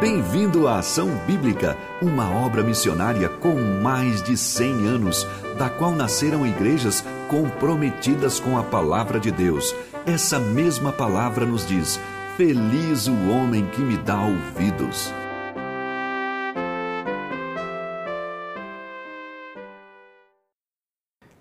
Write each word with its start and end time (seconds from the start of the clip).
Bem-vindo 0.00 0.68
à 0.68 0.78
Ação 0.78 1.08
Bíblica, 1.26 1.76
uma 2.00 2.30
obra 2.30 2.62
missionária 2.62 3.28
com 3.28 3.56
mais 3.82 4.22
de 4.22 4.36
100 4.36 4.86
anos, 4.86 5.26
da 5.58 5.68
qual 5.68 5.90
nasceram 5.90 6.46
igrejas 6.46 7.04
comprometidas 7.28 8.38
com 8.38 8.56
a 8.56 8.62
palavra 8.62 9.18
de 9.18 9.32
Deus. 9.32 9.74
Essa 10.06 10.38
mesma 10.38 10.92
palavra 10.92 11.44
nos 11.44 11.66
diz: 11.66 11.98
Feliz 12.36 13.08
o 13.08 13.28
homem 13.28 13.68
que 13.70 13.80
me 13.80 13.96
dá 13.96 14.22
ouvidos. 14.22 15.12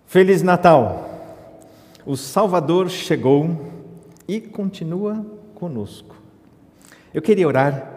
Feliz 0.07 0.41
Natal! 0.41 1.07
O 2.03 2.17
Salvador 2.17 2.89
chegou 2.89 3.71
e 4.27 4.41
continua 4.41 5.23
conosco. 5.53 6.15
Eu 7.14 7.21
queria 7.21 7.47
orar 7.47 7.96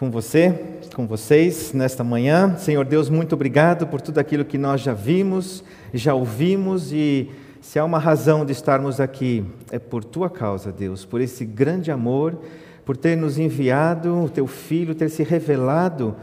com 0.00 0.10
você, 0.10 0.58
com 0.94 1.06
vocês 1.06 1.74
nesta 1.74 2.02
manhã. 2.02 2.56
Senhor 2.56 2.86
Deus, 2.86 3.10
muito 3.10 3.34
obrigado 3.34 3.86
por 3.86 4.00
tudo 4.00 4.16
aquilo 4.16 4.46
que 4.46 4.56
nós 4.56 4.80
já 4.80 4.94
vimos, 4.94 5.62
já 5.92 6.14
ouvimos 6.14 6.90
e 6.90 7.28
se 7.60 7.78
há 7.78 7.84
uma 7.84 7.98
razão 7.98 8.46
de 8.46 8.50
estarmos 8.52 8.98
aqui, 8.98 9.44
é 9.70 9.78
por 9.78 10.02
tua 10.02 10.30
causa, 10.30 10.72
Deus, 10.72 11.04
por 11.04 11.20
esse 11.20 11.44
grande 11.44 11.90
amor, 11.90 12.38
por 12.82 12.96
ter 12.96 13.14
nos 13.14 13.38
enviado 13.38 14.24
o 14.24 14.30
teu 14.30 14.46
filho, 14.46 14.94
ter 14.94 15.10
se 15.10 15.22
revelado 15.22 16.16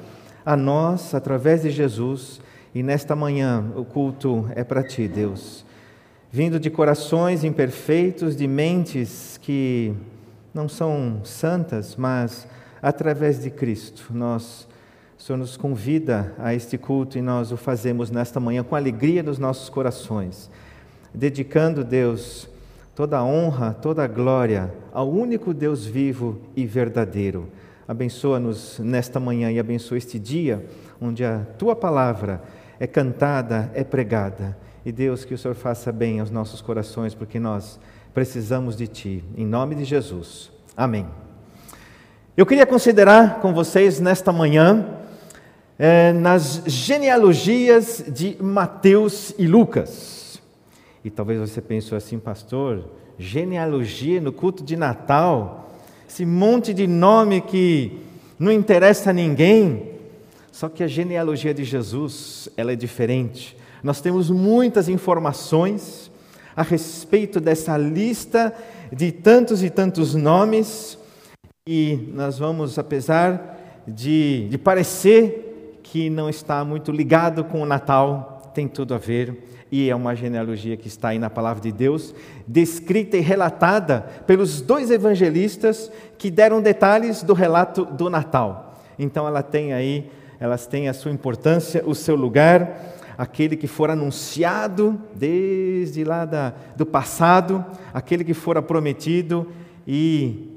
a 0.44 0.58
nós 0.58 1.14
através 1.14 1.62
de 1.62 1.70
Jesus. 1.70 2.42
E 2.74 2.82
nesta 2.82 3.16
manhã 3.16 3.64
o 3.76 3.86
culto 3.86 4.50
é 4.56 4.64
para 4.64 4.82
ti, 4.82 5.08
Deus. 5.08 5.64
Vindo 6.32 6.60
de 6.60 6.72
corações 6.72 7.44
imperfeitos, 7.44 8.36
de 8.36 8.48
mentes 8.48 9.40
que 9.40 9.94
não 10.52 10.68
são 10.68 11.22
santas, 11.24 11.96
mas 11.96 12.48
através 12.82 13.42
de 13.42 13.50
Cristo. 13.50 14.08
Nós, 14.12 14.68
o 15.18 15.22
Senhor 15.22 15.38
nos 15.38 15.58
convida 15.58 16.34
a 16.38 16.54
este 16.54 16.78
culto 16.78 17.18
e 17.18 17.22
nós 17.22 17.52
o 17.52 17.58
fazemos 17.58 18.12
nesta 18.12 18.40
manhã 18.40 18.64
com 18.64 18.76
alegria 18.76 19.24
nos 19.24 19.40
nossos 19.40 19.70
corações, 19.70 20.50
dedicando, 21.14 21.84
Deus, 21.84 22.50
toda 22.96 23.18
a 23.18 23.24
honra, 23.24 23.74
toda 23.74 24.04
a 24.04 24.08
glória 24.08 24.74
ao 24.92 25.10
único 25.10 25.54
Deus 25.54 25.86
vivo 25.86 26.42
e 26.56 26.66
verdadeiro. 26.66 27.48
Abençoa-nos 27.88 28.80
nesta 28.80 29.20
manhã 29.20 29.52
e 29.52 29.60
abençoa 29.60 29.98
este 29.98 30.20
dia 30.20 30.66
onde 31.00 31.24
a 31.24 31.46
tua 31.58 31.76
palavra 31.76 32.42
é 32.80 32.88
cantada, 32.88 33.72
é 33.74 33.84
pregada. 33.84 34.58
E 34.86 34.92
Deus, 34.92 35.26
que 35.26 35.34
o 35.34 35.38
Senhor 35.38 35.56
faça 35.56 35.92
bem 35.92 36.20
aos 36.20 36.32
nossos 36.32 36.62
corações, 36.62 37.14
porque 37.14 37.40
nós 37.40 37.80
precisamos 38.14 38.76
de 38.76 38.88
ti. 38.88 39.24
Em 39.36 39.46
nome 39.46 39.76
de 39.76 39.84
Jesus. 39.84 40.52
Amém. 40.76 41.27
Eu 42.38 42.46
queria 42.46 42.68
considerar 42.68 43.40
com 43.40 43.52
vocês 43.52 44.00
nesta 44.00 44.32
manhã 44.32 44.86
é, 45.80 46.14
nas 46.14 46.62
genealogias 46.68 48.06
de 48.08 48.38
Mateus 48.40 49.34
e 49.40 49.48
Lucas. 49.48 50.40
E 51.04 51.10
talvez 51.10 51.40
você 51.40 51.60
pense 51.60 51.96
assim, 51.96 52.20
pastor, 52.20 52.92
genealogia 53.18 54.22
no 54.22 54.32
culto 54.32 54.64
de 54.64 54.78
Natal, 54.78 55.68
esse 56.08 56.28
monte 56.28 56.76
de 56.76 56.86
nome 56.86 57.42
que 57.42 58.02
não 58.38 58.52
interessa 58.52 59.10
a 59.10 59.14
ninguém. 59.14 59.94
Só 60.52 60.70
que 60.70 60.84
a 60.84 60.88
genealogia 60.88 61.56
de 61.56 61.64
Jesus, 61.64 62.50
ela 62.56 62.72
é 62.72 62.76
diferente. 62.76 63.58
Nós 63.82 64.00
temos 64.00 64.30
muitas 64.30 64.88
informações 64.88 66.12
a 66.56 66.62
respeito 66.62 67.40
dessa 67.40 67.76
lista 67.80 68.54
de 68.94 69.12
tantos 69.12 69.64
e 69.64 69.72
tantos 69.72 70.14
nomes 70.14 71.00
e 71.68 72.10
nós 72.14 72.40
vamos, 72.40 72.80
apesar 72.80 73.84
de, 73.86 74.48
de 74.50 74.58
parecer 74.58 75.80
que 75.84 76.10
não 76.10 76.30
está 76.30 76.64
muito 76.64 76.94
ligado 76.94 77.44
com 77.44 77.62
o 77.62 77.66
Natal, 77.66 78.52
tem 78.56 78.70
tudo 78.70 78.94
a 78.94 78.98
ver 78.98 79.44
e 79.70 79.90
é 79.90 79.96
uma 79.96 80.16
genealogia 80.16 80.78
que 80.78 80.88
está 80.88 81.10
aí 81.10 81.20
na 81.20 81.30
palavra 81.30 81.62
de 81.62 81.74
Deus, 81.74 82.16
descrita 82.48 83.18
e 83.18 83.20
relatada 83.20 84.00
pelos 84.26 84.62
dois 84.62 84.90
evangelistas 84.90 85.92
que 86.18 86.32
deram 86.32 86.62
detalhes 86.62 87.22
do 87.22 87.34
relato 87.34 87.84
do 87.84 88.10
Natal. 88.10 88.82
Então 88.98 89.28
ela 89.28 89.44
tem 89.44 89.74
aí, 89.74 90.10
elas 90.40 90.66
têm 90.66 90.88
a 90.88 90.94
sua 90.94 91.12
importância, 91.12 91.84
o 91.86 91.94
seu 91.94 92.16
lugar, 92.16 92.96
aquele 93.18 93.58
que 93.58 93.68
for 93.68 93.90
anunciado 93.90 94.98
desde 95.14 96.06
lá 96.06 96.24
da, 96.24 96.54
do 96.78 96.86
passado, 96.86 97.64
aquele 97.94 98.24
que 98.24 98.34
fora 98.34 98.62
prometido 98.62 99.48
e 99.86 100.57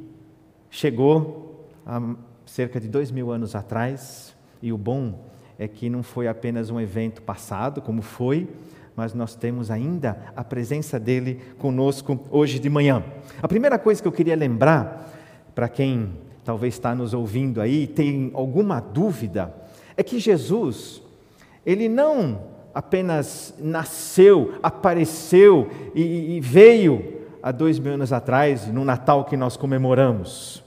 chegou 0.71 1.69
há 1.85 2.01
cerca 2.47 2.81
de 2.81 2.89
dois 2.89 3.11
mil 3.11 3.31
anos 3.31 3.55
atrás, 3.55 4.35
e 4.63 4.73
o 4.73 4.79
bom 4.79 5.25
é 5.59 5.69
que 5.69 5.91
não 5.91 6.03
foi 6.03 6.27
apenas 6.27 6.71
um 6.71 6.81
evento 6.81 7.21
passado, 7.23 7.83
como 7.83 8.01
foi, 8.01 8.49
mas 8.97 9.15
nós 9.15 9.35
temos 9.35 9.71
ainda 9.71 10.33
a 10.35 10.43
presença 10.43 10.99
dele 10.99 11.41
conosco 11.59 12.19
hoje 12.31 12.59
de 12.59 12.69
manhã. 12.69 13.05
A 13.43 13.49
primeira 13.49 13.79
coisa 13.79 14.01
que 14.01 14.09
eu 14.09 14.13
queria 14.13 14.37
lembrar, 14.37 15.11
para 15.55 15.69
quem 15.69 16.13
talvez 16.45 16.75
está 16.75 16.95
nos 16.95 17.15
ouvindo 17.15 17.61
aí, 17.61 17.87
tem 17.87 18.31
alguma 18.35 18.81
dúvida, 18.81 19.55
é 19.97 20.03
que 20.03 20.19
Jesus, 20.19 21.03
ele 21.65 21.89
não 21.89 22.41
apenas 22.75 23.55
nasceu, 23.59 24.55
apareceu 24.63 25.69
e, 25.95 26.37
e 26.37 26.41
veio 26.41 27.20
há 27.43 27.53
dois 27.53 27.79
mil 27.79 27.95
anos 27.95 28.13
atrás, 28.13 28.67
no 28.67 28.85
Natal 28.85 29.25
que 29.25 29.37
nós 29.37 29.57
comemoramos. 29.57 30.63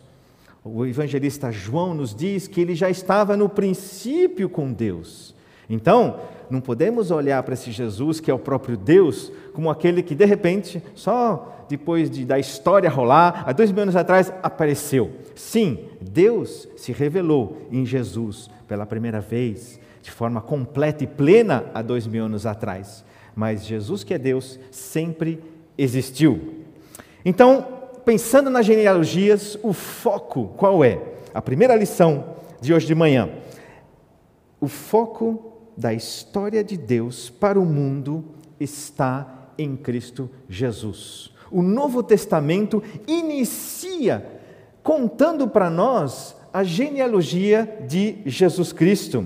O 0.64 0.86
evangelista 0.86 1.52
João 1.52 1.94
nos 1.94 2.16
diz 2.16 2.48
que 2.48 2.62
ele 2.62 2.74
já 2.74 2.90
estava 2.90 3.36
no 3.36 3.50
princípio 3.50 4.50
com 4.50 4.72
Deus. 4.72 5.36
Então, 5.70 6.20
não 6.50 6.62
podemos 6.62 7.12
olhar 7.12 7.42
para 7.44 7.54
esse 7.54 7.72
Jesus, 7.72 8.20
que 8.20 8.32
é 8.32 8.34
o 8.34 8.40
próprio 8.40 8.78
Deus, 8.78 9.32
como 9.54 9.70
aquele 9.70 10.02
que 10.02 10.16
de 10.16 10.26
repente, 10.26 10.82
só 10.96 11.66
depois 11.68 12.10
de, 12.10 12.26
da 12.26 12.40
história 12.40 12.90
rolar, 12.90 13.44
há 13.46 13.52
dois 13.52 13.72
mil 13.72 13.84
anos 13.84 13.96
atrás, 13.96 14.32
apareceu. 14.42 15.12
Sim, 15.36 15.80
Deus 16.00 16.68
se 16.78 16.92
revelou 16.92 17.58
em 17.72 17.86
Jesus 17.86 18.50
pela 18.68 18.86
primeira 18.86 19.20
vez, 19.20 19.80
de 20.02 20.12
forma 20.12 20.42
completa 20.42 21.04
e 21.04 21.08
plena, 21.08 21.66
há 21.74 21.82
dois 21.82 22.06
mil 22.06 22.26
anos 22.26 22.46
atrás. 22.46 23.04
Mas 23.36 23.66
Jesus, 23.66 24.04
que 24.04 24.14
é 24.14 24.18
Deus, 24.18 24.60
sempre 24.70 25.42
existiu. 25.78 26.63
Então, 27.26 27.66
pensando 28.04 28.50
nas 28.50 28.66
genealogias, 28.66 29.58
o 29.64 29.74
foco 29.74 30.54
qual 30.58 30.84
é? 30.84 31.02
A 31.34 31.42
primeira 31.42 31.76
lição 31.76 32.36
de 32.60 32.74
hoje 32.74 32.86
de 32.86 32.96
manhã. 32.96 33.30
O 34.60 34.68
foco 34.68 35.54
da 35.76 35.94
história 35.94 36.64
de 36.64 36.78
Deus 36.78 37.30
para 37.30 37.60
o 37.60 37.66
mundo 37.66 38.24
está 38.60 39.50
em 39.58 39.76
Cristo 39.76 40.30
Jesus. 40.50 41.32
O 41.52 41.62
Novo 41.62 42.02
Testamento 42.02 42.82
inicia 43.08 44.26
contando 44.82 45.48
para 45.48 45.70
nós 45.70 46.36
a 46.52 46.64
genealogia 46.64 47.80
de 47.88 48.18
Jesus 48.26 48.72
Cristo. 48.74 49.26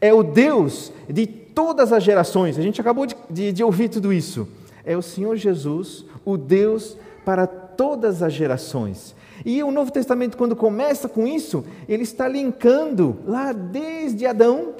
É 0.00 0.12
o 0.12 0.22
Deus 0.22 0.92
de 1.08 1.26
todas 1.26 1.92
as 1.92 2.02
gerações. 2.02 2.58
A 2.58 2.62
gente 2.62 2.80
acabou 2.80 3.06
de, 3.06 3.16
de, 3.28 3.52
de 3.52 3.64
ouvir 3.64 3.88
tudo 3.88 4.12
isso. 4.12 4.48
É 4.84 4.96
o 4.96 5.02
Senhor 5.02 5.36
Jesus, 5.36 6.04
o 6.24 6.36
Deus 6.36 6.96
para 7.24 7.46
todas 7.46 8.22
as 8.22 8.32
gerações. 8.32 9.14
E 9.44 9.62
o 9.62 9.70
Novo 9.70 9.90
Testamento, 9.90 10.36
quando 10.36 10.54
começa 10.54 11.08
com 11.08 11.26
isso, 11.26 11.64
ele 11.88 12.02
está 12.02 12.28
linkando 12.28 13.18
lá 13.26 13.52
desde 13.52 14.26
Adão 14.26 14.74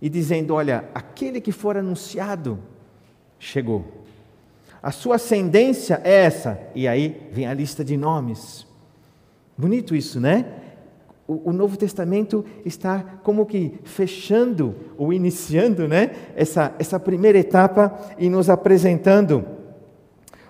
e 0.00 0.08
dizendo: 0.08 0.54
olha, 0.54 0.84
aquele 0.94 1.40
que 1.40 1.52
for 1.52 1.76
anunciado 1.76 2.58
chegou. 3.38 3.84
A 4.82 4.90
sua 4.90 5.16
ascendência 5.16 6.00
é 6.02 6.24
essa. 6.24 6.58
E 6.74 6.88
aí 6.88 7.28
vem 7.30 7.46
a 7.46 7.54
lista 7.54 7.84
de 7.84 7.96
nomes. 7.96 8.66
Bonito 9.56 9.94
isso, 9.94 10.20
né? 10.20 10.44
O, 11.26 11.50
o 11.50 11.52
Novo 11.52 11.76
Testamento 11.76 12.44
está 12.64 13.00
como 13.22 13.46
que 13.46 13.78
fechando 13.84 14.74
ou 14.98 15.12
iniciando, 15.12 15.86
né? 15.86 16.10
Essa, 16.34 16.74
essa 16.80 16.98
primeira 16.98 17.38
etapa 17.38 17.96
e 18.18 18.28
nos 18.28 18.50
apresentando 18.50 19.46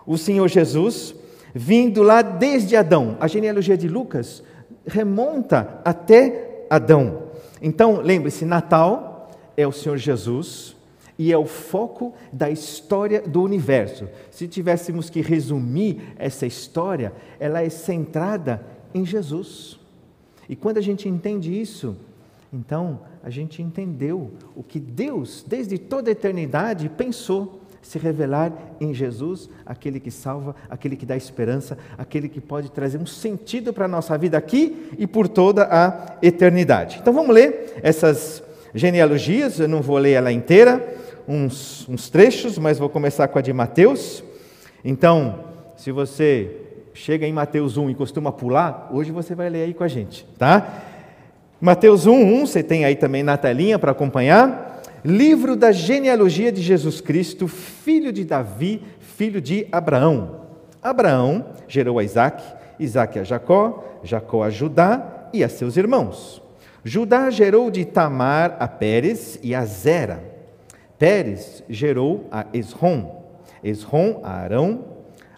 o 0.07 0.19
Senhor 0.19 0.49
Jesus, 0.49 1.15
vindo 1.55 2.03
lá 2.03 2.23
desde 2.23 2.77
Adão. 2.77 3.17
A 3.21 3.27
genealogia 3.27 3.77
de 3.77 3.89
Lucas 3.89 4.43
remonta 4.87 5.81
até 5.85 6.67
Adão. 6.69 7.25
Então, 7.61 8.01
lembre-se: 8.01 8.45
Natal 8.45 9.31
é 9.57 9.67
o 9.67 9.73
Senhor 9.73 9.97
Jesus 9.97 10.77
e 11.19 11.33
é 11.33 11.39
o 11.39 11.47
foco 11.47 12.15
da 12.33 12.51
história 12.51 13.21
do 13.23 13.43
universo. 13.43 14.09
Se 14.31 14.49
tivéssemos 14.49 15.11
que 15.11 15.21
resumir 15.21 16.15
essa 16.19 16.47
história, 16.47 17.13
ela 17.39 17.63
é 17.63 17.69
centrada 17.69 18.65
em 18.95 19.05
Jesus. 19.05 19.79
E 20.49 20.57
quando 20.57 20.79
a 20.79 20.83
gente 20.83 21.09
entende 21.09 21.59
isso, 21.59 21.97
então 22.53 23.01
a 23.23 23.31
gente 23.31 23.63
entendeu 23.63 24.33
o 24.57 24.63
que 24.63 24.81
Deus, 24.81 25.45
desde 25.47 25.79
toda 25.79 26.11
a 26.11 26.13
eternidade, 26.13 26.89
pensou 26.89 27.61
se 27.83 27.99
revelar 27.99 28.53
em 28.81 28.95
Jesus, 28.95 29.51
aquele 29.67 29.99
que 29.99 30.11
salva, 30.11 30.55
aquele 30.71 30.97
que 30.97 31.05
dá 31.05 31.17
esperança, 31.17 31.77
aquele 31.99 32.29
que 32.29 32.41
pode 32.41 32.71
trazer 32.71 32.97
um 32.97 33.07
sentido 33.07 33.73
para 33.73 33.87
a 33.87 33.89
nossa 33.89 34.17
vida 34.17 34.39
aqui 34.39 34.91
e 34.97 35.07
por 35.07 35.27
toda 35.29 35.65
a 35.65 36.17
eternidade. 36.23 36.99
Então 37.03 37.13
vamos 37.13 37.35
ler 37.35 37.81
essas 37.83 38.43
genealogias, 38.73 39.59
eu 39.59 39.69
não 39.69 39.83
vou 39.83 39.99
ler 39.99 40.13
ela 40.13 40.33
inteira, 40.33 40.97
uns, 41.27 41.87
uns 41.89 42.09
trechos, 42.09 42.57
mas 42.57 42.79
vou 42.79 42.89
começar 42.89 43.27
com 43.29 43.39
a 43.39 43.43
de 43.43 43.53
Mateus. 43.53 44.23
Então, 44.85 45.41
se 45.77 45.91
você 45.91 46.57
chega 46.95 47.27
em 47.27 47.33
Mateus 47.33 47.77
1 47.77 47.91
e 47.91 47.95
costuma 47.95 48.31
pular, 48.31 48.89
hoje 48.93 49.11
você 49.11 49.35
vai 49.35 49.51
ler 49.51 49.65
aí 49.65 49.75
com 49.75 49.83
a 49.83 49.89
gente, 49.89 50.27
tá? 50.39 50.83
Mateus 51.61 52.07
1, 52.07 52.13
1, 52.13 52.47
você 52.47 52.63
tem 52.63 52.85
aí 52.85 52.97
também 52.97 53.23
na 53.23 53.37
telinha 53.37 53.79
para 53.79 53.93
acompanhar 53.93 54.72
livro 55.05 55.57
da 55.57 55.73
genealogia 55.73 56.53
de 56.53 56.63
Jesus 56.63 57.01
Cristo, 57.01 57.49
filho 57.49 58.13
de 58.13 58.25
Davi, 58.25 58.83
filho 59.01 59.41
de 59.41 59.67
Abraão. 59.73 60.43
Abraão 60.83 61.47
gerou 61.69 61.99
a 61.99 62.05
Isaac, 62.05 62.43
Isaac 62.79 63.19
a 63.19 63.25
Jacó, 63.25 64.01
Jacó 64.03 64.43
a 64.43 64.51
Judá 64.51 65.29
e 65.33 65.43
a 65.43 65.49
seus 65.49 65.77
irmãos. 65.77 66.43
Judá 66.85 67.31
gerou 67.31 67.71
de 67.71 67.85
Tamar 67.85 68.57
a 68.59 68.67
Pérez 68.67 69.39
e 69.43 69.55
a 69.55 69.65
Zera. 69.65 70.23
Pérez 70.99 71.63
gerou 71.69 72.27
a 72.31 72.47
Esrom, 72.53 73.23
Esrom 73.63 74.21
a 74.23 74.33
Arão, 74.33 74.85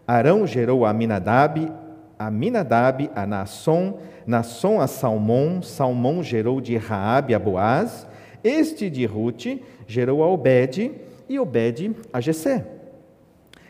Arão 0.06 0.46
gerou 0.46 0.84
a 0.84 0.90
Aminadab, 0.90 1.70
Aminadab 2.18 3.10
a 3.14 3.26
Nasson, 3.26 3.98
Nasson 4.26 4.80
a 4.80 4.86
Salmão, 4.86 5.62
Salmão 5.62 6.22
gerou 6.22 6.60
de 6.60 6.76
Raabe 6.76 7.34
a 7.34 7.38
Boaz, 7.38 8.06
este 8.44 8.90
de 8.90 9.06
Ruth 9.06 9.46
gerou 9.88 10.22
a 10.22 10.28
Obed 10.28 10.92
e 11.28 11.38
Obed 11.38 11.96
a 12.12 12.20
Jessé. 12.20 12.66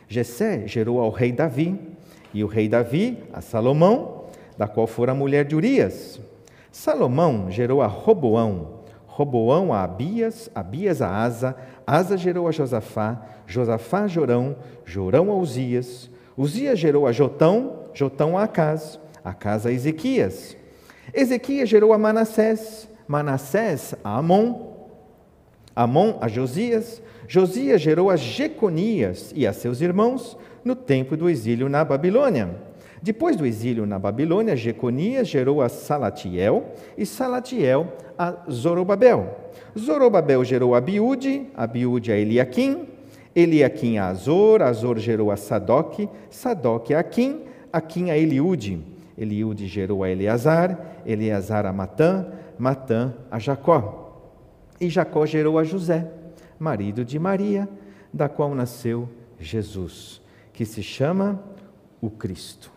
Jessé 0.09 0.67
gerou 0.67 1.01
ao 1.01 1.11
rei 1.11 1.33
Davi 1.33 1.79
e 2.35 2.43
o 2.43 2.49
rei 2.49 2.69
Davi 2.69 3.19
a 3.33 3.41
Salomão, 3.41 4.25
da 4.59 4.67
qual 4.67 4.87
fora 4.87 5.13
a 5.13 5.15
mulher 5.15 5.45
de 5.45 5.55
Urias. 5.55 6.21
Salomão 6.71 7.51
gerou 7.51 7.81
a 7.81 7.87
Roboão, 7.87 8.81
Roboão 9.07 9.73
a 9.73 9.85
Abias, 9.85 10.51
Abias 10.53 11.01
a 11.01 11.09
Asa, 11.09 11.57
Asa 11.87 12.17
gerou 12.17 12.49
a 12.49 12.51
Josafá, 12.51 13.23
Josafá 13.47 14.01
a 14.01 14.09
Jorão, 14.09 14.57
Jorão 14.85 15.31
a 15.31 15.37
Uzias, 15.37 16.11
Uzias 16.37 16.79
gerou 16.79 17.07
a 17.07 17.13
Jotão, 17.13 17.85
Jotão 17.95 18.37
a 18.37 18.43
Acas, 18.43 18.99
Acas 19.25 19.67
a 19.67 19.73
Ezequias. 19.73 20.57
Ezequias 21.13 21.69
gerou 21.69 21.93
a 21.93 21.99
Manassés, 21.99 22.89
Manassés 23.07 23.95
a 24.03 24.19
Amon, 24.19 24.75
Amon 25.75 26.19
a 26.21 26.29
Josias, 26.29 27.03
Josias 27.27 27.81
gerou 27.81 28.11
a 28.11 28.17
Jeconias 28.17 29.33
e 29.35 29.47
a 29.47 29.53
seus 29.53 29.81
irmãos 29.81 30.37
no 30.65 30.75
tempo 30.75 31.17
do 31.17 31.29
exílio 31.29 31.69
na 31.69 31.85
Babilônia. 31.85 32.51
Depois 33.03 33.37
do 33.37 33.45
exílio 33.45 33.85
na 33.85 33.99
Babilônia, 33.99 34.57
Jeconias 34.57 35.29
gerou 35.29 35.61
a 35.61 35.69
Salatiel 35.69 36.73
e 36.97 37.05
Salatiel 37.05 37.93
a 38.19 38.35
Zorobabel. 38.51 39.53
Zorobabel 39.79 40.43
gerou 40.45 40.75
a 40.75 40.79
Abiúde, 40.79 41.47
Abiúde 41.55 42.13
a 42.13 42.17
Eliaquim, 42.17 42.89
Eliaquim 43.37 43.99
a 43.99 44.07
Azor, 44.07 44.63
Azor 44.63 44.99
gerou 44.99 45.31
a 45.31 45.37
Sadoc, 45.37 46.09
Sadoc 46.31 46.93
a 46.93 47.01
Aquim, 47.01 47.43
Aquim 47.73 48.11
a 48.11 48.17
Eliúde. 48.17 48.81
Eliúde 49.19 49.67
gerou 49.67 50.03
a 50.03 50.11
Eleazar, 50.11 51.03
Eleazar 51.05 51.67
a 51.67 51.73
Matã, 51.73 52.27
Matã 52.59 53.13
a 53.31 53.39
Jacó. 53.39 54.33
E 54.81 54.89
Jacó 54.89 55.25
gerou 55.27 55.59
a 55.59 55.65
José, 55.65 56.11
marido 56.59 57.05
de 57.05 57.19
Maria, 57.19 57.69
da 58.13 58.29
qual 58.29 58.55
nasceu 58.55 59.09
Jesus, 59.39 60.21
que 60.53 60.65
se 60.65 60.83
chama 60.83 61.43
o 62.01 62.11
Cristo. 62.11 62.71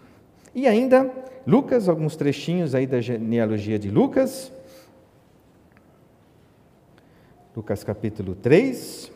E 0.54 0.68
ainda, 0.68 1.12
Lucas, 1.46 1.88
alguns 1.88 2.16
trechinhos 2.16 2.74
aí 2.74 2.88
da 2.88 3.00
genealogia 3.00 3.78
de 3.78 3.90
Lucas. 3.90 4.52
Lucas 7.56 7.84
capítulo 7.84 8.36
3, 8.36 9.12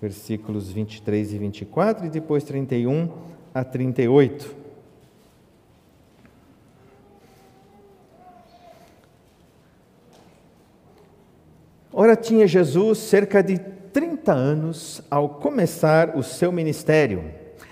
versículos 0.00 0.70
23 0.70 1.32
e 1.32 1.38
24, 1.38 2.06
e 2.06 2.10
depois 2.10 2.44
31 2.44 3.10
a 3.54 3.64
38. 3.64 4.61
Ora, 11.92 12.16
tinha 12.16 12.46
Jesus 12.46 12.98
cerca 12.98 13.42
de 13.42 13.58
30 13.92 14.32
anos 14.32 15.02
ao 15.10 15.28
começar 15.28 16.16
o 16.16 16.22
seu 16.22 16.50
ministério. 16.50 17.24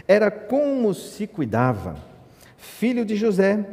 Era 0.06 0.31
como 0.31 0.93
se 0.93 1.26
cuidava. 1.26 1.96
Filho 2.56 3.05
de 3.05 3.17
José, 3.17 3.64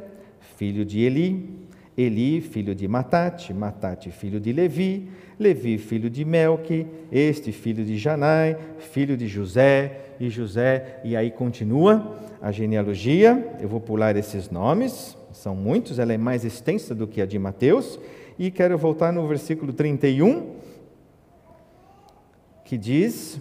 filho 0.55 0.85
de 0.85 1.01
Eli, 1.01 1.49
Eli, 1.97 2.39
filho 2.39 2.73
de 2.73 2.87
Matate, 2.87 3.53
Matate, 3.53 4.09
filho 4.11 4.39
de 4.39 4.53
Levi, 4.53 5.09
Levi, 5.37 5.77
filho 5.77 6.09
de 6.09 6.23
Melque, 6.23 6.87
este 7.11 7.51
filho 7.51 7.83
de 7.83 7.97
Janai, 7.97 8.57
filho 8.79 9.17
de 9.17 9.27
José, 9.27 10.07
e 10.19 10.29
José, 10.29 10.99
e 11.03 11.15
aí 11.15 11.31
continua 11.31 12.17
a 12.41 12.51
genealogia. 12.51 13.55
Eu 13.59 13.69
vou 13.69 13.79
pular 13.79 14.15
esses 14.15 14.49
nomes, 14.49 15.17
são 15.31 15.55
muitos, 15.55 15.99
ela 15.99 16.13
é 16.13 16.17
mais 16.17 16.43
extensa 16.43 16.95
do 16.95 17.07
que 17.07 17.21
a 17.21 17.25
de 17.25 17.37
Mateus. 17.37 17.99
E 18.39 18.51
quero 18.51 18.77
voltar 18.77 19.11
no 19.11 19.27
versículo 19.27 19.73
31, 19.73 20.55
que 22.63 22.77
diz: 22.77 23.39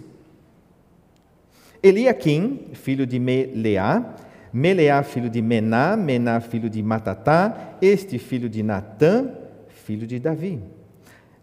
Eliaquim, 1.83 2.71
filho 2.73 3.05
de 3.05 3.19
Meleá, 3.19 4.15
Meleá, 4.51 5.03
filho 5.03 5.29
de 5.29 5.41
Mená, 5.41 5.95
Mená, 5.95 6.39
filho 6.39 6.69
de 6.69 6.81
Matatá, 6.81 7.77
este 7.79 8.17
filho 8.17 8.49
de 8.49 8.63
Natã, 8.63 9.29
filho 9.67 10.07
de 10.07 10.19
Davi. 10.19 10.59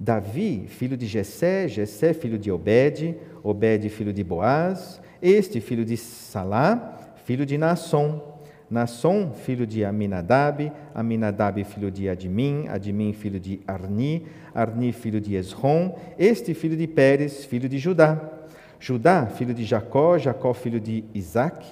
Davi, 0.00 0.66
filho 0.66 0.96
de 0.96 1.06
Jessé, 1.06 1.68
Jessé, 1.68 2.12
filho 2.12 2.36
de 2.36 2.50
Obed, 2.50 3.16
Obed, 3.42 3.88
filho 3.88 4.12
de 4.12 4.24
Boaz, 4.24 5.00
este 5.22 5.60
filho 5.60 5.84
de 5.84 5.96
Salá, 5.96 7.14
filho 7.24 7.46
de 7.46 7.56
Nasson, 7.56 8.33
Nasson, 8.70 9.32
filho 9.32 9.66
de 9.66 9.84
Aminadab, 9.84 10.72
Aminadab, 10.94 11.62
filho 11.64 11.90
de 11.90 12.08
Admin, 12.08 12.66
Admin, 12.68 13.12
filho 13.12 13.38
de 13.38 13.60
Arni, 13.66 14.26
Arni, 14.54 14.92
filho 14.92 15.20
de 15.20 15.34
Esrom, 15.34 15.92
este 16.18 16.54
filho 16.54 16.76
de 16.76 16.86
Pérez, 16.86 17.44
filho 17.44 17.68
de 17.68 17.78
Judá. 17.78 18.20
Judá, 18.80 19.26
filho 19.26 19.54
de 19.54 19.64
Jacó, 19.64 20.18
Jacó, 20.18 20.52
filho 20.52 20.80
de 20.80 21.04
Isaac, 21.14 21.64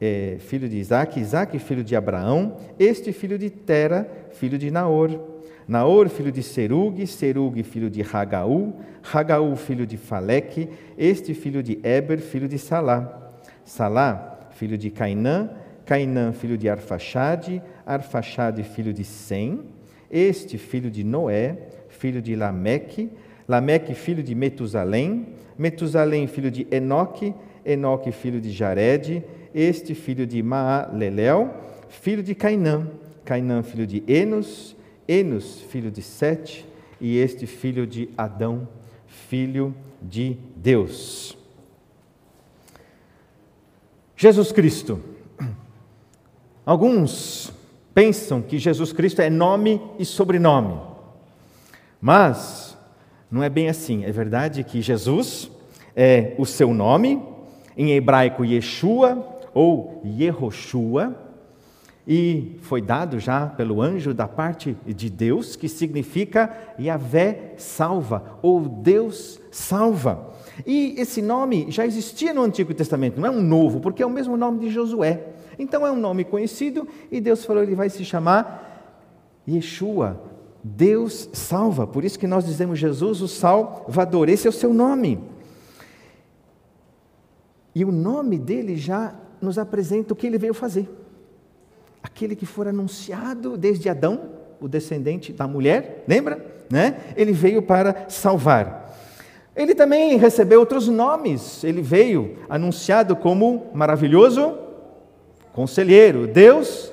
é, 0.00 0.36
filho 0.40 0.68
de 0.68 0.76
Isaac, 0.76 1.18
Isaac, 1.18 1.58
filho 1.58 1.82
de 1.82 1.96
Abraão, 1.96 2.56
este 2.78 3.12
filho 3.12 3.38
de 3.38 3.50
Tera, 3.50 4.28
filho 4.32 4.58
de 4.58 4.70
Naor. 4.70 5.18
Naor, 5.66 6.08
filho 6.08 6.32
de 6.32 6.42
Serug, 6.42 7.06
Serug, 7.06 7.62
filho 7.62 7.90
de 7.90 8.02
Hagaú, 8.02 8.74
Hagaú, 9.12 9.54
filho 9.54 9.86
de 9.86 9.98
Faleque, 9.98 10.68
este 10.96 11.34
filho 11.34 11.62
de 11.62 11.78
Eber, 11.82 12.18
filho 12.20 12.48
de 12.48 12.58
Salá. 12.58 13.32
Salá, 13.66 14.48
filho 14.52 14.78
de 14.78 14.90
Cainã, 14.90 15.50
Cainã, 15.88 16.32
filho 16.32 16.58
de 16.58 16.68
Arfaxade, 16.68 17.62
Arfaxade, 17.86 18.62
filho 18.62 18.92
de 18.92 19.04
Sem, 19.04 19.62
este 20.10 20.58
filho 20.58 20.90
de 20.90 21.02
Noé, 21.02 21.56
filho 21.88 22.20
de 22.20 22.36
Lameque, 22.36 23.10
Lameque, 23.48 23.94
filho 23.94 24.22
de 24.22 24.34
Metusalém, 24.34 25.28
Metusalém, 25.56 26.26
filho 26.26 26.50
de 26.50 26.66
Enoque, 26.70 27.34
Enoque, 27.64 28.12
filho 28.12 28.38
de 28.38 28.52
Jared, 28.52 29.24
este 29.54 29.94
filho 29.94 30.26
de 30.26 30.42
Maaléléu, 30.42 31.54
filho 31.88 32.22
de 32.22 32.34
Cainã, 32.34 32.86
Cainã, 33.24 33.62
filho 33.62 33.86
de 33.86 34.04
Enos, 34.06 34.76
Enos, 35.08 35.62
filho 35.70 35.90
de 35.90 36.02
Sete, 36.02 36.68
e 37.00 37.16
este 37.16 37.46
filho 37.46 37.86
de 37.86 38.10
Adão, 38.14 38.68
filho 39.06 39.74
de 40.02 40.36
Deus. 40.54 41.34
Jesus 44.14 44.52
Cristo 44.52 45.16
Alguns 46.68 47.50
pensam 47.94 48.42
que 48.42 48.58
Jesus 48.58 48.92
Cristo 48.92 49.22
é 49.22 49.30
nome 49.30 49.80
e 49.98 50.04
sobrenome, 50.04 50.78
mas 51.98 52.76
não 53.30 53.42
é 53.42 53.48
bem 53.48 53.70
assim. 53.70 54.04
É 54.04 54.12
verdade 54.12 54.62
que 54.62 54.82
Jesus 54.82 55.50
é 55.96 56.34
o 56.36 56.44
seu 56.44 56.74
nome, 56.74 57.22
em 57.74 57.92
hebraico 57.92 58.44
Yeshua 58.44 59.40
ou 59.54 60.02
Yehoshua, 60.04 61.16
e 62.06 62.58
foi 62.60 62.82
dado 62.82 63.18
já 63.18 63.46
pelo 63.46 63.80
anjo 63.80 64.12
da 64.12 64.28
parte 64.28 64.76
de 64.86 65.08
Deus, 65.08 65.56
que 65.56 65.70
significa 65.70 66.54
Yahvé 66.78 67.54
salva, 67.56 68.38
ou 68.42 68.60
Deus 68.60 69.40
salva. 69.50 70.34
E 70.66 70.96
esse 70.98 71.22
nome 71.22 71.70
já 71.70 71.86
existia 71.86 72.34
no 72.34 72.42
Antigo 72.42 72.74
Testamento, 72.74 73.18
não 73.18 73.26
é 73.26 73.30
um 73.30 73.40
novo, 73.40 73.80
porque 73.80 74.02
é 74.02 74.06
o 74.06 74.10
mesmo 74.10 74.36
nome 74.36 74.58
de 74.58 74.68
Josué. 74.68 75.37
Então 75.58 75.86
é 75.86 75.90
um 75.90 75.96
nome 75.96 76.24
conhecido 76.24 76.86
e 77.10 77.20
Deus 77.20 77.44
falou, 77.44 77.62
ele 77.62 77.74
vai 77.74 77.90
se 77.90 78.04
chamar 78.04 78.66
Yeshua, 79.48 80.20
Deus 80.62 81.28
salva. 81.32 81.86
Por 81.86 82.04
isso 82.04 82.18
que 82.18 82.26
nós 82.26 82.44
dizemos 82.44 82.78
Jesus 82.78 83.20
o 83.20 83.28
Salvador, 83.28 84.28
esse 84.28 84.46
é 84.46 84.50
o 84.50 84.52
seu 84.52 84.72
nome. 84.72 85.18
E 87.74 87.84
o 87.84 87.92
nome 87.92 88.38
dele 88.38 88.76
já 88.76 89.14
nos 89.40 89.58
apresenta 89.58 90.12
o 90.12 90.16
que 90.16 90.26
ele 90.26 90.38
veio 90.38 90.54
fazer. 90.54 90.88
Aquele 92.02 92.36
que 92.36 92.46
for 92.46 92.68
anunciado 92.68 93.56
desde 93.56 93.88
Adão, 93.88 94.30
o 94.60 94.68
descendente 94.68 95.32
da 95.32 95.46
mulher, 95.46 96.04
lembra? 96.06 96.44
Né? 96.70 97.14
Ele 97.16 97.32
veio 97.32 97.62
para 97.62 98.06
salvar. 98.08 98.96
Ele 99.54 99.74
também 99.74 100.16
recebeu 100.16 100.60
outros 100.60 100.88
nomes. 100.88 101.64
Ele 101.64 101.82
veio 101.82 102.36
anunciado 102.48 103.16
como 103.16 103.66
maravilhoso 103.74 104.67
conselheiro, 105.58 106.28
Deus 106.28 106.92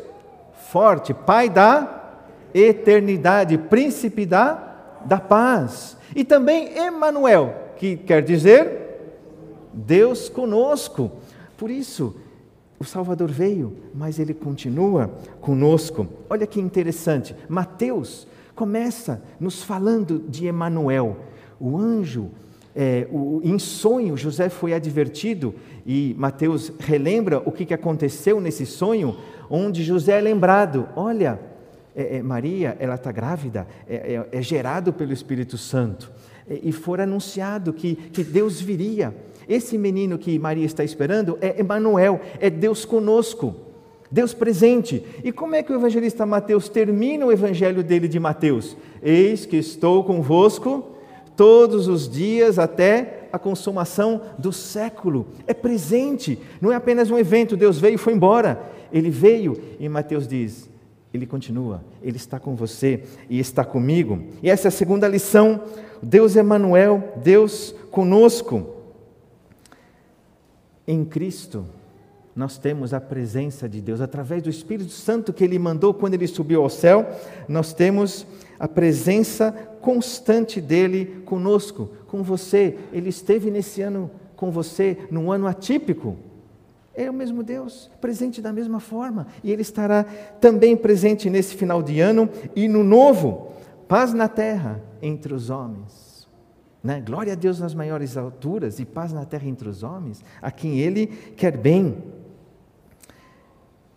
forte, 0.72 1.13
Pai 1.13 1.51
da 1.51 2.17
eternidade, 2.51 3.60
príncipe 3.60 4.25
da, 4.25 5.01
da 5.05 5.19
paz. 5.19 5.95
E 6.15 6.24
também 6.24 6.75
Emanuel, 6.75 7.53
que 7.77 7.95
quer 7.95 8.24
dizer 8.24 9.12
Deus 9.72 10.29
conosco. 10.29 11.12
Por 11.55 11.69
isso, 11.69 12.15
o 12.79 12.84
Salvador 12.84 13.29
veio, 13.29 13.72
mas 13.93 14.17
ele 14.17 14.34
continua 14.34 15.12
conosco. 15.39 16.07
Olha 16.27 16.48
que 16.48 16.60
interessante. 16.60 17.36
Mateus 17.48 18.27
começa 18.55 19.22
nos 19.39 19.62
falando 19.62 20.24
de 20.27 20.48
Emanuel, 20.48 21.17
o 21.60 21.77
anjo. 21.77 22.31
É, 22.75 23.07
o, 23.12 23.41
em 23.43 23.60
sonho, 23.60 24.17
José 24.17 24.50
foi 24.50 24.74
advertido 24.74 25.53
e 25.86 26.15
Mateus 26.18 26.72
relembra 26.80 27.42
o 27.46 27.51
que, 27.51 27.72
aconteceu 27.72 28.42
nesse 28.42 28.65
sonho, 28.65 29.18
onde 29.50 29.84
José 29.84 30.18
é 30.18 30.22
lembrado: 30.22 30.89
olha, 30.96 31.39
é, 31.96 32.18
é, 32.18 32.24
Maria, 32.24 32.75
ela 32.80 32.96
está 32.96 33.12
grávida, 33.12 33.68
é, 33.88 33.96
é, 33.96 34.39
é, 34.39 34.42
gerado 34.42 34.92
pelo 34.92 35.13
Espírito 35.13 35.58
Santo. 35.58 36.12
E 36.48 36.72
for 36.72 37.01
anunciado 37.01 37.74
que, 37.74 37.96
que 37.96 38.24
Deus 38.24 38.62
viria. 38.62 39.15
Esse 39.48 39.77
menino 39.77 40.18
que 40.18 40.38
Maria 40.38 40.65
está 40.65 40.84
esperando 40.84 41.38
é 41.42 41.60
Emanuel, 41.60 42.20
é 42.39 42.51
Deus 42.51 42.86
conosco, 42.86 43.56
Deus 44.12 44.34
presente. 44.34 45.04
E 45.24 45.32
como 45.32 45.56
é 45.56 45.63
que 45.63 45.72
o 45.72 45.75
evangelista 45.75 46.25
Mateus 46.25 46.70
termina 46.70 47.25
o 47.25 47.32
evangelho 47.32 47.84
dele 47.84 48.08
de 48.08 48.20
Mateus? 48.20 48.77
Eis 49.01 49.46
que 49.46 49.58
estou 49.58 50.04
convosco 50.04 50.96
todos 51.36 51.88
os 51.88 52.08
dias 52.08 52.58
até 52.60 53.25
a 53.36 53.39
consumação 53.39 54.22
do 54.38 54.51
século. 54.51 55.27
É 55.46 55.54
presente, 55.54 56.39
não 56.60 56.72
é 56.72 56.75
apenas 56.75 57.12
um 57.12 57.18
evento, 57.18 57.58
Deus 57.58 57.80
veio 57.80 57.96
e 57.96 58.00
foi 58.00 58.13
embora. 58.13 58.62
Ele 58.92 59.10
veio 59.10 59.62
e 59.80 59.88
Mateus 59.89 60.27
diz: 60.27 60.70
ele 61.15 61.25
continua, 61.25 61.82
Ele 62.04 62.18
está 62.18 62.39
com 62.39 62.56
você 62.56 63.04
e 63.30 63.39
está 63.39 63.63
comigo. 63.63 64.22
E 64.44 64.50
essa 64.50 64.68
é 64.68 64.70
a 64.70 64.72
segunda 64.72 65.08
lição. 65.08 65.62
Deus 66.04 66.36
Emmanuel, 66.36 67.13
Deus 67.24 67.74
conosco. 67.89 68.75
Em 70.86 71.06
Cristo, 71.06 71.65
nós 72.36 72.58
temos 72.58 72.94
a 72.94 73.00
presença 73.00 73.70
de 73.70 73.80
Deus. 73.80 74.01
Através 74.01 74.44
do 74.44 74.50
Espírito 74.50 74.92
Santo 74.92 75.32
que 75.32 75.44
Ele 75.44 75.58
mandou 75.58 75.94
quando 75.94 76.15
Ele 76.15 76.27
subiu 76.27 76.62
ao 76.62 76.70
céu, 76.70 77.10
nós 77.48 77.74
temos 77.74 78.27
a 78.60 78.68
presença 78.68 79.51
constante 79.80 80.60
dEle 80.60 81.24
conosco, 81.25 81.89
com 82.08 82.22
você. 82.22 82.77
Ele 82.92 83.10
esteve 83.10 83.50
nesse 83.50 83.82
ano 83.82 84.12
com 84.36 84.51
você, 84.51 84.98
num 85.10 85.32
ano 85.32 85.48
atípico. 85.48 86.18
É 86.94 87.10
o 87.10 87.13
mesmo 87.13 87.42
Deus, 87.42 87.89
presente 88.01 88.42
da 88.42 88.51
mesma 88.54 88.80
forma, 88.80 89.27
e 89.44 89.51
Ele 89.51 89.62
estará 89.62 90.04
também 90.39 90.75
presente 90.75 91.30
nesse 91.30 91.56
final 91.56 91.84
de 91.84 92.00
ano 92.00 92.30
e 92.56 92.68
no 92.68 92.84
novo. 92.84 93.54
Paz 93.88 94.13
na 94.13 94.27
terra 94.27 94.82
entre 95.01 95.34
os 95.34 95.50
homens. 95.50 96.27
Né? 96.84 97.01
Glória 97.01 97.34
a 97.34 97.36
Deus 97.36 97.60
nas 97.60 97.74
maiores 97.74 98.15
alturas 98.15 98.80
e 98.80 98.86
paz 98.86 99.12
na 99.12 99.25
terra 99.25 99.48
entre 99.48 99.68
os 99.68 99.84
homens, 99.84 100.24
a 100.42 100.51
quem 100.51 100.80
Ele 100.80 101.08
quer 101.08 101.58
bem. 101.58 102.14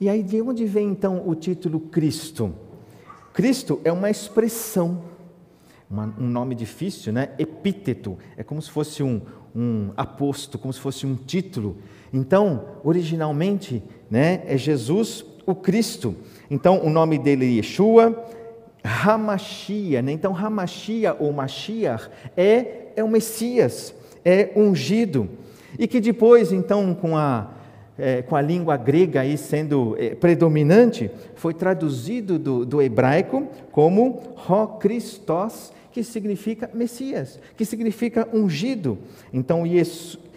E 0.01 0.09
aí, 0.09 0.23
de 0.23 0.41
onde 0.41 0.65
vem 0.65 0.89
então 0.89 1.23
o 1.27 1.35
título 1.35 1.81
Cristo? 1.81 2.55
Cristo 3.33 3.81
é 3.85 3.93
uma 3.93 4.11
expressão, 4.11 5.03
uma, 5.91 6.15
um 6.19 6.27
nome 6.27 6.55
difícil, 6.55 7.13
né? 7.13 7.31
Epíteto, 7.39 8.17
é 8.37 8.43
como 8.43 8.61
se 8.63 8.71
fosse 8.71 9.03
um, 9.03 9.21
um 9.55 9.91
aposto, 9.97 10.59
como 10.59 10.73
se 10.73 10.81
fosse 10.81 11.07
um 11.07 11.15
título 11.15 11.77
então, 12.13 12.65
originalmente, 12.83 13.83
né, 14.11 14.43
é 14.47 14.57
Jesus 14.57 15.25
o 15.47 15.55
Cristo. 15.55 16.15
Então, 16.51 16.85
o 16.85 16.91
nome 16.91 17.19
dele 17.19 17.47
é 17.47 17.57
Yeshua, 17.57 18.25
Hamashia. 18.83 20.03
Né? 20.03 20.13
Então, 20.13 20.37
Hamashia 20.37 21.17
ou 21.19 21.33
Mashiach 21.33 22.09
é, 22.37 22.93
é 22.97 23.05
o 23.05 23.09
Messias, 23.09 23.95
é 24.25 24.51
ungido. 24.57 25.29
E 25.79 25.87
que 25.87 26.01
depois, 26.01 26.53
então, 26.53 26.95
com 26.95 27.17
a, 27.17 27.49
é, 27.99 28.23
com 28.23 28.37
a 28.37 28.41
língua 28.41 28.77
grega 28.77 29.21
aí 29.21 29.37
sendo 29.37 29.97
é, 29.99 30.15
predominante, 30.15 31.11
foi 31.35 31.53
traduzido 31.53 32.39
do, 32.39 32.65
do 32.65 32.81
hebraico 32.81 33.49
como 33.73 34.23
Ho 34.49 34.79
Christos, 34.79 35.73
que 35.91 36.05
significa 36.05 36.71
Messias, 36.73 37.41
que 37.57 37.65
significa 37.65 38.29
ungido. 38.33 38.99
Então, 39.33 39.65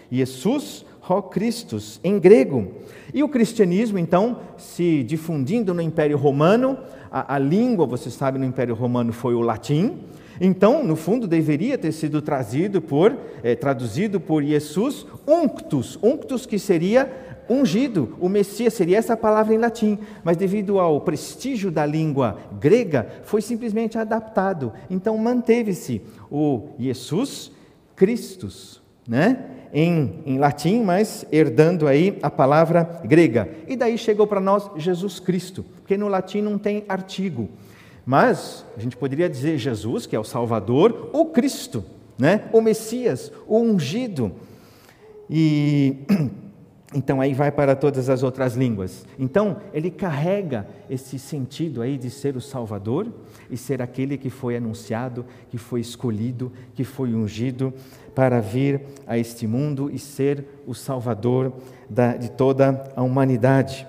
Jesus 0.10 0.86
Ho 1.08 1.22
Christus, 1.24 2.00
em 2.04 2.20
grego. 2.20 2.72
E 3.14 3.24
o 3.24 3.30
cristianismo, 3.30 4.00
então, 4.00 4.40
se 4.58 5.04
difundindo 5.04 5.74
no 5.74 5.82
Império 5.82 6.18
Romano, 6.18 6.78
a, 7.12 7.36
a 7.36 7.38
língua, 7.38 7.86
você 7.86 8.10
sabe, 8.10 8.40
no 8.40 8.46
Império 8.46 8.74
Romano 8.74 9.12
foi 9.12 9.34
o 9.34 9.42
latim. 9.42 9.98
Então, 10.40 10.84
no 10.84 10.96
fundo, 10.96 11.28
deveria 11.28 11.78
ter 11.78 11.92
sido 11.92 12.22
trazido 12.22 12.82
por, 12.82 13.16
é, 13.44 13.54
traduzido 13.54 14.20
por 14.20 14.42
Jesus, 14.44 15.06
unctus, 15.28 16.00
unctus 16.02 16.46
que 16.46 16.58
seria 16.58 17.12
ungido, 17.54 18.16
o 18.20 18.30
Messias 18.30 18.74
seria 18.74 18.98
essa 18.98 19.18
palavra 19.18 19.54
em 19.54 19.58
latim, 19.58 20.00
mas 20.24 20.38
devido 20.38 20.80
ao 20.80 21.02
prestígio 21.02 21.72
da 21.72 21.86
língua 21.86 22.38
grega, 22.60 23.08
foi 23.24 23.42
simplesmente 23.42 23.98
adaptado. 23.98 24.72
Então 24.90 25.18
manteve-se 25.18 26.02
o 26.30 26.70
Jesus 26.80 27.52
Christus, 27.96 28.82
né? 29.08 29.62
em, 29.74 30.22
em 30.26 30.38
latim, 30.38 30.84
mas 30.84 31.26
herdando 31.32 31.88
aí 31.88 32.18
a 32.22 32.30
palavra 32.30 33.02
grega. 33.06 33.50
E 33.68 33.76
daí 33.76 33.98
chegou 33.98 34.28
para 34.28 34.40
nós 34.40 34.70
Jesus 34.76 35.20
Cristo, 35.20 35.64
porque 35.78 35.98
no 35.98 36.08
latim 36.08 36.42
não 36.42 36.58
tem 36.58 36.84
artigo. 36.88 37.50
Mas 38.06 38.66
a 38.76 38.80
gente 38.80 38.98
poderia 38.98 39.30
dizer 39.30 39.58
Jesus, 39.58 40.06
que 40.06 40.16
é 40.16 40.20
o 40.20 40.24
Salvador, 40.24 41.10
o 41.14 41.26
Cristo, 41.28 41.84
né? 42.18 42.50
o 42.52 42.62
Messias, 42.62 43.32
o 43.48 43.60
ungido. 43.60 44.32
E 45.30 45.98
então 46.94 47.22
aí 47.22 47.34
vai 47.34 47.52
para 47.52 47.76
todas 47.76 48.10
as 48.10 48.22
outras 48.22 48.56
línguas. 48.56 49.06
Então 49.18 49.58
ele 49.74 49.90
carrega 49.90 50.68
esse 50.90 51.18
sentido 51.18 51.82
aí 51.82 51.98
de 51.98 52.10
ser 52.10 52.36
o 52.36 52.42
Salvador 52.42 53.08
e 53.50 53.56
ser 53.56 53.82
aquele 53.82 54.18
que 54.18 54.30
foi 54.30 54.58
anunciado, 54.58 55.26
que 55.50 55.58
foi 55.58 55.80
escolhido, 55.80 56.52
que 56.76 56.84
foi 56.84 57.14
ungido 57.14 57.74
para 58.14 58.42
vir 58.42 58.82
a 59.08 59.18
este 59.18 59.48
mundo 59.48 59.90
e 59.92 59.98
ser 59.98 60.46
o 60.68 60.74
Salvador 60.74 61.54
da, 61.90 62.18
de 62.18 62.30
toda 62.32 62.84
a 62.96 63.02
humanidade. 63.02 63.88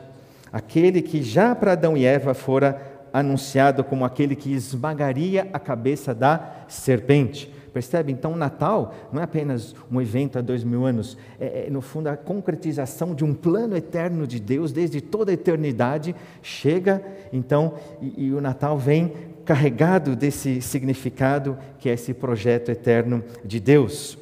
Aquele 0.52 1.02
que 1.02 1.22
já 1.22 1.54
para 1.54 1.72
Adão 1.72 1.96
e 1.96 2.04
Eva 2.04 2.34
fora 2.34 2.90
anunciado 3.12 3.84
como 3.84 4.04
aquele 4.04 4.34
que 4.36 4.52
esmagaria 4.52 5.48
a 5.52 5.58
cabeça 5.58 6.14
da 6.14 6.64
serpente. 6.68 7.52
Percebe? 7.72 8.12
Então, 8.12 8.32
o 8.32 8.36
Natal 8.36 8.94
não 9.12 9.20
é 9.20 9.24
apenas 9.24 9.74
um 9.90 10.00
evento 10.00 10.38
há 10.38 10.42
dois 10.42 10.62
mil 10.62 10.84
anos, 10.84 11.16
é, 11.40 11.66
é, 11.66 11.70
no 11.70 11.80
fundo 11.80 12.08
a 12.08 12.16
concretização 12.16 13.14
de 13.14 13.24
um 13.24 13.32
plano 13.32 13.76
eterno 13.76 14.26
de 14.26 14.38
Deus, 14.38 14.72
desde 14.72 15.00
toda 15.00 15.30
a 15.30 15.34
eternidade, 15.34 16.14
chega, 16.42 17.02
então, 17.32 17.74
e, 18.00 18.26
e 18.26 18.32
o 18.32 18.40
Natal 18.40 18.76
vem 18.76 19.12
carregado 19.44 20.14
desse 20.14 20.60
significado 20.60 21.58
que 21.78 21.88
é 21.88 21.94
esse 21.94 22.12
projeto 22.14 22.70
eterno 22.70 23.24
de 23.44 23.58
Deus. 23.58 24.18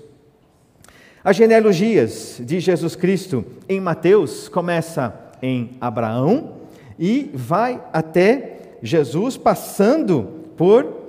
As 1.23 1.37
genealogias 1.37 2.41
de 2.43 2.61
Jesus 2.61 2.97
Cristo 2.97 3.45
em 3.69 3.81
Mateus 3.81 4.49
começa 4.49 5.15
em 5.43 5.73
Abraão 5.81 6.61
e 6.99 7.31
vai 7.35 7.83
até 7.93 8.77
Jesus, 8.83 9.37
passando 9.37 10.23
por 10.57 11.00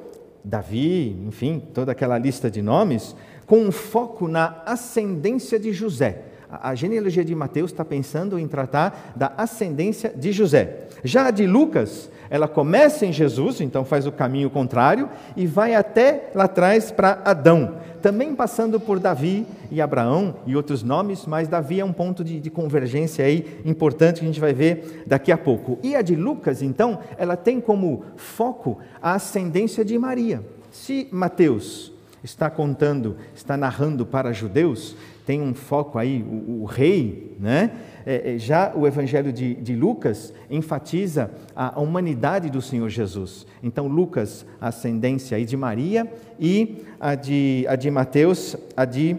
Davi, 0.43 1.09
enfim, 1.27 1.61
toda 1.73 1.91
aquela 1.91 2.17
lista 2.17 2.49
de 2.49 2.61
nomes, 2.61 3.15
com 3.45 3.57
um 3.57 3.71
foco 3.71 4.27
na 4.27 4.61
ascendência 4.65 5.59
de 5.59 5.73
José. 5.73 6.30
A 6.51 6.75
genealogia 6.75 7.23
de 7.23 7.33
Mateus 7.33 7.71
está 7.71 7.85
pensando 7.85 8.37
em 8.37 8.47
tratar 8.47 9.13
da 9.15 9.31
ascendência 9.37 10.13
de 10.15 10.31
José. 10.31 10.87
Já 11.03 11.27
a 11.27 11.31
de 11.31 11.47
Lucas 11.47 12.09
ela 12.31 12.47
começa 12.47 13.05
em 13.05 13.11
Jesus, 13.11 13.59
então 13.59 13.83
faz 13.83 14.07
o 14.07 14.11
caminho 14.11 14.49
contrário, 14.49 15.09
e 15.35 15.45
vai 15.45 15.75
até 15.75 16.31
lá 16.33 16.45
atrás 16.45 16.89
para 16.89 17.21
Adão, 17.25 17.75
também 18.01 18.33
passando 18.33 18.79
por 18.79 18.99
Davi 18.99 19.45
e 19.69 19.81
Abraão 19.81 20.35
e 20.47 20.55
outros 20.55 20.81
nomes, 20.81 21.25
mas 21.25 21.49
Davi 21.49 21.81
é 21.81 21.85
um 21.85 21.91
ponto 21.91 22.23
de, 22.23 22.39
de 22.39 22.49
convergência 22.49 23.25
aí 23.25 23.59
importante 23.65 24.19
que 24.19 24.25
a 24.25 24.27
gente 24.27 24.39
vai 24.39 24.53
ver 24.53 25.03
daqui 25.05 25.29
a 25.29 25.37
pouco. 25.37 25.77
E 25.83 25.93
a 25.93 26.01
de 26.01 26.15
Lucas, 26.15 26.61
então, 26.61 26.99
ela 27.17 27.35
tem 27.35 27.59
como 27.59 28.05
foco 28.15 28.79
a 29.01 29.13
ascendência 29.15 29.83
de 29.83 29.99
Maria. 29.99 30.41
Se 30.71 31.09
Mateus 31.11 31.91
está 32.23 32.49
contando, 32.49 33.17
está 33.35 33.57
narrando 33.57 34.05
para 34.05 34.31
judeus 34.31 34.95
tem 35.25 35.41
um 35.41 35.53
foco 35.53 35.97
aí, 35.97 36.23
o, 36.23 36.61
o 36.61 36.65
rei, 36.65 37.35
né? 37.39 37.71
É, 38.05 38.33
é, 38.33 38.37
já 38.37 38.73
o 38.75 38.87
Evangelho 38.87 39.31
de, 39.31 39.53
de 39.55 39.75
Lucas 39.75 40.33
enfatiza 40.49 41.31
a, 41.55 41.79
humanidade 41.79 42.49
do 42.49 42.61
Senhor 42.61 42.89
Jesus. 42.89 43.45
Então, 43.61 43.87
Lucas, 43.87 44.45
a 44.59 44.69
ascendência 44.69 45.37
aí 45.37 45.45
de 45.45 45.55
Maria, 45.55 46.11
e 46.39 46.83
a 46.99 47.13
de, 47.13 47.65
a 47.67 47.75
de 47.75 47.91
Mateus, 47.91 48.55
a 48.75 48.85
de 48.85 49.15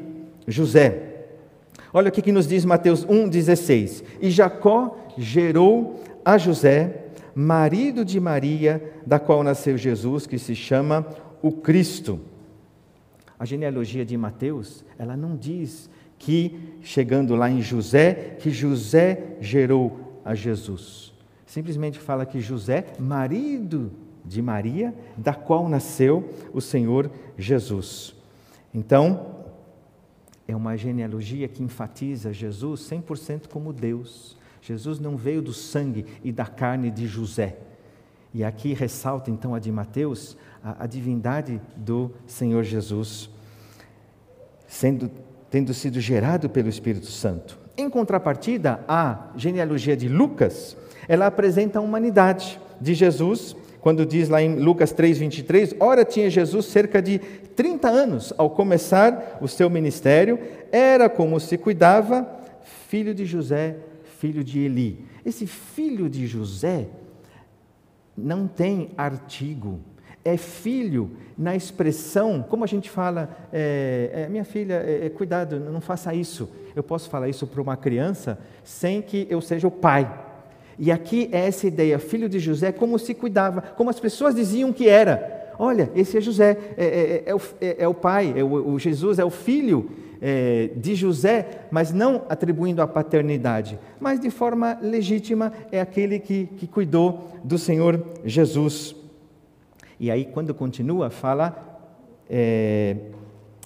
José. 0.46 1.10
Olha 1.92 2.08
o 2.08 2.12
que, 2.12 2.22
que 2.22 2.32
nos 2.32 2.48
diz 2.48 2.64
Mateus 2.64 3.06
1,16. 3.06 4.02
E 4.20 4.30
Jacó 4.30 4.96
gerou 5.16 6.02
a 6.24 6.38
José, 6.38 7.04
marido 7.34 8.04
de 8.04 8.18
Maria, 8.18 8.82
da 9.06 9.18
qual 9.18 9.42
nasceu 9.42 9.76
Jesus, 9.76 10.26
que 10.26 10.38
se 10.38 10.56
chama 10.56 11.06
o 11.40 11.52
Cristo. 11.52 12.20
A 13.38 13.44
genealogia 13.44 14.04
de 14.04 14.16
Mateus, 14.16 14.84
ela 14.98 15.16
não 15.16 15.36
diz 15.36 15.90
que, 16.22 16.76
chegando 16.82 17.34
lá 17.34 17.50
em 17.50 17.60
José, 17.60 18.36
que 18.38 18.50
José 18.50 19.36
gerou 19.40 20.20
a 20.24 20.36
Jesus. 20.36 21.12
Simplesmente 21.44 21.98
fala 21.98 22.24
que 22.24 22.40
José, 22.40 22.86
marido 22.98 23.90
de 24.24 24.40
Maria, 24.40 24.94
da 25.16 25.34
qual 25.34 25.68
nasceu 25.68 26.30
o 26.52 26.60
Senhor 26.60 27.10
Jesus. 27.36 28.14
Então, 28.72 29.42
é 30.46 30.54
uma 30.54 30.76
genealogia 30.76 31.48
que 31.48 31.62
enfatiza 31.62 32.32
Jesus 32.32 32.88
100% 32.88 33.48
como 33.48 33.72
Deus. 33.72 34.36
Jesus 34.60 35.00
não 35.00 35.16
veio 35.16 35.42
do 35.42 35.52
sangue 35.52 36.06
e 36.22 36.30
da 36.30 36.46
carne 36.46 36.88
de 36.88 37.08
José. 37.08 37.58
E 38.32 38.44
aqui 38.44 38.72
ressalta 38.72 39.28
então 39.28 39.56
a 39.56 39.58
de 39.58 39.72
Mateus 39.72 40.36
a, 40.62 40.84
a 40.84 40.86
divindade 40.86 41.60
do 41.76 42.12
Senhor 42.26 42.62
Jesus, 42.62 43.28
sendo 44.68 45.10
tendo 45.52 45.74
sido 45.74 46.00
gerado 46.00 46.48
pelo 46.48 46.70
Espírito 46.70 47.08
Santo. 47.08 47.58
Em 47.76 47.90
contrapartida, 47.90 48.80
a 48.88 49.28
genealogia 49.36 49.94
de 49.94 50.08
Lucas, 50.08 50.74
ela 51.06 51.26
apresenta 51.26 51.78
a 51.78 51.82
humanidade 51.82 52.58
de 52.80 52.94
Jesus, 52.94 53.54
quando 53.82 54.06
diz 54.06 54.30
lá 54.30 54.40
em 54.42 54.56
Lucas 54.56 54.94
3:23, 54.94 55.76
ora 55.78 56.06
tinha 56.06 56.30
Jesus 56.30 56.64
cerca 56.64 57.02
de 57.02 57.18
30 57.18 57.86
anos 57.86 58.32
ao 58.38 58.48
começar 58.48 59.36
o 59.42 59.46
seu 59.46 59.68
ministério, 59.68 60.38
era 60.72 61.10
como 61.10 61.38
se 61.38 61.58
cuidava, 61.58 62.26
filho 62.88 63.14
de 63.14 63.26
José, 63.26 63.76
filho 64.18 64.42
de 64.42 64.58
Eli. 64.58 65.04
Esse 65.22 65.46
filho 65.46 66.08
de 66.08 66.26
José 66.26 66.88
não 68.16 68.46
tem 68.46 68.88
artigo, 68.96 69.80
é 70.24 70.36
filho 70.36 71.10
na 71.36 71.56
expressão, 71.56 72.44
como 72.48 72.62
a 72.62 72.66
gente 72.66 72.88
fala, 72.88 73.28
é, 73.52 74.10
é, 74.12 74.28
minha 74.28 74.44
filha, 74.44 74.74
é, 74.74 75.06
é 75.06 75.10
cuidado, 75.10 75.58
não 75.58 75.80
faça 75.80 76.14
isso. 76.14 76.48
Eu 76.74 76.82
posso 76.82 77.10
falar 77.10 77.28
isso 77.28 77.46
para 77.46 77.60
uma 77.60 77.76
criança 77.76 78.38
sem 78.62 79.02
que 79.02 79.26
eu 79.28 79.40
seja 79.40 79.66
o 79.66 79.70
pai. 79.70 80.10
E 80.78 80.90
aqui 80.90 81.28
é 81.32 81.46
essa 81.46 81.66
ideia, 81.66 81.98
filho 81.98 82.28
de 82.28 82.38
José, 82.38 82.72
como 82.72 82.98
se 82.98 83.14
cuidava, 83.14 83.60
como 83.60 83.90
as 83.90 84.00
pessoas 84.00 84.34
diziam 84.34 84.72
que 84.72 84.88
era. 84.88 85.52
Olha, 85.58 85.90
esse 85.94 86.16
é 86.16 86.20
José, 86.20 86.56
é, 86.76 86.84
é, 86.84 87.22
é 87.26 87.34
o, 87.34 87.40
é 87.60 87.88
o, 87.88 87.94
pai, 87.94 88.42
o, 88.42 88.72
o, 88.72 88.78
Jesus 88.78 89.18
é 89.18 89.24
o 89.24 89.30
filho 89.30 89.90
de 90.76 90.94
José, 90.94 91.66
mas 91.68 91.92
não 91.92 92.22
atribuindo 92.28 92.80
a 92.80 92.86
paternidade, 92.86 93.76
mas 93.98 94.20
de 94.20 94.30
forma 94.30 94.78
legítima 94.80 95.52
é 95.72 95.80
aquele 95.80 96.20
que, 96.20 96.46
que 96.46 96.68
cuidou 96.68 97.32
do 97.42 97.58
Senhor 97.58 98.00
Jesus. 98.24 99.01
E 100.02 100.10
aí, 100.10 100.24
quando 100.24 100.52
continua, 100.52 101.10
fala 101.10 101.56
é, 102.28 102.96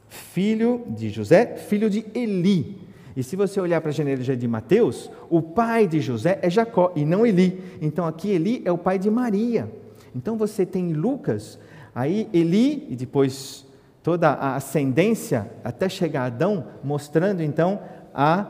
filho 0.06 0.84
de 0.90 1.08
José, 1.08 1.56
filho 1.56 1.88
de 1.88 2.04
Eli. 2.14 2.78
E 3.16 3.22
se 3.22 3.34
você 3.36 3.58
olhar 3.58 3.80
para 3.80 3.88
a 3.88 3.94
genealogia 3.94 4.36
de 4.36 4.46
Mateus, 4.46 5.10
o 5.30 5.40
pai 5.40 5.88
de 5.88 5.98
José 5.98 6.38
é 6.42 6.50
Jacó 6.50 6.92
e 6.94 7.06
não 7.06 7.24
Eli. 7.24 7.58
Então 7.80 8.04
aqui 8.04 8.28
Eli 8.28 8.60
é 8.66 8.70
o 8.70 8.76
pai 8.76 8.98
de 8.98 9.10
Maria. 9.10 9.72
Então 10.14 10.36
você 10.36 10.66
tem 10.66 10.92
Lucas, 10.92 11.58
aí 11.94 12.28
Eli 12.34 12.86
e 12.90 12.96
depois 12.96 13.66
toda 14.02 14.28
a 14.28 14.56
ascendência 14.56 15.50
até 15.64 15.88
chegar 15.88 16.24
a 16.24 16.26
Adão, 16.26 16.66
mostrando 16.84 17.42
então 17.42 17.80
a, 18.12 18.46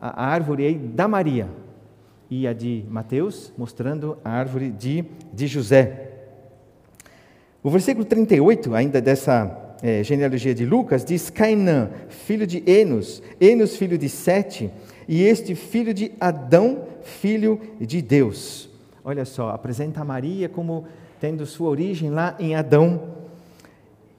a 0.00 0.24
árvore 0.24 0.64
aí 0.64 0.78
da 0.78 1.06
Maria. 1.06 1.50
E 2.30 2.46
a 2.48 2.54
de 2.54 2.82
Mateus 2.88 3.52
mostrando 3.58 4.16
a 4.24 4.30
árvore 4.30 4.70
de, 4.70 5.04
de 5.34 5.46
José. 5.46 6.05
O 7.66 7.70
versículo 7.70 8.04
38, 8.04 8.76
ainda 8.76 9.00
dessa 9.00 9.74
é, 9.82 10.00
genealogia 10.04 10.54
de 10.54 10.64
Lucas, 10.64 11.04
diz: 11.04 11.30
Cainã, 11.30 11.90
filho 12.08 12.46
de 12.46 12.62
Enos, 12.64 13.20
Enos, 13.40 13.74
filho 13.76 13.98
de 13.98 14.08
Sete, 14.08 14.70
e 15.08 15.24
este 15.24 15.56
filho 15.56 15.92
de 15.92 16.12
Adão, 16.20 16.84
filho 17.02 17.60
de 17.80 18.00
Deus. 18.00 18.70
Olha 19.04 19.24
só, 19.24 19.50
apresenta 19.50 20.04
Maria 20.04 20.48
como 20.48 20.84
tendo 21.20 21.44
sua 21.44 21.68
origem 21.68 22.08
lá 22.08 22.36
em 22.38 22.54
Adão. 22.54 23.02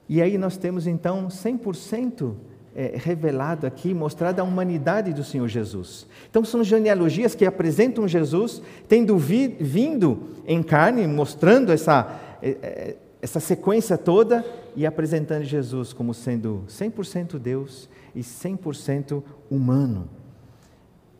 E 0.06 0.20
aí 0.20 0.36
nós 0.36 0.58
temos 0.58 0.86
então 0.86 1.28
100% 1.28 2.34
é, 2.76 2.96
revelado 2.96 3.66
aqui, 3.66 3.94
mostrada 3.94 4.42
a 4.42 4.44
humanidade 4.44 5.14
do 5.14 5.24
Senhor 5.24 5.48
Jesus. 5.48 6.06
Então 6.28 6.44
são 6.44 6.62
genealogias 6.62 7.34
que 7.34 7.46
apresentam 7.46 8.06
Jesus 8.06 8.60
tendo 8.86 9.16
vi, 9.16 9.48
vindo 9.58 10.34
em 10.46 10.62
carne, 10.62 11.06
mostrando 11.06 11.72
essa. 11.72 12.14
É, 12.42 12.50
é 12.62 12.96
essa 13.20 13.40
sequência 13.40 13.98
toda 13.98 14.44
e 14.76 14.86
apresentando 14.86 15.44
Jesus 15.44 15.92
como 15.92 16.14
sendo 16.14 16.64
100% 16.68 17.38
Deus 17.38 17.88
e 18.14 18.20
100% 18.20 19.22
humano. 19.50 20.08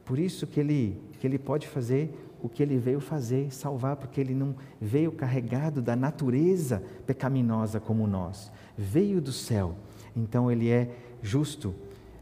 Por 0.04 0.18
isso 0.18 0.46
que 0.46 0.60
ele, 0.60 1.00
que 1.18 1.26
ele 1.26 1.38
pode 1.38 1.66
fazer 1.66 2.14
o 2.42 2.48
que 2.48 2.62
ele 2.62 2.78
veio 2.78 3.00
fazer, 3.00 3.52
salvar, 3.52 3.96
porque 3.96 4.20
ele 4.20 4.34
não 4.34 4.54
veio 4.80 5.10
carregado 5.10 5.82
da 5.82 5.96
natureza 5.96 6.82
pecaminosa 7.04 7.80
como 7.80 8.06
nós, 8.06 8.52
veio 8.76 9.20
do 9.20 9.32
céu. 9.32 9.74
Então 10.16 10.50
ele 10.50 10.70
é 10.70 10.88
justo, 11.20 11.74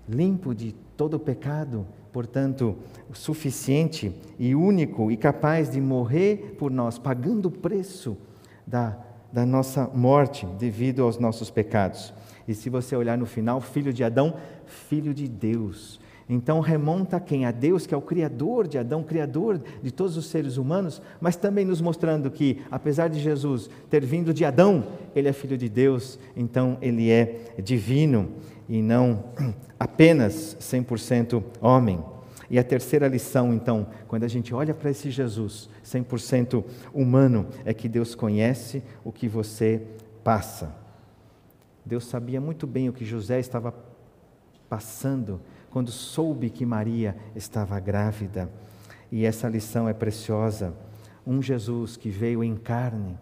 limpo 0.08 0.54
de 0.54 0.74
todo 0.96 1.14
o 1.14 1.20
pecado, 1.20 1.86
portanto, 2.12 2.76
suficiente 3.12 4.14
e 4.38 4.54
único 4.54 5.10
e 5.10 5.16
capaz 5.18 5.70
de 5.70 5.80
morrer 5.80 6.56
por 6.58 6.70
nós, 6.70 6.98
pagando 6.98 7.46
o 7.46 7.50
preço 7.50 8.16
da 8.66 9.05
da 9.32 9.44
nossa 9.44 9.90
morte 9.92 10.46
devido 10.58 11.02
aos 11.02 11.18
nossos 11.18 11.50
pecados. 11.50 12.12
E 12.48 12.54
se 12.54 12.70
você 12.70 12.94
olhar 12.94 13.18
no 13.18 13.26
final, 13.26 13.60
filho 13.60 13.92
de 13.92 14.04
Adão, 14.04 14.34
filho 14.66 15.12
de 15.12 15.28
Deus. 15.28 16.00
Então 16.28 16.58
remonta 16.60 17.18
a 17.18 17.20
quem? 17.20 17.44
A 17.44 17.52
Deus, 17.52 17.86
que 17.86 17.94
é 17.94 17.96
o 17.96 18.02
Criador 18.02 18.66
de 18.66 18.78
Adão, 18.78 19.02
Criador 19.02 19.60
de 19.82 19.92
todos 19.92 20.16
os 20.16 20.26
seres 20.26 20.56
humanos, 20.56 21.00
mas 21.20 21.36
também 21.36 21.64
nos 21.64 21.80
mostrando 21.80 22.30
que, 22.30 22.62
apesar 22.70 23.08
de 23.08 23.20
Jesus 23.20 23.70
ter 23.88 24.04
vindo 24.04 24.34
de 24.34 24.44
Adão, 24.44 24.84
ele 25.14 25.28
é 25.28 25.32
filho 25.32 25.56
de 25.56 25.68
Deus, 25.68 26.18
então 26.36 26.78
ele 26.80 27.10
é 27.10 27.54
divino 27.62 28.28
e 28.68 28.82
não 28.82 29.24
apenas 29.78 30.56
100% 30.60 31.42
homem. 31.60 32.00
E 32.48 32.58
a 32.58 32.64
terceira 32.64 33.08
lição, 33.08 33.52
então, 33.52 33.86
quando 34.06 34.24
a 34.24 34.28
gente 34.28 34.54
olha 34.54 34.72
para 34.72 34.90
esse 34.90 35.10
Jesus 35.10 35.68
100% 35.84 36.64
humano, 36.92 37.46
é 37.64 37.74
que 37.74 37.88
Deus 37.88 38.14
conhece 38.14 38.82
o 39.04 39.10
que 39.10 39.28
você 39.28 39.82
passa. 40.22 40.74
Deus 41.84 42.04
sabia 42.04 42.40
muito 42.40 42.66
bem 42.66 42.88
o 42.88 42.92
que 42.92 43.04
José 43.04 43.38
estava 43.38 43.74
passando 44.68 45.40
quando 45.70 45.90
soube 45.90 46.50
que 46.50 46.64
Maria 46.64 47.16
estava 47.34 47.78
grávida. 47.78 48.50
E 49.10 49.24
essa 49.24 49.48
lição 49.48 49.88
é 49.88 49.92
preciosa. 49.92 50.74
Um 51.26 51.42
Jesus 51.42 51.96
que 51.96 52.08
veio 52.08 52.42
em 52.42 52.56
carne, 52.56 53.16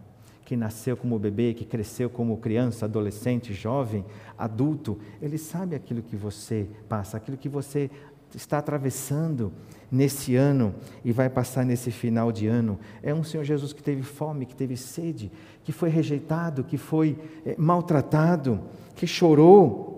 que 0.45 0.57
nasceu 0.57 0.97
como 0.97 1.19
bebê, 1.19 1.55
que 1.55 1.65
cresceu 1.65 2.09
como 2.09 2.37
criança, 2.37 2.85
adolescente, 2.85 3.53
jovem, 3.53 4.05
adulto, 4.37 4.99
ele 5.21 5.39
sabe 5.39 5.75
aquilo 5.75 6.03
que 6.03 6.17
você 6.17 6.69
passa, 6.89 7.17
aquilo 7.17 7.37
que 7.37 7.49
você 7.49 7.91
está 8.37 8.59
atravessando 8.59 9.53
nesse 9.91 10.35
ano 10.35 10.75
e 11.05 11.13
vai 11.13 11.31
passar 11.31 11.65
nesse 11.65 11.91
final 11.91 12.33
de 12.33 12.47
ano. 12.47 12.79
É 13.03 13.15
um 13.15 13.23
Senhor 13.23 13.45
Jesus 13.45 13.73
que 13.73 13.83
teve 13.83 14.03
fome, 14.03 14.47
que 14.47 14.55
teve 14.55 14.77
sede, 14.77 15.31
que 15.63 15.73
foi 15.73 15.89
rejeitado, 15.89 16.65
que 16.65 16.77
foi 16.77 17.19
é, 17.47 17.55
maltratado, 17.57 18.61
que 18.97 19.07
chorou. 19.07 19.93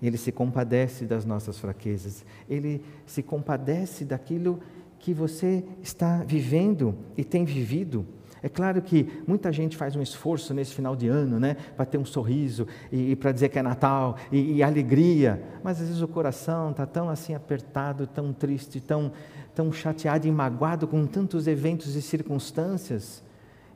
Ele 0.00 0.16
se 0.16 0.30
compadece 0.30 1.04
das 1.04 1.24
nossas 1.24 1.58
fraquezas, 1.58 2.24
ele 2.48 2.82
se 3.06 3.22
compadece 3.22 4.04
daquilo 4.04 4.60
que 4.98 5.12
você 5.12 5.64
está 5.82 6.22
vivendo 6.24 6.94
e 7.16 7.24
tem 7.24 7.44
vivido. 7.44 8.06
É 8.42 8.48
claro 8.48 8.82
que 8.82 9.22
muita 9.26 9.50
gente 9.52 9.76
faz 9.76 9.96
um 9.96 10.02
esforço 10.02 10.52
nesse 10.52 10.74
final 10.74 10.94
de 10.94 11.08
ano, 11.08 11.40
né, 11.40 11.56
para 11.76 11.86
ter 11.86 11.98
um 11.98 12.04
sorriso 12.04 12.66
e, 12.92 13.12
e 13.12 13.16
para 13.16 13.32
dizer 13.32 13.48
que 13.48 13.58
é 13.58 13.62
Natal 13.62 14.16
e, 14.30 14.56
e, 14.56 14.62
alegria, 14.62 15.42
mas 15.62 15.80
às 15.80 15.88
vezes 15.88 16.02
o 16.02 16.08
coração 16.08 16.70
está 16.70 16.86
tão 16.86 17.08
assim 17.08 17.34
apertado, 17.34 18.06
tão 18.06 18.32
triste, 18.32 18.80
tão, 18.80 19.10
tão 19.54 19.72
chateado 19.72 20.26
e 20.26 20.30
magoado 20.30 20.86
com 20.86 21.06
tantos 21.06 21.46
eventos 21.46 21.96
e 21.96 22.02
circunstâncias. 22.02 23.24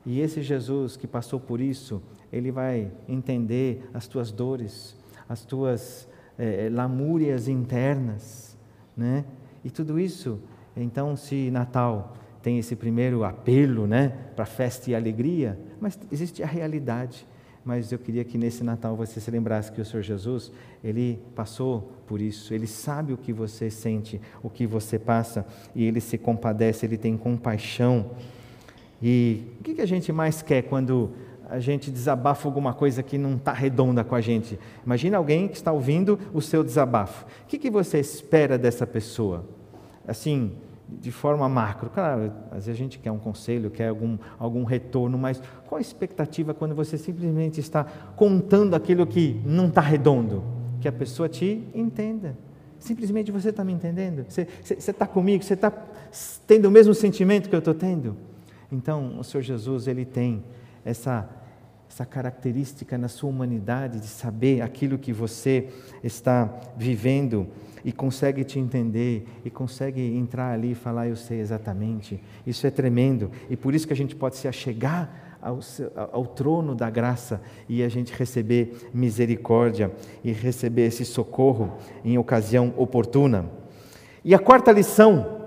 E 0.05 0.19
esse 0.19 0.41
Jesus 0.41 0.95
que 0.95 1.07
passou 1.07 1.39
por 1.39 1.59
isso, 1.59 2.01
ele 2.31 2.51
vai 2.51 2.91
entender 3.07 3.89
as 3.93 4.07
tuas 4.07 4.31
dores, 4.31 4.95
as 5.27 5.41
tuas 5.41 6.07
é, 6.37 6.69
lamúrias 6.71 7.47
internas, 7.47 8.57
né? 8.95 9.25
E 9.63 9.69
tudo 9.69 9.99
isso, 9.99 10.39
então, 10.75 11.15
se 11.15 11.51
Natal 11.51 12.13
tem 12.41 12.57
esse 12.57 12.75
primeiro 12.75 13.23
apelo, 13.23 13.85
né, 13.85 14.13
para 14.35 14.45
festa 14.45 14.89
e 14.89 14.95
alegria, 14.95 15.59
mas 15.79 15.97
existe 16.11 16.41
a 16.43 16.47
realidade. 16.47 17.27
Mas 17.63 17.91
eu 17.91 17.99
queria 17.99 18.23
que 18.23 18.37
nesse 18.39 18.63
Natal 18.63 18.95
você 18.95 19.19
se 19.19 19.29
lembrasse 19.29 19.71
que 19.71 19.79
o 19.79 19.85
Senhor 19.85 20.01
Jesus, 20.01 20.51
ele 20.83 21.19
passou 21.35 21.91
por 22.07 22.19
isso, 22.19 22.53
ele 22.53 22.65
sabe 22.65 23.13
o 23.13 23.17
que 23.17 23.31
você 23.31 23.69
sente, 23.69 24.19
o 24.41 24.49
que 24.49 24.65
você 24.65 24.97
passa, 24.97 25.45
e 25.75 25.83
ele 25.83 26.01
se 26.01 26.17
compadece, 26.17 26.87
ele 26.87 26.97
tem 26.97 27.15
compaixão. 27.15 28.11
E 29.01 29.43
o 29.59 29.63
que 29.63 29.79
a 29.79 29.85
gente 29.85 30.11
mais 30.11 30.41
quer 30.41 30.63
quando 30.63 31.11
a 31.47 31.59
gente 31.59 31.91
desabafa 31.91 32.47
alguma 32.47 32.73
coisa 32.73 33.03
que 33.03 33.17
não 33.17 33.35
está 33.35 33.53
redonda 33.53 34.03
com 34.03 34.15
a 34.15 34.21
gente? 34.21 34.57
Imagina 34.83 35.17
alguém 35.17 35.47
que 35.47 35.55
está 35.55 35.71
ouvindo 35.71 36.17
o 36.33 36.41
seu 36.41 36.63
desabafo. 36.63 37.25
O 37.43 37.45
que 37.45 37.69
você 37.69 37.99
espera 37.99 38.57
dessa 38.57 38.87
pessoa? 38.87 39.45
Assim, 40.07 40.53
de 40.99 41.11
forma 41.11 41.47
macro. 41.47 41.89
Claro, 41.89 42.31
às 42.51 42.65
vezes 42.65 42.69
a 42.69 42.73
gente 42.73 42.99
quer 42.99 43.11
um 43.11 43.17
conselho, 43.17 43.69
quer 43.69 43.87
algum, 43.87 44.17
algum 44.37 44.63
retorno, 44.63 45.17
mas 45.17 45.41
qual 45.67 45.77
a 45.77 45.81
expectativa 45.81 46.53
quando 46.53 46.75
você 46.75 46.97
simplesmente 46.97 47.59
está 47.59 47.83
contando 48.15 48.75
aquilo 48.75 49.05
que 49.07 49.39
não 49.45 49.67
está 49.67 49.81
redondo? 49.81 50.43
Que 50.79 50.87
a 50.87 50.91
pessoa 50.91 51.29
te 51.29 51.63
entenda. 51.73 52.37
Simplesmente 52.79 53.31
você 53.31 53.49
está 53.49 53.63
me 53.63 53.71
entendendo? 53.71 54.25
Você 54.27 54.47
está 54.63 55.05
comigo? 55.05 55.43
Você 55.43 55.53
está 55.53 55.71
tendo 56.47 56.65
o 56.65 56.71
mesmo 56.71 56.93
sentimento 56.93 57.47
que 57.47 57.55
eu 57.55 57.59
estou 57.59 57.75
tendo? 57.75 58.17
Então, 58.71 59.19
o 59.19 59.23
Senhor 59.23 59.43
Jesus, 59.43 59.87
ele 59.87 60.05
tem 60.05 60.43
essa, 60.83 61.29
essa 61.89 62.05
característica 62.05 62.97
na 62.97 63.07
sua 63.07 63.29
humanidade 63.29 63.99
de 63.99 64.07
saber 64.07 64.61
aquilo 64.61 64.97
que 64.97 65.13
você 65.13 65.69
está 66.03 66.49
vivendo 66.75 67.47
e 67.83 67.91
consegue 67.91 68.43
te 68.43 68.59
entender 68.59 69.25
e 69.43 69.49
consegue 69.49 70.01
entrar 70.01 70.51
ali 70.51 70.71
e 70.71 70.75
falar, 70.75 71.07
eu 71.07 71.15
sei 71.15 71.39
exatamente. 71.39 72.21
Isso 72.45 72.65
é 72.65 72.71
tremendo 72.71 73.31
e 73.49 73.55
por 73.55 73.73
isso 73.73 73.87
que 73.87 73.93
a 73.93 73.95
gente 73.95 74.15
pode 74.15 74.37
se 74.37 74.47
achegar 74.47 75.37
ao, 75.41 75.59
ao, 76.11 76.25
trono 76.25 76.75
da 76.75 76.89
graça 76.89 77.41
e 77.67 77.81
a 77.81 77.89
gente 77.89 78.13
receber 78.13 78.89
misericórdia 78.93 79.91
e 80.23 80.31
receber 80.31 80.83
esse 80.83 81.03
socorro 81.03 81.77
em 82.05 82.17
ocasião 82.17 82.73
oportuna. 82.77 83.49
E 84.23 84.35
a 84.35 84.39
quarta 84.39 84.71
lição, 84.71 85.40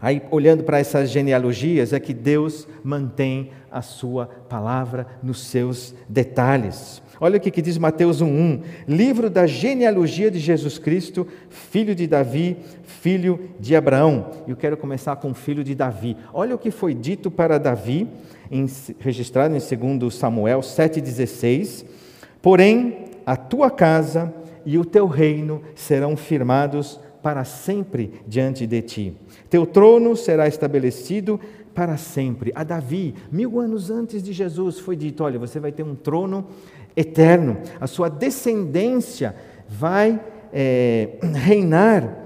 aí 0.00 0.22
olhando 0.30 0.62
para 0.62 0.78
essas 0.78 1.10
genealogias, 1.10 1.92
é 1.92 2.00
que 2.00 2.14
Deus 2.14 2.66
mantém 2.82 3.50
a 3.70 3.82
sua 3.82 4.26
palavra 4.26 5.06
nos 5.22 5.46
seus 5.46 5.94
detalhes. 6.08 7.02
Olha 7.20 7.36
o 7.36 7.40
que 7.40 7.60
diz 7.60 7.76
Mateus 7.76 8.22
1:1, 8.22 8.62
livro 8.86 9.28
da 9.28 9.46
genealogia 9.46 10.30
de 10.30 10.38
Jesus 10.38 10.78
Cristo, 10.78 11.26
filho 11.50 11.94
de 11.94 12.06
Davi, 12.06 12.56
filho 12.84 13.50
de 13.58 13.74
Abraão. 13.74 14.30
Eu 14.46 14.54
quero 14.54 14.76
começar 14.76 15.16
com 15.16 15.32
o 15.32 15.34
filho 15.34 15.64
de 15.64 15.74
Davi. 15.74 16.16
Olha 16.32 16.54
o 16.54 16.58
que 16.58 16.70
foi 16.70 16.94
dito 16.94 17.28
para 17.28 17.58
Davi, 17.58 18.06
registrado 19.00 19.54
em 19.54 19.98
2 19.98 20.14
Samuel 20.14 20.60
7,16. 20.60 21.84
Porém, 22.40 23.06
a 23.26 23.36
tua 23.36 23.68
casa 23.68 24.32
e 24.64 24.78
o 24.78 24.84
teu 24.84 25.06
reino 25.06 25.60
serão 25.74 26.16
firmados 26.16 27.00
para 27.28 27.44
sempre 27.44 28.22
diante 28.26 28.66
de 28.66 28.80
ti. 28.80 29.14
Teu 29.50 29.66
trono 29.66 30.16
será 30.16 30.48
estabelecido 30.48 31.38
para 31.74 31.98
sempre. 31.98 32.50
A 32.54 32.64
Davi, 32.64 33.14
mil 33.30 33.60
anos 33.60 33.90
antes 33.90 34.22
de 34.22 34.32
Jesus, 34.32 34.78
foi 34.78 34.96
dito: 34.96 35.22
olha, 35.22 35.38
você 35.38 35.60
vai 35.60 35.70
ter 35.70 35.82
um 35.82 35.94
trono 35.94 36.46
eterno, 36.96 37.58
a 37.78 37.86
sua 37.86 38.08
descendência 38.08 39.34
vai 39.68 40.18
é, 40.50 41.18
reinar 41.44 42.16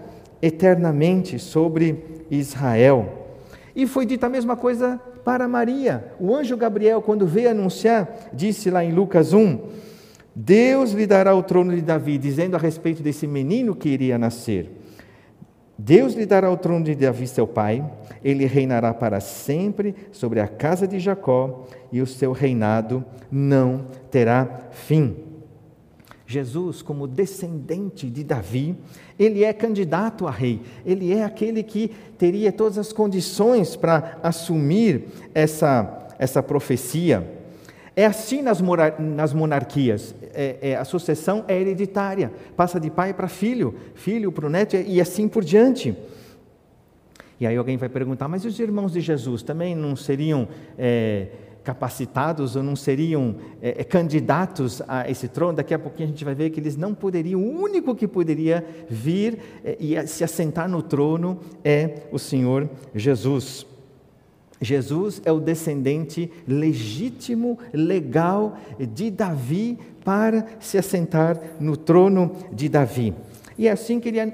eternamente 0.41 1.37
sobre 1.37 2.23
Israel. 2.31 3.27
E 3.75 3.89
foi 3.89 4.07
dita 4.07 4.29
a 4.29 4.31
mesma 4.31 4.55
coisa 4.55 5.01
para 5.25 5.49
Maria. 5.49 6.13
O 6.21 6.33
anjo 6.33 6.57
Gabriel, 6.57 7.03
quando 7.03 7.27
veio 7.27 7.51
anunciar, 7.51 8.31
disse 8.33 8.71
lá 8.71 8.85
em 8.85 8.93
Lucas 8.93 9.33
1: 9.33 9.59
Deus 10.33 10.93
lhe 10.93 11.09
dará 11.09 11.35
o 11.35 11.43
trono 11.43 11.75
de 11.75 11.83
Davi, 11.83 12.19
dizendo 12.19 12.55
a 12.55 12.59
respeito 12.61 13.03
desse 13.03 13.27
menino 13.27 13.75
que 13.75 13.89
iria 13.89 14.17
nascer. 14.17 14.79
Deus 15.85 16.15
lhe 16.15 16.25
dará 16.25 16.49
o 16.49 16.57
trono 16.57 16.85
de 16.85 16.95
Davi, 16.95 17.27
seu 17.27 17.45
pai, 17.45 17.85
ele 18.23 18.47
reinará 18.47 18.95
para 18.95 19.19
sempre 19.19 19.97
sobre 20.13 20.39
a 20.39 20.47
casa 20.47 20.87
de 20.87 21.01
Jacó, 21.01 21.67
e 21.91 22.01
o 22.01 22.07
seu 22.07 22.31
reinado 22.31 23.05
não 23.29 23.87
terá 24.09 24.69
fim. 24.71 25.17
Jesus, 26.25 26.83
como 26.83 27.09
descendente 27.09 28.09
de 28.09 28.23
Davi, 28.23 28.77
ele 29.19 29.43
é 29.43 29.53
candidato 29.53 30.29
a 30.29 30.31
rei, 30.31 30.63
ele 30.87 31.13
é 31.13 31.25
aquele 31.25 31.65
que 31.65 31.91
teria 32.17 32.53
todas 32.53 32.79
as 32.79 32.93
condições 32.93 33.75
para 33.75 34.19
assumir 34.23 35.09
essa, 35.35 36.07
essa 36.17 36.41
profecia. 36.45 37.29
É 37.97 38.07
assim 38.07 38.41
nas, 38.41 38.61
nas 38.99 39.35
monarquias. 39.35 40.15
É, 40.35 40.71
é, 40.71 40.77
a 40.77 40.85
sucessão 40.85 41.45
é 41.49 41.61
hereditária, 41.61 42.33
passa 42.57 42.81
de 42.81 42.91
pai 42.91 43.13
para 43.13 43.29
filho, 43.29 43.75
filho 43.95 44.33
para 44.33 44.47
o 44.47 44.51
neto 44.51 44.77
e 44.77 45.01
assim 45.01 45.29
por 45.29 45.45
diante. 45.45 45.97
E 47.41 47.47
aí 47.47 47.57
alguém 47.57 47.77
vai 47.77 47.89
perguntar, 47.89 48.29
mas 48.29 48.45
os 48.45 48.59
irmãos 48.61 48.93
de 48.93 49.01
Jesus 49.01 49.43
também 49.43 49.75
não 49.75 49.97
seriam 49.97 50.47
é, 50.79 51.27
capacitados 51.65 52.57
ou 52.57 52.63
não 52.63 52.77
seriam 52.77 53.37
é, 53.61 53.81
é, 53.81 53.85
candidatos 53.85 54.83
a 54.87 55.09
esse 55.11 55.29
trono? 55.29 55.55
Daqui 55.55 55.75
a 55.75 55.79
pouquinho 55.79 56.09
a 56.09 56.13
gente 56.13 56.25
vai 56.25 56.35
ver 56.35 56.51
que 56.51 56.61
eles 56.61 56.77
não 56.77 56.95
poderiam, 56.95 57.41
o 57.41 57.61
único 57.61 57.95
que 57.95 58.07
poderia 58.07 58.65
vir 58.89 59.39
é, 59.65 59.77
e 59.81 60.07
se 60.07 60.25
assentar 60.25 60.69
no 60.69 60.83
trono 60.83 61.39
é 61.65 62.03
o 62.11 62.19
Senhor 62.19 62.69
Jesus. 62.95 63.67
Jesus 64.63 65.21
é 65.25 65.33
o 65.33 65.41
descendente 65.41 66.31
legítimo, 66.47 67.59
legal 67.73 68.57
de 68.79 69.11
Davi 69.11 69.77
para 70.05 70.47
se 70.61 70.79
assentar 70.79 71.39
no 71.61 71.77
trono 71.77 72.33
de 72.53 72.69
Davi. 72.69 73.13
E 73.59 73.67
é 73.67 73.73
assim 73.73 74.01
que 74.01 74.09
ele 74.09 74.33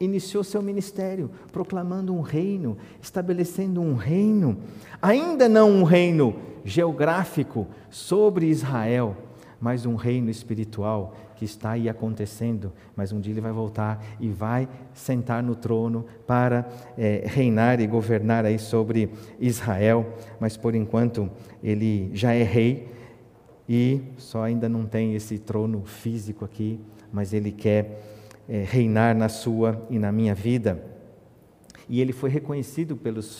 iniciou 0.00 0.42
seu 0.42 0.60
ministério, 0.60 1.30
proclamando 1.52 2.12
um 2.12 2.22
reino, 2.22 2.76
estabelecendo 3.00 3.80
um 3.80 3.94
reino, 3.94 4.56
ainda 5.00 5.48
não 5.48 5.70
um 5.70 5.84
reino 5.84 6.34
geográfico 6.64 7.66
sobre 7.90 8.46
Israel, 8.46 9.16
mas 9.62 9.86
um 9.86 9.94
reino 9.94 10.28
espiritual 10.28 11.14
que 11.36 11.44
está 11.44 11.70
aí 11.70 11.88
acontecendo, 11.88 12.72
mas 12.96 13.12
um 13.12 13.20
dia 13.20 13.32
ele 13.32 13.40
vai 13.40 13.52
voltar 13.52 14.04
e 14.18 14.28
vai 14.28 14.68
sentar 14.92 15.40
no 15.40 15.54
trono 15.54 16.04
para 16.26 16.68
é, 16.98 17.22
reinar 17.24 17.80
e 17.80 17.86
governar 17.86 18.44
aí 18.44 18.58
sobre 18.58 19.08
Israel, 19.38 20.14
mas 20.40 20.56
por 20.56 20.74
enquanto 20.74 21.30
ele 21.62 22.10
já 22.12 22.34
é 22.34 22.42
rei 22.42 22.88
e 23.68 24.02
só 24.18 24.42
ainda 24.42 24.68
não 24.68 24.84
tem 24.84 25.14
esse 25.14 25.38
trono 25.38 25.84
físico 25.84 26.44
aqui, 26.44 26.80
mas 27.12 27.32
ele 27.32 27.52
quer 27.52 28.02
é, 28.48 28.64
reinar 28.64 29.16
na 29.16 29.28
sua 29.28 29.86
e 29.88 29.96
na 29.96 30.10
minha 30.10 30.34
vida. 30.34 30.84
E 31.88 32.00
ele 32.00 32.12
foi 32.12 32.30
reconhecido 32.30 32.96
pelos 32.96 33.38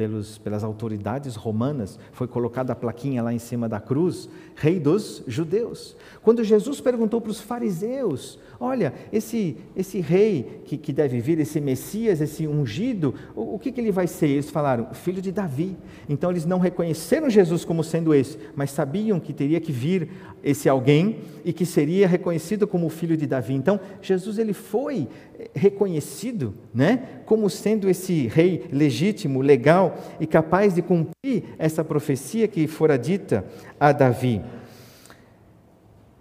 pelos, 0.00 0.38
pelas 0.38 0.64
autoridades 0.64 1.36
romanas, 1.36 1.98
foi 2.10 2.26
colocada 2.26 2.72
a 2.72 2.74
plaquinha 2.74 3.22
lá 3.22 3.34
em 3.34 3.38
cima 3.38 3.68
da 3.68 3.78
cruz, 3.78 4.30
Rei 4.56 4.80
dos 4.80 5.22
Judeus. 5.26 5.94
Quando 6.22 6.42
Jesus 6.42 6.80
perguntou 6.80 7.20
para 7.20 7.30
os 7.30 7.38
fariseus: 7.38 8.38
Olha, 8.62 8.92
esse, 9.10 9.56
esse 9.74 10.00
rei 10.00 10.60
que, 10.66 10.76
que 10.76 10.92
deve 10.92 11.18
vir, 11.18 11.38
esse 11.40 11.58
Messias, 11.62 12.20
esse 12.20 12.46
ungido, 12.46 13.14
o, 13.34 13.54
o 13.54 13.58
que, 13.58 13.72
que 13.72 13.80
ele 13.80 13.90
vai 13.90 14.06
ser? 14.06 14.28
Eles 14.28 14.50
falaram: 14.50 14.92
Filho 14.92 15.22
de 15.22 15.32
Davi. 15.32 15.74
Então 16.06 16.30
eles 16.30 16.44
não 16.44 16.58
reconheceram 16.58 17.30
Jesus 17.30 17.64
como 17.64 17.82
sendo 17.82 18.12
esse, 18.12 18.36
mas 18.54 18.70
sabiam 18.70 19.18
que 19.18 19.32
teria 19.32 19.58
que 19.60 19.72
vir 19.72 20.10
esse 20.44 20.68
alguém 20.68 21.20
e 21.42 21.54
que 21.54 21.64
seria 21.64 22.06
reconhecido 22.06 22.66
como 22.66 22.90
filho 22.90 23.16
de 23.16 23.26
Davi. 23.26 23.54
Então 23.54 23.80
Jesus 24.02 24.36
ele 24.36 24.52
foi 24.52 25.08
reconhecido, 25.54 26.52
né, 26.74 27.22
como 27.24 27.48
sendo 27.48 27.88
esse 27.88 28.26
rei 28.26 28.66
legítimo, 28.70 29.40
legal 29.40 29.96
e 30.20 30.26
capaz 30.26 30.74
de 30.74 30.82
cumprir 30.82 31.44
essa 31.58 31.82
profecia 31.82 32.46
que 32.46 32.66
fora 32.66 32.98
dita 32.98 33.42
a 33.78 33.90
Davi. 33.90 34.42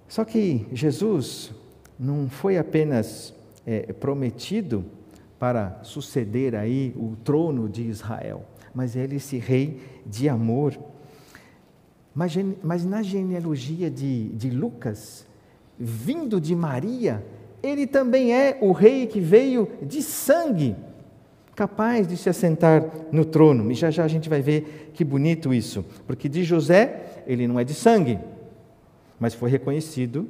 Só 0.08 0.24
que 0.24 0.66
Jesus 0.72 1.52
não 2.00 2.30
foi 2.30 2.58
apenas 2.58 3.34
é, 3.68 3.92
prometido 3.92 4.86
para 5.38 5.80
suceder 5.84 6.56
aí 6.56 6.94
o 6.96 7.16
trono 7.24 7.68
de 7.68 7.84
Israel, 7.84 8.46
mas 8.74 8.96
ele 8.96 9.18
esse 9.18 9.38
rei 9.38 9.82
de 10.06 10.30
amor. 10.30 10.78
Mas, 12.16 12.34
mas 12.64 12.86
na 12.86 13.04
genealogia 13.04 13.90
de, 13.90 14.30
de 14.30 14.50
Lucas, 14.50 15.26
vindo 15.78 16.40
de 16.40 16.56
Maria, 16.56 17.24
ele 17.62 17.86
também 17.86 18.34
é 18.34 18.58
o 18.62 18.72
rei 18.72 19.06
que 19.06 19.20
veio 19.20 19.70
de 19.82 20.02
sangue, 20.02 20.76
capaz 21.56 22.08
de 22.08 22.16
se 22.16 22.30
assentar 22.30 22.86
no 23.12 23.26
trono. 23.26 23.70
E 23.72 23.76
já 23.76 23.92
já 23.92 24.06
a 24.06 24.08
gente 24.08 24.30
vai 24.30 24.42
ver 24.42 24.92
que 24.94 25.04
bonito 25.04 25.54
isso, 25.54 25.86
porque 26.08 26.30
de 26.30 26.44
José, 26.44 27.24
ele 27.28 27.48
não 27.48 27.60
é 27.60 27.64
de 27.64 27.74
sangue, 27.74 28.20
mas 29.20 29.34
foi 29.34 29.50
reconhecido 29.50 30.28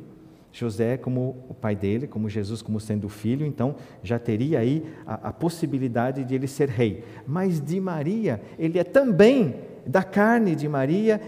José 0.51 0.97
como 0.97 1.37
o 1.47 1.53
pai 1.53 1.75
dele, 1.75 2.07
como 2.07 2.29
Jesus 2.29 2.61
como 2.61 2.79
sendo 2.79 3.07
filho, 3.07 3.45
então 3.45 3.75
já 4.03 4.17
teria 4.17 4.59
aí 4.59 4.83
a, 5.05 5.29
a, 5.29 5.33
possibilidade 5.33 6.23
de 6.23 6.33
ele 6.33 6.47
ser 6.47 6.69
rei. 6.69 7.03
Mas 7.27 7.61
de 7.61 7.79
Maria, 7.79 8.41
ele 8.57 8.79
é 8.79 8.83
também 8.83 9.55
da 9.85 10.03
carne 10.03 10.55
de 10.55 10.67
Maria, 10.67 11.21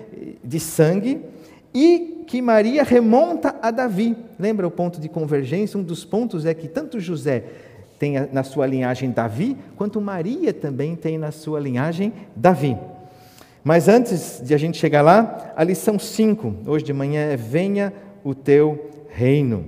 de 0.44 0.60
sangue, 0.60 1.22
e 1.74 2.24
que 2.28 2.42
Maria 2.42 2.84
remonta 2.84 3.56
a 3.62 3.72
Davi. 3.72 4.16
Lembra 4.40 4.68
o 4.68 4.72
ponto 4.72 5.00
de 5.00 5.08
convergência? 5.08 5.80
Um 5.80 5.84
dos 5.84 6.04
pontos 6.04 6.46
é 6.46 6.54
que 6.54 6.68
tanto 6.68 7.00
José 7.00 7.44
tem 7.98 8.16
na 8.32 8.44
sua 8.44 8.66
linhagem 8.66 9.12
Davi, 9.12 9.56
quanto 9.76 10.02
Maria 10.02 10.52
também 10.52 10.96
tem 10.96 11.18
na 11.18 11.32
sua 11.32 11.60
linhagem 11.60 12.12
Davi. 12.36 12.76
Mas 13.64 13.88
antes 13.88 14.42
de 14.44 14.56
a 14.56 14.58
gente 14.58 14.78
chegar 14.78 15.04
lá, 15.04 15.54
a 15.56 15.64
lição 15.64 16.00
5, 16.00 16.56
hoje 16.66 16.84
de 16.84 16.94
manhã 16.94 17.22
é 17.22 17.38
Venha 17.38 17.94
o 18.24 18.34
teu 18.34 18.90
reino. 19.12 19.66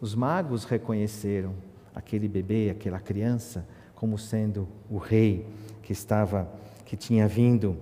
Os 0.00 0.14
magos 0.14 0.64
reconheceram 0.64 1.54
aquele 1.94 2.28
bebê, 2.28 2.70
aquela 2.70 2.98
criança, 2.98 3.66
como 3.94 4.18
sendo 4.18 4.66
o 4.90 4.98
rei 4.98 5.46
que 5.82 5.92
estava, 5.92 6.50
que 6.84 6.96
tinha 6.96 7.28
vindo 7.28 7.76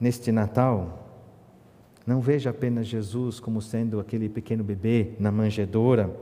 neste 0.00 0.32
Natal. 0.32 1.06
Não 2.06 2.20
veja 2.20 2.50
apenas 2.50 2.86
Jesus 2.86 3.38
como 3.38 3.62
sendo 3.62 4.00
aquele 4.00 4.28
pequeno 4.28 4.64
bebê 4.64 5.12
na 5.20 5.30
manjedoura, 5.30 6.14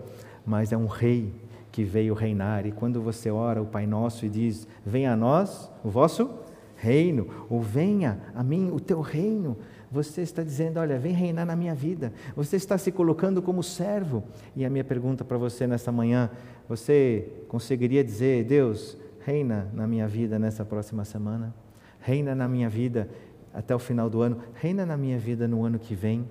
mas 0.45 0.73
é 0.73 0.77
um 0.77 0.87
rei 0.87 1.33
que 1.73 1.85
veio 1.85 2.15
reinar. 2.15 2.67
E 2.67 2.73
quando 2.73 3.01
você 3.01 3.31
ora 3.31 3.63
o 3.63 3.67
Pai 3.67 3.87
Nosso 3.87 4.27
e 4.27 4.29
diz: 4.29 4.67
Venha 4.85 5.13
a 5.13 5.17
nós 5.17 5.71
o 5.85 5.89
vosso 5.89 6.29
reino, 6.77 7.29
ou 7.49 7.61
venha 7.61 8.21
a 8.35 8.43
mim 8.43 8.71
o 8.71 8.79
teu 8.79 9.01
reino, 9.01 9.57
você 9.97 10.21
está 10.21 10.43
dizendo: 10.43 10.79
Olha, 10.79 10.99
vem 10.99 11.15
reinar 11.15 11.47
na 11.47 11.57
minha 11.57 11.75
vida. 11.75 12.13
Você 12.37 12.57
está 12.57 12.77
se 12.77 12.93
colocando 12.93 13.41
como 13.41 13.63
servo. 13.63 14.23
E 14.55 14.65
a 14.65 14.69
minha 14.69 14.85
pergunta 14.85 15.25
para 15.25 15.39
você 15.39 15.67
nessa 15.67 15.91
manhã: 15.91 16.31
você 16.69 17.27
conseguiria 17.49 18.05
dizer, 18.05 18.45
Deus, 18.45 18.97
reina 19.25 19.71
na 19.73 19.87
minha 19.87 20.07
vida 20.07 20.39
nessa 20.39 20.67
próxima 20.67 21.05
semana? 21.05 21.55
Reina 21.99 22.35
na 22.35 22.47
minha 22.47 22.69
vida 22.69 23.09
até 23.55 23.75
o 23.75 23.79
final 23.79 24.11
do 24.11 24.21
ano? 24.21 24.39
Reina 24.55 24.85
na 24.85 24.99
minha 24.99 25.19
vida 25.19 25.49
no 25.49 25.65
ano 25.65 25.79
que 25.79 25.95
vem? 25.95 26.29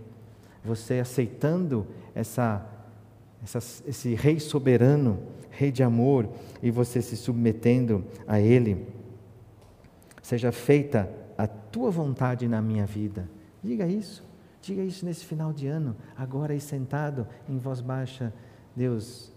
Você 0.64 1.00
aceitando 1.00 1.88
essa, 2.14 2.64
essa, 3.44 3.58
esse 3.88 4.14
Rei 4.14 4.40
soberano, 4.40 5.18
Rei 5.50 5.72
de 5.72 5.82
amor, 5.82 6.30
e 6.62 6.70
você 6.70 7.02
se 7.02 7.18
submetendo 7.18 8.06
a 8.28 8.40
Ele? 8.40 8.86
Seja 10.22 10.52
feita 10.52 11.10
a 11.36 11.48
tua 11.48 11.90
vontade 11.90 12.48
na 12.48 12.62
minha 12.62 12.86
vida 12.86 13.28
Diga 13.66 13.88
isso. 13.88 14.24
Diga 14.62 14.84
isso 14.84 15.06
nesse 15.06 15.26
final 15.26 15.52
de 15.52 15.68
ano, 15.68 15.96
agora 16.16 16.54
aí 16.54 16.60
sentado 16.60 17.28
em 17.50 17.58
voz 17.58 17.82
baixa. 17.82 18.34
Deus, 18.76 19.32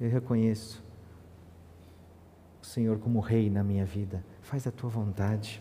eu 0.00 0.08
reconheço 0.10 0.82
o 2.62 2.66
Senhor 2.66 2.98
como 2.98 3.20
Rei 3.20 3.50
na 3.50 3.62
minha 3.62 3.84
vida. 3.84 4.24
Faz 4.40 4.66
a 4.66 4.70
tua 4.70 4.88
vontade. 4.88 5.60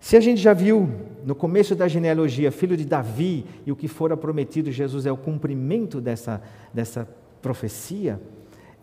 Se 0.00 0.16
a 0.16 0.20
gente 0.20 0.40
já 0.40 0.52
viu 0.52 0.88
no 1.24 1.34
começo 1.34 1.74
da 1.74 1.88
genealogia, 1.88 2.52
filho 2.52 2.76
de 2.76 2.84
Davi, 2.84 3.44
e 3.64 3.72
o 3.72 3.76
que 3.76 3.88
fora 3.88 4.16
prometido, 4.16 4.70
Jesus 4.70 5.04
é 5.04 5.10
o 5.10 5.16
cumprimento 5.16 6.00
dessa, 6.00 6.40
dessa 6.72 7.08
profecia, 7.42 8.20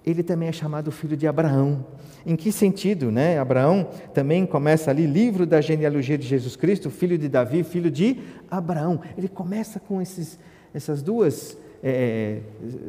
ele 0.05 0.23
também 0.23 0.49
é 0.49 0.51
chamado 0.51 0.91
filho 0.91 1.15
de 1.15 1.27
Abraão. 1.27 1.85
Em 2.25 2.35
que 2.35 2.51
sentido, 2.51 3.11
né? 3.11 3.37
Abraão 3.37 3.89
também 4.13 4.45
começa 4.45 4.89
ali, 4.89 5.05
livro 5.05 5.45
da 5.45 5.59
genealogia 5.59 6.17
de 6.17 6.27
Jesus 6.27 6.55
Cristo, 6.55 6.89
filho 6.89 7.17
de 7.17 7.27
Davi, 7.27 7.63
filho 7.63 7.91
de 7.91 8.17
Abraão. 8.49 9.01
Ele 9.17 9.27
começa 9.27 9.79
com 9.79 10.01
esses, 10.01 10.39
essas 10.73 11.01
duas, 11.01 11.57
é, 11.83 12.39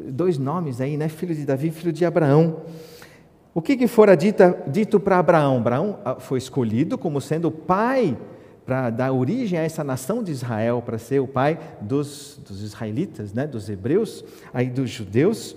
dois 0.08 0.38
nomes 0.38 0.80
aí, 0.80 0.96
né? 0.96 1.08
Filho 1.08 1.34
de 1.34 1.44
Davi, 1.44 1.70
filho 1.70 1.92
de 1.92 2.04
Abraão. 2.04 2.62
O 3.52 3.62
que, 3.62 3.76
que 3.76 3.86
fora 3.86 4.16
dita, 4.16 4.64
dito 4.66 4.98
para 4.98 5.18
Abraão? 5.18 5.58
Abraão 5.58 5.98
ah, 6.04 6.16
foi 6.16 6.38
escolhido 6.38 6.98
como 6.98 7.20
sendo 7.20 7.48
o 7.48 7.52
pai 7.52 8.16
para 8.66 8.90
dar 8.90 9.12
origem 9.12 9.58
a 9.58 9.62
essa 9.62 9.84
nação 9.84 10.22
de 10.22 10.32
Israel, 10.32 10.82
para 10.84 10.98
ser 10.98 11.20
o 11.20 11.28
pai 11.28 11.58
dos, 11.80 12.40
dos 12.48 12.62
israelitas, 12.62 13.32
né? 13.32 13.46
dos 13.46 13.68
hebreus, 13.68 14.24
aí 14.52 14.68
dos 14.68 14.90
judeus. 14.90 15.54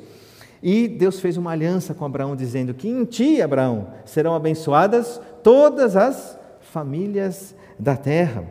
E 0.61 0.87
Deus 0.87 1.19
fez 1.19 1.37
uma 1.37 1.51
aliança 1.51 1.93
com 1.93 2.05
Abraão, 2.05 2.35
dizendo 2.35 2.73
que 2.73 2.87
em 2.87 3.05
ti, 3.05 3.41
Abraão, 3.41 3.87
serão 4.05 4.35
abençoadas 4.35 5.21
todas 5.43 5.95
as 5.95 6.37
famílias 6.59 7.55
da 7.77 7.95
terra, 7.95 8.43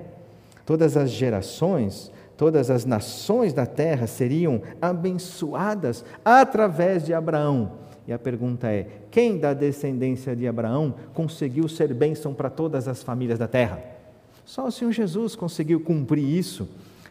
todas 0.64 0.96
as 0.96 1.10
gerações, 1.10 2.10
todas 2.36 2.70
as 2.70 2.84
nações 2.84 3.52
da 3.52 3.66
terra 3.66 4.06
seriam 4.06 4.62
abençoadas 4.80 6.04
através 6.24 7.04
de 7.04 7.12
Abraão. 7.12 7.72
E 8.06 8.12
a 8.12 8.18
pergunta 8.18 8.68
é: 8.68 8.86
quem 9.10 9.38
da 9.38 9.52
descendência 9.52 10.36
de 10.36 10.46
Abraão 10.46 10.94
conseguiu 11.12 11.68
ser 11.68 11.92
bênção 11.92 12.32
para 12.32 12.48
todas 12.48 12.86
as 12.86 13.02
famílias 13.02 13.38
da 13.38 13.48
terra? 13.48 13.82
Só 14.44 14.68
o 14.68 14.70
Senhor 14.70 14.92
Jesus 14.92 15.34
conseguiu 15.34 15.80
cumprir 15.80 16.24
isso. 16.24 16.68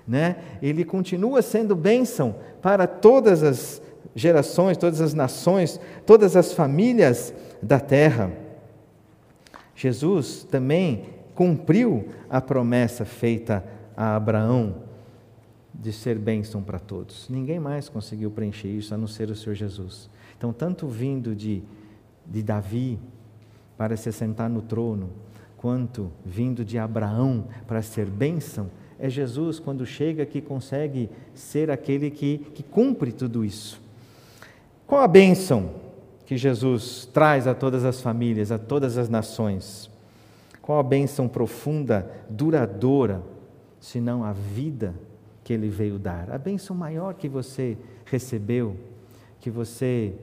Né? 0.07 0.37
Ele 0.61 0.85
continua 0.85 1.41
sendo 1.41 1.75
bênção 1.75 2.35
para 2.61 2.87
todas 2.87 3.43
as 3.43 3.81
gerações, 4.13 4.77
todas 4.77 5.01
as 5.01 5.13
nações, 5.13 5.79
todas 6.05 6.35
as 6.35 6.53
famílias 6.53 7.33
da 7.61 7.79
terra. 7.79 8.31
Jesus 9.75 10.43
também 10.49 11.05
cumpriu 11.33 12.09
a 12.29 12.39
promessa 12.39 13.05
feita 13.05 13.63
a 13.95 14.15
Abraão 14.15 14.83
de 15.73 15.91
ser 15.91 16.17
bênção 16.17 16.63
para 16.63 16.79
todos. 16.79 17.27
Ninguém 17.29 17.59
mais 17.59 17.89
conseguiu 17.89 18.31
preencher 18.31 18.69
isso 18.69 18.93
a 18.93 18.97
não 18.97 19.07
ser 19.07 19.29
o 19.29 19.35
Senhor 19.35 19.55
Jesus. 19.55 20.09
Então, 20.37 20.53
tanto 20.53 20.87
vindo 20.87 21.35
de, 21.35 21.61
de 22.25 22.41
Davi 22.41 22.97
para 23.77 23.97
se 23.97 24.11
sentar 24.11 24.49
no 24.49 24.61
trono, 24.61 25.09
quanto 25.57 26.11
vindo 26.25 26.63
de 26.63 26.77
Abraão 26.77 27.47
para 27.67 27.81
ser 27.81 28.05
bênção, 28.05 28.69
é 28.97 29.09
Jesus, 29.09 29.59
quando 29.59 29.85
chega, 29.85 30.25
que 30.25 30.39
consegue 30.39 31.09
ser 31.33 31.69
aquele 31.69 32.09
que, 32.09 32.37
que 32.37 32.63
cumpre 32.63 33.11
tudo 33.11 33.43
isso. 33.43 33.81
Qual 34.87 35.01
a 35.01 35.07
bênção 35.07 35.71
que 36.25 36.37
Jesus 36.37 37.07
traz 37.11 37.47
a 37.47 37.55
todas 37.55 37.83
as 37.83 38.01
famílias, 38.01 38.51
a 38.51 38.57
todas 38.59 38.97
as 38.97 39.09
nações? 39.09 39.89
Qual 40.61 40.79
a 40.79 40.83
bênção 40.83 41.27
profunda, 41.27 42.09
duradoura, 42.29 43.21
senão 43.79 44.23
a 44.23 44.31
vida 44.31 44.93
que 45.43 45.53
Ele 45.53 45.69
veio 45.69 45.97
dar? 45.97 46.29
A 46.31 46.37
bênção 46.37 46.75
maior 46.75 47.15
que 47.15 47.27
você 47.27 47.77
recebeu, 48.05 48.75
que 49.39 49.49
você 49.49 50.13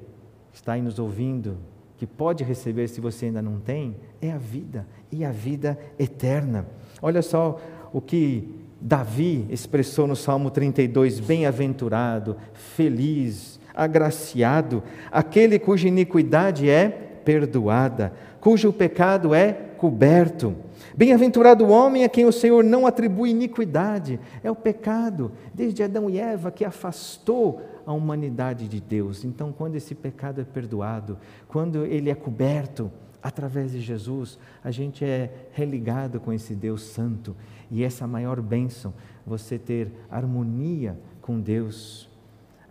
está 0.53 0.75
aí 0.75 0.83
nos 0.83 0.99
ouvindo, 0.99 1.57
que 1.97 2.07
pode 2.07 2.45
receber 2.45 2.89
se 2.89 3.01
você 3.01 3.27
ainda 3.27 3.43
não 3.43 3.59
tem, 3.59 3.97
é 4.21 4.31
a 4.31 4.39
vida, 4.39 4.87
e 5.11 5.25
a 5.25 5.33
vida 5.33 5.79
eterna. 5.99 6.67
Olha 7.01 7.23
só 7.23 7.61
o 7.93 8.01
que 8.01 8.49
Davi 8.81 9.47
expressou 9.49 10.07
no 10.07 10.17
Salmo 10.17 10.51
32: 10.51 11.21
bem-aventurado, 11.21 12.37
feliz, 12.53 13.61
agraciado, 13.75 14.83
aquele 15.11 15.59
cuja 15.59 15.89
iniquidade 15.89 16.69
é 16.69 16.89
perdoada, 17.25 18.13
cujo 18.41 18.73
pecado 18.73 19.35
é 19.35 19.53
coberto. 19.53 20.55
Bem-aventurado 20.97 21.65
o 21.65 21.71
homem 21.71 22.05
a 22.05 22.09
quem 22.09 22.27
o 22.27 22.33
Senhor 22.33 22.63
não 22.63 22.87
atribui 22.87 23.31
iniquidade. 23.31 24.21
É 24.43 24.51
o 24.51 24.55
pecado, 24.55 25.33
desde 25.55 25.83
Adão 25.83 26.09
e 26.11 26.19
Eva, 26.19 26.51
que 26.51 26.65
afastou 26.65 27.63
a 27.87 27.93
humanidade 27.93 28.69
de 28.69 28.81
Deus. 28.81 29.25
Então, 29.25 29.53
quando 29.53 29.77
esse 29.77 29.95
pecado 29.95 30.41
é 30.41 30.45
perdoado, 30.45 31.19
quando 31.49 31.85
ele 31.87 32.11
é 32.11 32.15
coberto 32.15 32.91
através 33.23 33.73
de 33.73 33.81
Jesus, 33.81 34.39
a 34.63 34.71
gente 34.71 35.05
é 35.05 35.49
religado 35.53 36.21
com 36.21 36.33
esse 36.33 36.55
Deus 36.55 36.83
Santo. 36.83 37.35
E 37.71 37.83
essa 37.83 38.07
maior 38.07 38.41
bênção, 38.41 38.93
você 39.27 39.59
ter 39.59 39.91
harmonia 40.11 40.99
com 41.23 41.41
Deus 41.41 42.12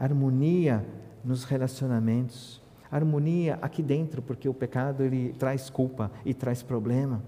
harmonia 0.02 0.84
nos 1.24 1.44
relacionamentos, 1.44 2.60
harmonia 2.92 3.60
aqui 3.62 3.84
dentro, 3.84 4.20
porque 4.20 4.50
o 4.50 4.54
pecado 4.54 5.04
ele 5.04 5.36
traz 5.38 5.70
culpa 5.70 6.12
e 6.26 6.34
traz 6.34 6.64
problema. 6.64 7.22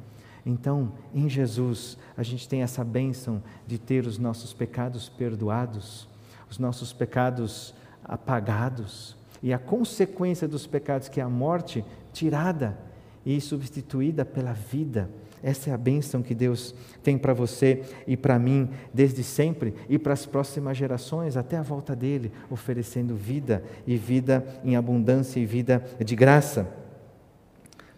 Então, 0.43 0.91
em 1.13 1.29
Jesus, 1.29 1.99
a 2.17 2.23
gente 2.23 2.49
tem 2.49 2.63
essa 2.63 2.83
bênção 2.83 3.43
de 3.67 3.77
ter 3.77 4.07
os 4.07 4.17
nossos 4.17 4.53
pecados 4.53 5.07
perdoados, 5.07 6.09
os 6.49 6.57
nossos 6.57 6.91
pecados 6.91 7.75
apagados, 8.03 9.15
e 9.41 9.53
a 9.53 9.59
consequência 9.59 10.47
dos 10.47 10.65
pecados, 10.65 11.07
que 11.07 11.21
é 11.21 11.23
a 11.23 11.29
morte, 11.29 11.85
tirada 12.11 12.75
e 13.23 13.39
substituída 13.39 14.25
pela 14.25 14.53
vida 14.53 15.09
essa 15.43 15.69
é 15.69 15.73
a 15.73 15.77
bênção 15.77 16.23
que 16.23 16.33
Deus 16.33 16.73
tem 17.03 17.17
para 17.17 17.33
você 17.33 17.83
e 18.07 18.15
para 18.15 18.39
mim 18.39 18.69
desde 18.93 19.23
sempre 19.23 19.73
e 19.89 19.99
para 19.99 20.13
as 20.13 20.25
próximas 20.25 20.77
gerações, 20.77 21.35
até 21.35 21.57
a 21.57 21.61
volta 21.61 21.93
dele, 21.93 22.31
oferecendo 22.49 23.13
vida 23.13 23.61
e 23.85 23.97
vida 23.97 24.45
em 24.63 24.77
abundância 24.77 25.41
e 25.41 25.45
vida 25.45 25.83
de 25.99 26.15
graça. 26.15 26.81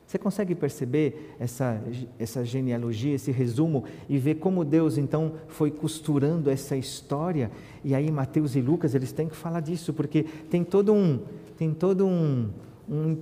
Você 0.07 0.19
consegue 0.19 0.55
perceber 0.55 1.35
essa, 1.39 1.81
essa 2.17 2.45
genealogia, 2.45 3.13
esse 3.13 3.31
resumo, 3.31 3.83
e 4.07 4.17
ver 4.17 4.35
como 4.35 4.63
Deus 4.63 4.97
então 4.97 5.33
foi 5.47 5.69
costurando 5.69 6.49
essa 6.49 6.75
história? 6.75 7.51
E 7.83 7.93
aí 7.93 8.11
Mateus 8.11 8.55
e 8.55 8.61
Lucas 8.61 8.95
eles 8.95 9.11
têm 9.11 9.27
que 9.27 9.35
falar 9.35 9.59
disso, 9.59 9.93
porque 9.93 10.23
tem 10.49 10.63
todo 10.63 10.93
um, 10.93 11.19
tem 11.57 11.73
todo 11.73 12.07
um, 12.07 12.49
um, 12.89 13.17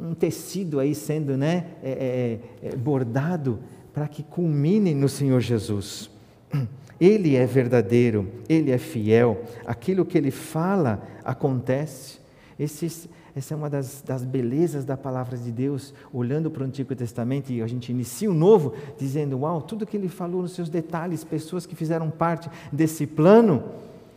um 0.00 0.14
tecido 0.14 0.80
aí 0.80 0.94
sendo 0.94 1.36
né, 1.36 1.66
é, 1.82 2.40
é, 2.62 2.68
é 2.68 2.76
bordado 2.76 3.58
para 3.92 4.06
que 4.06 4.22
culmine 4.22 4.94
no 4.94 5.08
Senhor 5.08 5.40
Jesus. 5.40 6.10
Ele 7.00 7.36
é 7.36 7.44
verdadeiro, 7.44 8.26
ele 8.48 8.70
é 8.70 8.78
fiel, 8.78 9.42
aquilo 9.66 10.02
que 10.02 10.16
ele 10.16 10.30
fala 10.30 11.02
acontece. 11.22 12.18
Esses, 12.58 13.06
essa 13.34 13.52
é 13.52 13.56
uma 13.56 13.68
das, 13.68 14.00
das, 14.00 14.24
belezas 14.24 14.82
da 14.82 14.96
palavra 14.96 15.36
de 15.36 15.52
Deus, 15.52 15.92
olhando 16.10 16.50
para 16.50 16.62
o 16.62 16.66
Antigo 16.66 16.94
Testamento 16.94 17.52
e 17.52 17.60
a 17.60 17.66
gente 17.66 17.92
inicia 17.92 18.30
o 18.30 18.34
Novo, 18.34 18.72
dizendo: 18.98 19.40
Uau, 19.40 19.60
tudo 19.60 19.86
que 19.86 19.94
ele 19.94 20.08
falou 20.08 20.40
nos 20.40 20.52
seus 20.52 20.70
detalhes, 20.70 21.22
pessoas 21.22 21.66
que 21.66 21.76
fizeram 21.76 22.08
parte 22.08 22.48
desse 22.72 23.06
plano, 23.06 23.62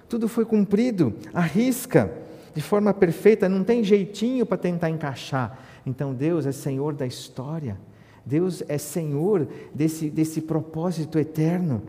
tudo 0.07 0.29
foi 0.29 0.45
cumprido, 0.45 1.13
à 1.33 1.41
risca, 1.41 2.09
de 2.55 2.61
forma 2.61 2.93
perfeita, 2.93 3.49
não 3.49 3.63
tem 3.63 3.83
jeitinho 3.83 4.45
para 4.45 4.57
tentar 4.57 4.89
encaixar. 4.89 5.59
Então 5.85 6.13
Deus 6.13 6.45
é 6.45 6.51
Senhor 6.51 6.93
da 6.93 7.05
história. 7.05 7.77
Deus 8.25 8.63
é 8.67 8.77
Senhor 8.77 9.47
desse, 9.73 10.09
desse 10.09 10.41
propósito 10.41 11.17
eterno. 11.17 11.81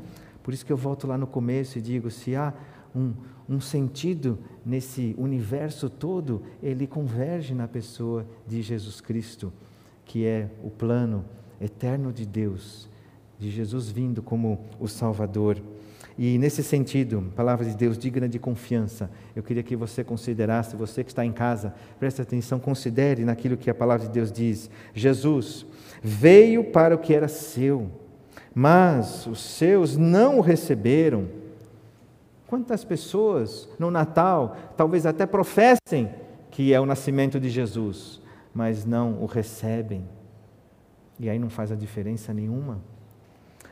Por 0.42 0.54
isso 0.54 0.64
que 0.64 0.72
eu 0.72 0.76
volto 0.76 1.06
lá 1.06 1.18
no 1.18 1.26
começo 1.26 1.78
e 1.78 1.82
digo: 1.82 2.10
se 2.10 2.34
há 2.34 2.54
um, 2.94 3.12
um 3.48 3.60
sentido 3.60 4.38
nesse 4.64 5.14
universo 5.18 5.90
todo, 5.90 6.42
ele 6.62 6.86
converge 6.86 7.54
na 7.54 7.68
pessoa 7.68 8.26
de 8.46 8.62
Jesus 8.62 9.00
Cristo, 9.00 9.52
que 10.04 10.24
é 10.24 10.50
o 10.62 10.70
plano 10.70 11.24
eterno 11.60 12.12
de 12.12 12.24
Deus, 12.24 12.88
de 13.38 13.50
Jesus 13.50 13.90
vindo 13.90 14.22
como 14.22 14.60
o 14.78 14.88
Salvador. 14.88 15.60
E 16.22 16.36
nesse 16.36 16.62
sentido, 16.62 17.32
palavra 17.34 17.64
de 17.64 17.74
Deus 17.74 17.96
digna 17.96 18.28
de 18.28 18.38
confiança, 18.38 19.10
eu 19.34 19.42
queria 19.42 19.62
que 19.62 19.74
você 19.74 20.04
considerasse, 20.04 20.76
você 20.76 21.02
que 21.02 21.10
está 21.10 21.24
em 21.24 21.32
casa, 21.32 21.72
preste 21.98 22.20
atenção, 22.20 22.60
considere 22.60 23.24
naquilo 23.24 23.56
que 23.56 23.70
a 23.70 23.74
palavra 23.74 24.06
de 24.06 24.12
Deus 24.12 24.30
diz. 24.30 24.68
Jesus 24.92 25.64
veio 26.02 26.62
para 26.64 26.94
o 26.94 26.98
que 26.98 27.14
era 27.14 27.26
seu, 27.26 27.90
mas 28.54 29.26
os 29.26 29.40
seus 29.40 29.96
não 29.96 30.36
o 30.36 30.42
receberam. 30.42 31.26
Quantas 32.46 32.84
pessoas 32.84 33.66
no 33.78 33.90
Natal 33.90 34.54
talvez 34.76 35.06
até 35.06 35.24
professem 35.24 36.10
que 36.50 36.74
é 36.74 36.78
o 36.78 36.84
nascimento 36.84 37.40
de 37.40 37.48
Jesus, 37.48 38.20
mas 38.52 38.84
não 38.84 39.22
o 39.22 39.24
recebem. 39.24 40.06
E 41.18 41.30
aí 41.30 41.38
não 41.38 41.48
faz 41.48 41.72
a 41.72 41.76
diferença 41.76 42.34
nenhuma. 42.34 42.82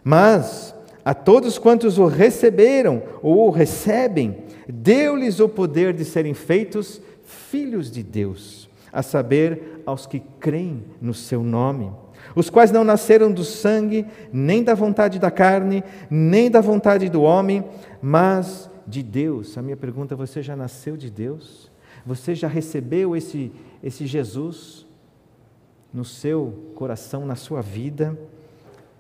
Mas 0.02 0.74
a 1.08 1.14
todos 1.14 1.56
quantos 1.56 1.96
o 1.96 2.04
receberam 2.04 3.02
ou 3.22 3.46
o 3.46 3.50
recebem, 3.50 4.44
deu-lhes 4.68 5.40
o 5.40 5.48
poder 5.48 5.94
de 5.94 6.04
serem 6.04 6.34
feitos 6.34 7.00
filhos 7.24 7.90
de 7.90 8.02
Deus, 8.02 8.68
a 8.92 9.02
saber, 9.02 9.80
aos 9.86 10.04
que 10.04 10.20
creem 10.38 10.84
no 11.00 11.14
seu 11.14 11.42
nome 11.42 11.90
os 12.36 12.50
quais 12.50 12.70
não 12.70 12.84
nasceram 12.84 13.32
do 13.32 13.42
sangue, 13.42 14.04
nem 14.30 14.62
da 14.62 14.74
vontade 14.74 15.18
da 15.18 15.30
carne, 15.30 15.82
nem 16.10 16.50
da 16.50 16.60
vontade 16.60 17.08
do 17.08 17.22
homem, 17.22 17.64
mas 18.02 18.68
de 18.86 19.02
Deus. 19.02 19.56
A 19.56 19.62
minha 19.62 19.78
pergunta: 19.78 20.14
você 20.14 20.42
já 20.42 20.54
nasceu 20.54 20.94
de 20.94 21.10
Deus? 21.10 21.70
Você 22.04 22.34
já 22.34 22.48
recebeu 22.48 23.16
esse, 23.16 23.50
esse 23.82 24.06
Jesus 24.06 24.86
no 25.90 26.04
seu 26.04 26.70
coração, 26.74 27.24
na 27.24 27.34
sua 27.34 27.62
vida? 27.62 28.14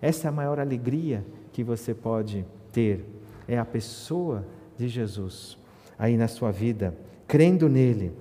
Essa 0.00 0.26
é 0.26 0.30
a 0.30 0.32
maior 0.32 0.58
alegria 0.58 1.22
que 1.58 1.64
você 1.64 1.92
pode 1.92 2.46
ter, 2.70 3.04
é 3.48 3.58
a 3.58 3.64
pessoa 3.64 4.46
de 4.76 4.86
Jesus 4.86 5.58
aí 5.98 6.16
na 6.16 6.28
sua 6.28 6.52
vida, 6.52 6.96
crendo 7.26 7.68
nele, 7.68 8.12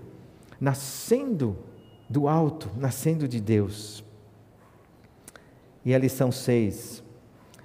nascendo 0.60 1.56
do 2.10 2.28
alto, 2.28 2.67
nascendo 2.76 3.28
de 3.28 3.39
Deus. 3.39 4.04
E 5.86 5.93
a 5.93 6.00
lição 6.00 6.32
6 6.32 7.04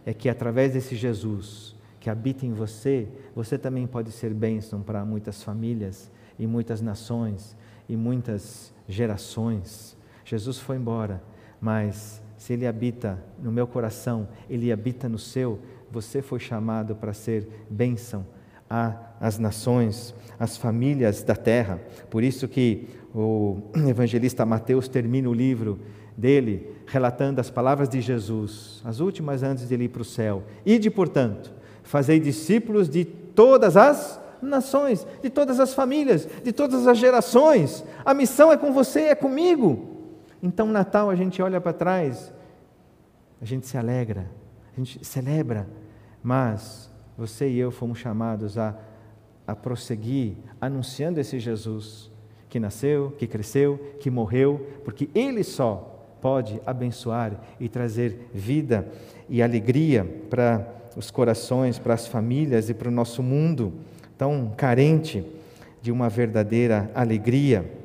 é 0.05 0.13
que 0.13 0.29
através 0.29 0.75
desse 0.75 0.95
Jesus 0.95 1.75
que 1.99 2.11
habita 2.11 2.45
em 2.45 2.53
você, 2.53 3.09
você 3.35 3.57
também 3.57 3.87
pode 3.87 4.13
ser 4.13 4.35
bênção 4.35 4.83
para 4.83 5.03
muitas 5.07 5.43
famílias 5.43 6.11
e 6.39 6.47
muitas 6.47 6.83
nações 6.83 7.57
e 7.89 7.97
muitas 7.97 8.75
gerações. 8.87 9.97
Jesus 10.23 10.59
foi 10.59 10.77
embora, 10.77 11.23
mas 11.59 12.22
se 12.43 12.55
ele 12.55 12.67
habita 12.67 13.23
no 13.41 13.53
meu 13.53 13.69
coração, 13.69 14.27
ele 14.51 14.73
habita 14.73 15.09
no 15.09 15.17
seu, 15.17 15.61
você 15.89 16.21
foi 16.21 16.41
chamado 16.41 16.97
para 16.97 17.13
ser 17.13 17.47
bênção 17.71 18.27
às 19.21 19.39
nações, 19.39 20.13
às 20.41 20.57
famílias 20.57 21.23
da 21.23 21.37
terra. 21.37 21.81
Por 22.11 22.21
isso 22.21 22.49
que 22.49 22.89
o 23.15 23.59
evangelista 23.89 24.45
Mateus 24.45 24.89
termina 24.89 25.29
o 25.29 25.33
livro 25.33 25.79
dele, 26.17 26.69
relatando 26.85 27.41
as 27.41 27.49
palavras 27.49 27.89
de 27.89 28.01
Jesus, 28.01 28.83
as 28.85 28.99
últimas 28.99 29.45
antes 29.45 29.69
de 29.69 29.75
ele 29.75 29.85
ir 29.85 29.91
para 29.91 30.03
o 30.03 30.05
céu. 30.05 30.43
Ide, 30.67 30.91
portanto, 30.91 31.53
fazei 31.85 32.19
discípulos 32.19 32.89
de 32.89 33.05
todas 33.05 33.77
as 33.77 34.21
nações, 34.43 35.07
de 35.23 35.31
todas 35.31 35.61
as 35.61 35.73
famílias, 35.75 36.27
de 36.43 36.51
todas 36.53 36.89
as 36.89 36.99
gerações. 36.99 37.85
A 38.05 38.13
missão 38.13 38.51
é 38.51 38.57
com 38.57 38.73
você, 38.73 39.03
é 39.03 39.15
comigo. 39.15 39.92
Então, 40.43 40.67
Natal, 40.67 41.09
a 41.09 41.15
gente 41.15 41.41
olha 41.41 41.61
para 41.61 41.73
trás, 41.73 42.33
a 43.41 43.45
gente 43.45 43.67
se 43.67 43.79
alegra, 43.79 44.29
a 44.73 44.81
gente 44.81 45.05
celebra, 45.05 45.69
mas 46.23 46.91
você 47.17 47.49
e 47.49 47.59
eu 47.59 47.71
fomos 47.71 47.99
chamados 47.99 48.59
a, 48.59 48.77
a 49.47 49.55
prosseguir 49.55 50.35
anunciando 50.61 51.21
esse 51.21 51.39
Jesus 51.39 52.11
que 52.49 52.59
nasceu, 52.59 53.15
que 53.17 53.27
cresceu, 53.27 53.79
que 54.01 54.11
morreu, 54.11 54.67
porque 54.85 55.09
Ele 55.15 55.45
só 55.45 55.89
pode 56.21 56.61
abençoar 56.67 57.33
e 57.59 57.69
trazer 57.69 58.29
vida 58.35 58.87
e 59.29 59.43
alegria 59.43 60.05
para 60.29 60.67
os 60.97 61.11
corações, 61.11 61.79
para 61.79 61.95
as 61.95 62.07
famílias 62.07 62.69
e 62.69 62.75
para 62.75 62.89
o 62.89 62.93
nosso 62.93 63.23
mundo 63.23 63.73
tão 64.17 64.53
carente 64.57 65.25
de 65.81 65.91
uma 65.91 66.09
verdadeira 66.09 66.91
alegria. 66.95 67.82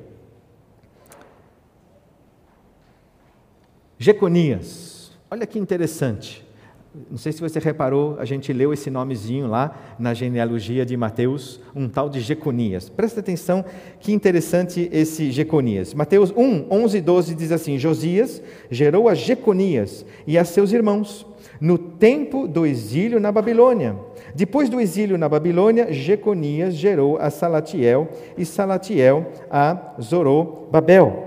Jeconias, 4.00 5.12
olha 5.30 5.48
que 5.48 5.58
interessante. 5.58 6.46
Não 7.10 7.18
sei 7.18 7.32
se 7.32 7.42
você 7.42 7.60
reparou, 7.60 8.16
a 8.20 8.26
gente 8.26 8.52
leu 8.54 8.74
esse 8.74 8.90
nomezinho 8.90 9.48
lá 9.48 9.96
na 10.00 10.14
genealogia 10.14 10.86
de 10.86 10.96
Mateus, 10.98 11.60
um 11.76 11.88
tal 11.88 12.10
de 12.10 12.20
Jeconias. 12.20 12.90
Presta 12.90 13.20
atenção, 13.20 13.64
que 14.00 14.12
interessante 14.12 14.90
esse 14.92 15.32
Jeconias. 15.32 15.94
Mateus 15.94 16.32
1, 16.36 16.68
11 16.70 16.98
e 16.98 17.02
12 17.02 17.36
diz 17.36 17.52
assim: 17.52 17.78
Josias 17.78 18.42
gerou 18.70 19.10
a 19.10 19.14
Jeconias 19.14 20.06
e 20.26 20.38
a 20.38 20.46
seus 20.46 20.72
irmãos 20.72 21.26
no 21.60 21.78
tempo 21.78 22.48
do 22.48 22.66
exílio 22.66 23.20
na 23.20 23.32
Babilônia. 23.32 23.96
Depois 24.36 24.70
do 24.70 24.80
exílio 24.80 25.18
na 25.18 25.28
Babilônia, 25.28 25.92
Jeconias 25.92 26.76
gerou 26.76 27.18
a 27.18 27.30
Salatiel 27.30 28.10
e 28.38 28.46
Salatiel 28.46 29.32
a 29.50 29.96
Zorobabel. 30.00 31.27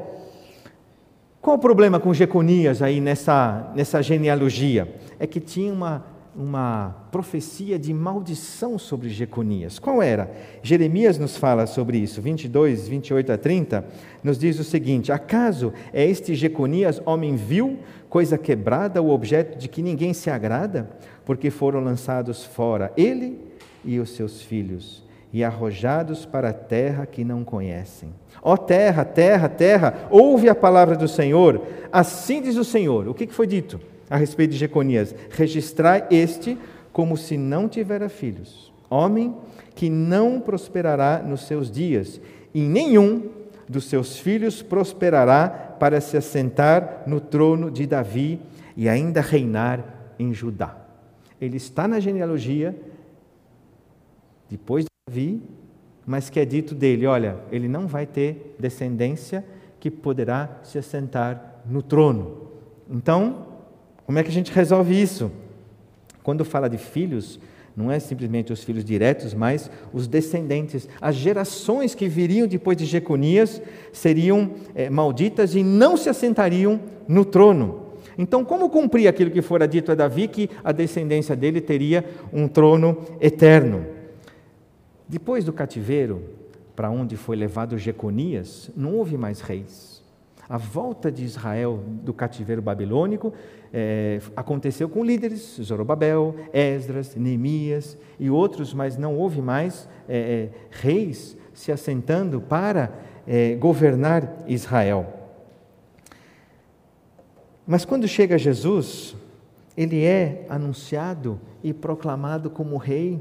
Qual 1.42 1.57
o 1.57 1.59
problema 1.59 1.98
com 1.98 2.12
Jeconias 2.12 2.83
aí 2.83 3.00
nessa, 3.00 3.72
nessa 3.74 4.03
genealogia? 4.03 4.94
É 5.18 5.26
que 5.26 5.40
tinha 5.40 5.72
uma, 5.72 6.05
uma 6.37 6.94
profecia 7.11 7.79
de 7.79 7.94
maldição 7.94 8.79
sobre 8.79 9.09
Jeconias. 9.09 9.79
Qual 9.79 10.03
era? 10.03 10.31
Jeremias 10.62 11.18
nos 11.18 11.38
fala 11.38 11.66
sobre 11.66 11.96
isso, 11.96 12.20
22, 12.20 12.88
28 12.88 13.33
a 13.33 13.38
30, 13.38 13.87
nos 14.22 14.38
diz 14.38 14.59
o 14.59 14.64
seguinte: 14.64 15.11
Acaso 15.11 15.72
é 15.94 16.05
este 16.05 16.35
Jeconias 16.35 17.00
homem 17.07 17.37
vil, 17.37 17.79
coisa 18.11 18.37
quebrada, 18.37 19.00
o 19.00 19.09
objeto 19.09 19.59
de 19.59 19.66
que 19.66 19.81
ninguém 19.81 20.12
se 20.12 20.29
agrada? 20.29 20.90
Porque 21.24 21.48
foram 21.48 21.81
lançados 21.81 22.44
fora 22.44 22.92
ele 22.98 23.40
e 23.83 23.98
os 23.98 24.11
seus 24.11 24.42
filhos 24.42 25.03
e 25.33 25.44
arrojados 25.44 26.26
para 26.26 26.50
a 26.50 26.53
terra 26.53 27.07
que 27.07 27.24
não 27.24 27.44
conhecem. 27.44 28.12
Ó 28.42 28.57
terra, 28.57 29.05
terra, 29.05 29.49
terra, 29.49 30.09
ouve 30.11 30.49
a 30.49 30.55
palavra 30.55 30.97
do 30.97 31.09
Senhor. 31.09 31.62
Assim 31.93 32.41
diz 32.41 32.57
o 32.57 32.64
Senhor. 32.64 33.09
O 33.09 33.14
que 33.14 33.26
foi 33.26 33.47
dito 33.47 33.80
a 34.09 34.16
respeito 34.16 34.53
de 34.53 34.57
Jeconias? 34.57 35.14
Registrai 35.30 36.07
este 36.11 36.59
como 36.93 37.16
se 37.16 37.36
não 37.36 37.68
tivera 37.68 38.09
filhos. 38.09 38.72
Homem 38.88 39.34
que 39.74 39.88
não 39.88 40.41
prosperará 40.41 41.22
nos 41.24 41.47
seus 41.47 41.70
dias, 41.70 42.20
e 42.53 42.61
nenhum 42.61 43.30
dos 43.68 43.84
seus 43.84 44.18
filhos 44.18 44.62
prosperará 44.62 45.49
para 45.49 46.01
se 46.01 46.16
assentar 46.16 47.05
no 47.07 47.20
trono 47.20 47.70
de 47.70 47.86
Davi 47.86 48.41
e 48.76 48.88
ainda 48.88 49.20
reinar 49.20 50.12
em 50.18 50.34
Judá. 50.34 50.76
Ele 51.41 51.57
está 51.57 51.86
na 51.86 52.01
genealogia, 52.01 52.76
depois 54.51 54.84
vi, 55.09 55.41
mas 56.11 56.28
que 56.28 56.40
é 56.40 56.44
dito 56.44 56.74
dele: 56.74 57.06
olha, 57.06 57.36
ele 57.52 57.68
não 57.68 57.86
vai 57.86 58.04
ter 58.04 58.56
descendência 58.58 59.44
que 59.78 59.88
poderá 59.88 60.58
se 60.64 60.76
assentar 60.76 61.62
no 61.64 61.82
trono. 61.82 62.48
Então, 62.90 63.46
como 64.04 64.18
é 64.18 64.24
que 64.24 64.28
a 64.28 64.32
gente 64.32 64.50
resolve 64.50 65.00
isso? 65.00 65.30
Quando 66.20 66.44
fala 66.44 66.68
de 66.68 66.78
filhos, 66.78 67.38
não 67.76 67.92
é 67.92 68.00
simplesmente 68.00 68.52
os 68.52 68.64
filhos 68.64 68.84
diretos, 68.84 69.32
mas 69.34 69.70
os 69.92 70.08
descendentes. 70.08 70.88
As 71.00 71.14
gerações 71.14 71.94
que 71.94 72.08
viriam 72.08 72.48
depois 72.48 72.76
de 72.76 72.86
Jeconias 72.86 73.62
seriam 73.92 74.50
é, 74.74 74.90
malditas 74.90 75.54
e 75.54 75.62
não 75.62 75.96
se 75.96 76.08
assentariam 76.08 76.80
no 77.06 77.24
trono. 77.24 77.86
Então, 78.18 78.44
como 78.44 78.68
cumprir 78.68 79.06
aquilo 79.06 79.30
que 79.30 79.40
fora 79.40 79.68
dito 79.68 79.92
a 79.92 79.94
Davi, 79.94 80.26
que 80.26 80.50
a 80.64 80.72
descendência 80.72 81.36
dele 81.36 81.61
teria 81.61 82.04
um 82.32 82.48
trono 82.48 82.98
eterno? 83.20 83.99
Depois 85.11 85.44
do 85.44 85.52
cativeiro, 85.52 86.22
para 86.76 86.88
onde 86.88 87.16
foi 87.16 87.34
levado 87.34 87.76
Jeconias, 87.76 88.70
não 88.76 88.94
houve 88.94 89.18
mais 89.18 89.40
reis. 89.40 90.04
A 90.48 90.56
volta 90.56 91.11
de 91.11 91.24
Israel 91.24 91.82
do 92.04 92.14
cativeiro 92.14 92.62
babilônico 92.62 93.34
é, 93.72 94.20
aconteceu 94.36 94.88
com 94.88 95.04
líderes, 95.04 95.58
Zorobabel, 95.61 96.36
Esdras, 96.52 97.16
Neemias 97.16 97.98
e 98.20 98.30
outros, 98.30 98.72
mas 98.72 98.96
não 98.96 99.16
houve 99.16 99.42
mais 99.42 99.88
é, 100.08 100.50
reis 100.70 101.36
se 101.52 101.72
assentando 101.72 102.40
para 102.40 102.92
é, 103.26 103.56
governar 103.56 104.44
Israel. 104.46 105.12
Mas 107.66 107.84
quando 107.84 108.06
chega 108.06 108.38
Jesus, 108.38 109.16
ele 109.76 110.04
é 110.04 110.46
anunciado 110.48 111.40
e 111.64 111.72
proclamado 111.72 112.48
como 112.48 112.76
rei. 112.76 113.20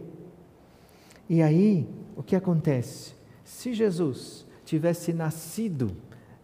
E 1.30 1.44
aí, 1.44 1.88
o 2.16 2.24
que 2.24 2.36
acontece? 2.36 3.14
Se 3.44 3.74
Jesus 3.74 4.46
tivesse 4.66 5.14
nascido 5.14 5.92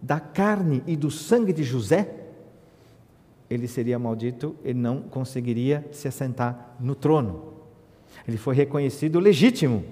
da 0.02 0.20
carne 0.20 0.84
e 0.86 0.96
do 0.96 1.10
sangue 1.10 1.52
de 1.52 1.64
José, 1.64 2.26
ele 3.50 3.68
seria 3.68 3.98
maldito 3.98 4.56
e 4.64 4.74
não 4.74 5.02
conseguiria 5.02 5.86
se 5.92 6.08
assentar 6.08 6.76
no 6.80 6.94
trono. 6.94 7.54
Ele 8.28 8.38
foi 8.38 8.56
reconhecido 8.56 9.20
legítimo, 9.20 9.84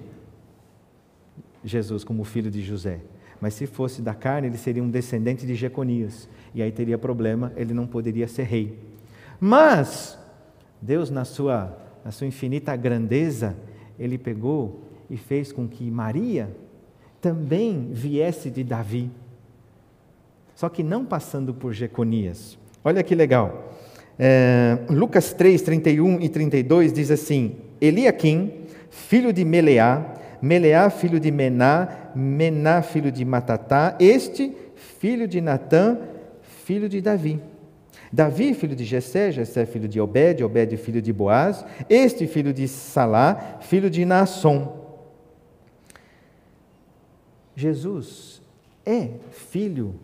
Jesus, 1.64 2.04
como 2.04 2.24
filho 2.24 2.52
de 2.52 2.62
José. 2.62 3.00
Mas 3.40 3.54
se 3.56 3.66
fosse 3.66 4.02
da 4.02 4.14
carne, 4.14 4.48
ele 4.48 4.58
seria 4.58 4.84
um 4.84 4.90
descendente 4.90 5.46
de 5.46 5.56
Jeconias. 5.56 6.30
E 6.54 6.62
aí 6.62 6.72
teria 6.72 6.98
problema, 6.98 7.52
ele 7.56 7.74
não 7.74 7.88
poderia 7.88 8.28
ser 8.28 8.44
rei. 8.44 8.80
Mas, 9.40 10.18
Deus, 10.82 11.10
na 11.10 11.26
sua, 11.26 11.78
na 12.06 12.12
sua 12.12 12.28
infinita 12.28 12.76
grandeza, 12.76 13.56
ele 13.98 14.18
pegou 14.18 14.82
e 15.10 15.18
fez 15.18 15.52
com 15.52 15.68
que 15.68 15.90
Maria 15.90 16.50
também 17.22 17.90
viesse 17.92 18.50
de 18.50 18.64
Davi. 18.64 19.10
Só 20.56 20.70
que 20.70 20.84
não 20.84 21.06
passando 21.06 21.54
por 21.54 21.74
Jeconias. 21.74 22.58
Olha 22.84 23.02
que 23.04 23.16
legal. 23.16 23.74
É, 24.20 24.78
Lucas 24.90 25.34
3, 25.34 25.62
31 25.62 26.22
e 26.22 26.30
32 26.30 26.94
diz 26.94 27.10
assim: 27.10 27.56
Eliaquim, 27.82 28.52
filho 28.90 29.34
de 29.34 29.44
Meleá, 29.44 30.16
Meleá, 30.42 30.90
filho 30.90 31.20
de 31.20 31.32
Mená, 31.32 32.12
Mená, 32.16 32.82
filho 32.82 33.12
de 33.12 33.26
Matatá, 33.26 33.96
este, 34.00 34.56
filho 35.00 35.28
de 35.28 35.42
Natã, 35.42 35.98
filho 36.66 36.88
de 36.88 37.02
Davi. 37.02 37.40
Davi, 38.14 38.54
filho 38.54 38.76
de 38.76 38.86
Jessé, 38.86 39.32
Jessé, 39.32 39.66
filho 39.66 39.88
de 39.88 40.00
Obed, 40.00 40.44
Obed, 40.44 40.78
filho 40.78 41.02
de 41.02 41.12
Boaz, 41.12 41.66
este, 41.90 42.28
filho 42.28 42.54
de 42.54 42.68
Salá, 42.68 43.58
filho 43.60 43.90
de 43.90 44.06
Naasson. 44.06 44.78
Jesus 47.56 48.40
é 48.86 49.10
filho 49.32 49.96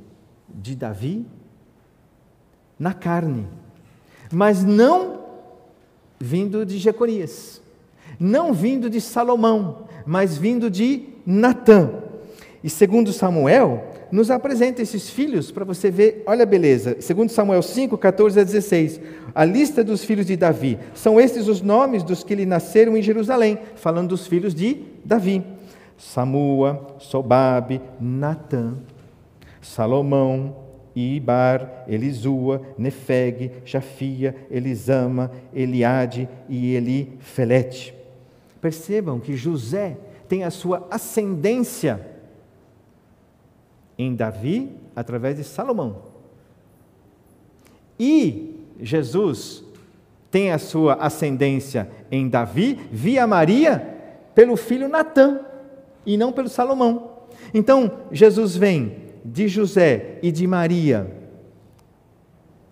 de 0.49 0.76
Davi 0.76 1.24
na 2.80 2.95
carne, 2.95 3.47
mas 4.32 4.64
não 4.64 5.26
vindo 6.20 6.66
de 6.66 6.80
Jeconias, 6.80 7.62
não 8.20 8.53
vindo 8.53 8.89
de 8.89 8.99
Salomão, 8.99 9.88
mas 10.03 10.36
vindo 10.36 10.68
de 10.72 11.10
Natã. 11.28 11.91
E 12.64 12.72
segundo 12.72 13.14
Samuel, 13.14 13.88
nos 14.12 14.32
apresenta 14.32 14.82
esses 14.82 15.10
filhos 15.10 15.51
para 15.51 15.66
você 15.66 15.91
ver, 15.91 16.24
olha 16.26 16.43
a 16.43 16.45
beleza. 16.45 16.97
Segundo 16.99 17.30
Samuel 17.30 17.62
5, 17.62 17.97
14 17.97 18.39
a 18.39 18.43
16, 18.43 19.01
a 19.34 19.45
lista 19.45 19.84
dos 19.84 20.03
filhos 20.03 20.26
de 20.26 20.36
Davi. 20.36 20.80
São 20.93 21.20
estes 21.20 21.47
os 21.47 21.62
nomes 21.62 22.03
dos 22.03 22.24
que 22.24 22.36
lhe 22.36 22.45
nasceram 22.45 22.97
em 22.97 23.01
Jerusalém, 23.01 23.60
falando 23.76 24.10
dos 24.10 24.28
filhos 24.28 24.53
de 24.53 24.84
Davi. 25.05 25.43
Samua, 25.97 26.95
Sobabe, 26.97 27.82
Natã, 27.99 28.76
Salomão, 29.62 30.55
Ibar, 30.95 31.84
Elisua, 31.88 32.62
Nefeg, 32.78 33.51
Jafia, 33.66 34.36
Elisama, 34.49 35.32
Eliade 35.53 36.28
e 36.47 36.74
Elifelete. 36.74 37.93
Percebam 38.62 39.20
que 39.20 39.36
José 39.36 39.97
tem 40.28 40.43
a 40.43 40.49
sua 40.49 40.88
ascendência 40.89 42.18
em 43.99 44.15
Davi 44.15 44.71
através 44.95 45.35
de 45.35 45.43
Salomão. 45.43 45.97
E 47.99 48.55
Jesus 48.79 49.61
tem 50.31 50.51
a 50.51 50.57
sua 50.57 50.93
ascendência 50.93 51.89
em 52.09 52.29
Davi 52.29 52.79
via 52.89 53.27
Maria 53.27 53.97
pelo 54.33 54.55
filho 54.55 54.87
Natã 54.87 55.41
e 56.05 56.15
não 56.15 56.31
pelo 56.31 56.47
Salomão. 56.47 57.09
Então, 57.53 57.91
Jesus 58.09 58.55
vem 58.55 58.95
de 59.25 59.49
José 59.49 60.17
e 60.23 60.31
de 60.31 60.47
Maria, 60.47 61.11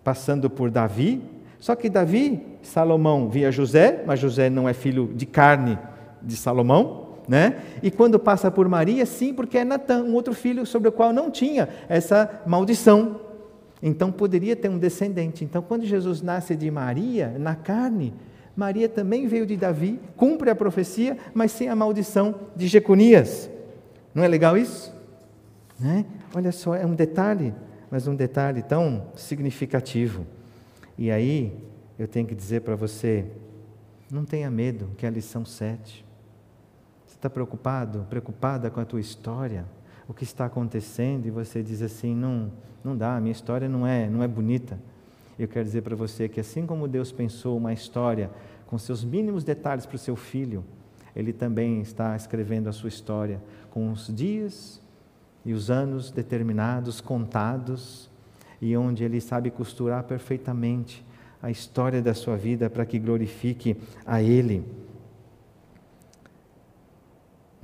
passando 0.03 0.49
por 0.49 0.71
Davi, 0.71 1.21
só 1.59 1.75
que 1.75 1.89
Davi, 1.89 2.41
Salomão 2.61 3.29
via 3.29 3.51
José, 3.51 4.03
mas 4.05 4.19
José 4.19 4.49
não 4.49 4.69
é 4.69 4.73
filho 4.73 5.11
de 5.13 5.25
carne 5.25 5.77
de 6.21 6.37
Salomão, 6.37 7.06
né? 7.27 7.61
E 7.83 7.91
quando 7.91 8.17
passa 8.17 8.49
por 8.49 8.67
Maria, 8.69 9.05
sim, 9.05 9.33
porque 9.33 9.57
é 9.57 9.65
Natã, 9.65 10.01
um 10.01 10.13
outro 10.13 10.33
filho 10.33 10.65
sobre 10.65 10.87
o 10.87 10.91
qual 10.91 11.11
não 11.11 11.29
tinha 11.29 11.67
essa 11.89 12.41
maldição. 12.45 13.19
Então 13.81 14.11
poderia 14.11 14.55
ter 14.55 14.69
um 14.69 14.79
descendente. 14.79 15.43
Então, 15.43 15.61
quando 15.61 15.85
Jesus 15.85 16.21
nasce 16.21 16.55
de 16.55 16.71
Maria, 16.71 17.35
na 17.37 17.55
carne, 17.55 18.13
Maria 18.55 18.89
também 18.89 19.27
veio 19.27 19.45
de 19.45 19.55
Davi, 19.55 19.99
cumpre 20.15 20.49
a 20.49 20.55
profecia, 20.55 21.17
mas 21.33 21.51
sem 21.51 21.69
a 21.69 21.75
maldição 21.75 22.33
de 22.55 22.67
Jeconias. 22.67 23.49
Não 24.15 24.23
é 24.23 24.27
legal 24.27 24.57
isso? 24.57 24.95
Né? 25.79 26.05
Olha 26.33 26.51
só, 26.51 26.75
é 26.75 26.85
um 26.85 26.95
detalhe, 26.95 27.53
mas 27.91 28.07
um 28.07 28.15
detalhe 28.15 28.63
tão 28.63 29.09
significativo. 29.15 30.25
E 30.97 31.11
aí, 31.11 31.53
eu 31.99 32.07
tenho 32.07 32.25
que 32.25 32.33
dizer 32.33 32.61
para 32.61 32.75
você: 32.75 33.25
não 34.09 34.25
tenha 34.25 34.49
medo, 34.49 34.89
que 34.97 35.05
é 35.05 35.09
a 35.09 35.11
lição 35.11 35.45
7. 35.45 36.06
Está 37.17 37.31
preocupado, 37.31 38.05
preocupada 38.07 38.69
com 38.69 38.79
a 38.79 38.85
tua 38.85 39.01
história, 39.01 39.65
o 40.07 40.13
que 40.13 40.23
está 40.23 40.45
acontecendo, 40.45 41.25
e 41.25 41.31
você 41.31 41.63
diz 41.63 41.81
assim: 41.81 42.15
não, 42.15 42.51
não 42.83 42.95
dá, 42.95 43.17
a 43.17 43.19
minha 43.19 43.31
história 43.31 43.67
não 43.67 43.87
é, 43.87 44.07
não 44.07 44.21
é 44.21 44.27
bonita. 44.27 44.79
Eu 45.37 45.47
quero 45.47 45.65
dizer 45.65 45.81
para 45.81 45.95
você 45.95 46.29
que, 46.29 46.39
assim 46.39 46.67
como 46.67 46.87
Deus 46.87 47.11
pensou 47.11 47.57
uma 47.57 47.73
história 47.73 48.29
com 48.67 48.77
seus 48.77 49.03
mínimos 49.03 49.43
detalhes 49.43 49.85
para 49.85 49.95
o 49.95 49.99
seu 49.99 50.15
filho, 50.15 50.63
Ele 51.15 51.33
também 51.33 51.81
está 51.81 52.15
escrevendo 52.15 52.69
a 52.69 52.71
sua 52.71 52.89
história 52.89 53.41
com 53.71 53.91
os 53.91 54.13
dias 54.15 54.79
e 55.43 55.53
os 55.53 55.71
anos 55.71 56.11
determinados, 56.11 57.01
contados, 57.01 58.11
e 58.61 58.77
onde 58.77 59.03
Ele 59.03 59.19
sabe 59.19 59.49
costurar 59.49 60.03
perfeitamente 60.03 61.03
a 61.41 61.49
história 61.49 61.99
da 61.99 62.13
sua 62.13 62.37
vida 62.37 62.69
para 62.69 62.85
que 62.85 62.99
glorifique 62.99 63.75
a 64.05 64.21
Ele. 64.21 64.63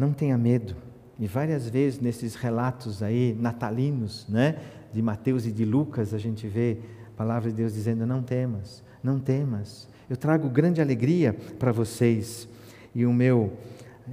Não 0.04 0.12
tenha 0.12 0.38
medo. 0.38 0.76
E 1.18 1.28
várias 1.28 1.70
vezes 1.70 1.98
nesses 1.98 2.36
relatos 2.36 3.02
aí 3.02 3.34
natalinos, 3.40 4.28
né, 4.28 4.58
de 4.92 5.02
Mateus 5.02 5.46
e 5.46 5.52
de 5.52 5.64
Lucas, 5.64 6.14
a 6.14 6.18
gente 6.18 6.46
vê 6.46 6.78
a 7.08 7.18
palavra 7.18 7.50
de 7.50 7.56
Deus 7.56 7.74
dizendo: 7.74 8.06
não 8.06 8.22
temas, 8.22 8.84
não 9.02 9.18
temas. 9.18 9.88
Eu 10.10 10.18
trago 10.18 10.50
grande 10.50 10.82
alegria 10.82 11.34
para 11.58 11.72
vocês. 11.72 12.50
E 12.94 13.06
o 13.06 13.14
meu 13.14 13.54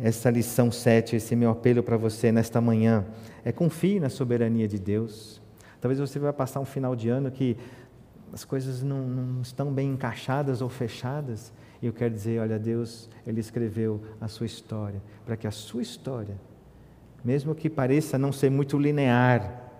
essa 0.00 0.30
lição 0.30 0.70
7, 0.70 1.16
esse 1.16 1.34
meu 1.34 1.50
apelo 1.50 1.82
para 1.82 1.96
você 1.96 2.30
nesta 2.30 2.60
manhã 2.60 3.04
é 3.44 3.50
confie 3.50 3.98
na 3.98 4.08
soberania 4.08 4.68
de 4.68 4.78
Deus. 4.78 5.42
Talvez 5.80 5.98
você 5.98 6.20
vai 6.20 6.32
passar 6.32 6.60
um 6.60 6.64
final 6.64 6.94
de 6.94 7.08
ano 7.08 7.32
que 7.32 7.56
as 8.32 8.44
coisas 8.44 8.80
não, 8.80 9.08
não 9.08 9.42
estão 9.42 9.72
bem 9.72 9.90
encaixadas 9.90 10.62
ou 10.62 10.68
fechadas. 10.68 11.52
E 11.82 11.86
eu 11.86 11.92
quero 11.92 12.12
dizer, 12.12 12.40
olha, 12.40 12.58
Deus, 12.58 13.08
Ele 13.26 13.40
escreveu 13.40 14.02
a 14.20 14.28
sua 14.28 14.46
história, 14.46 15.02
para 15.24 15.36
que 15.36 15.46
a 15.46 15.50
sua 15.50 15.82
história, 15.82 16.38
mesmo 17.24 17.54
que 17.54 17.70
pareça 17.70 18.18
não 18.18 18.32
ser 18.32 18.50
muito 18.50 18.78
linear, 18.78 19.70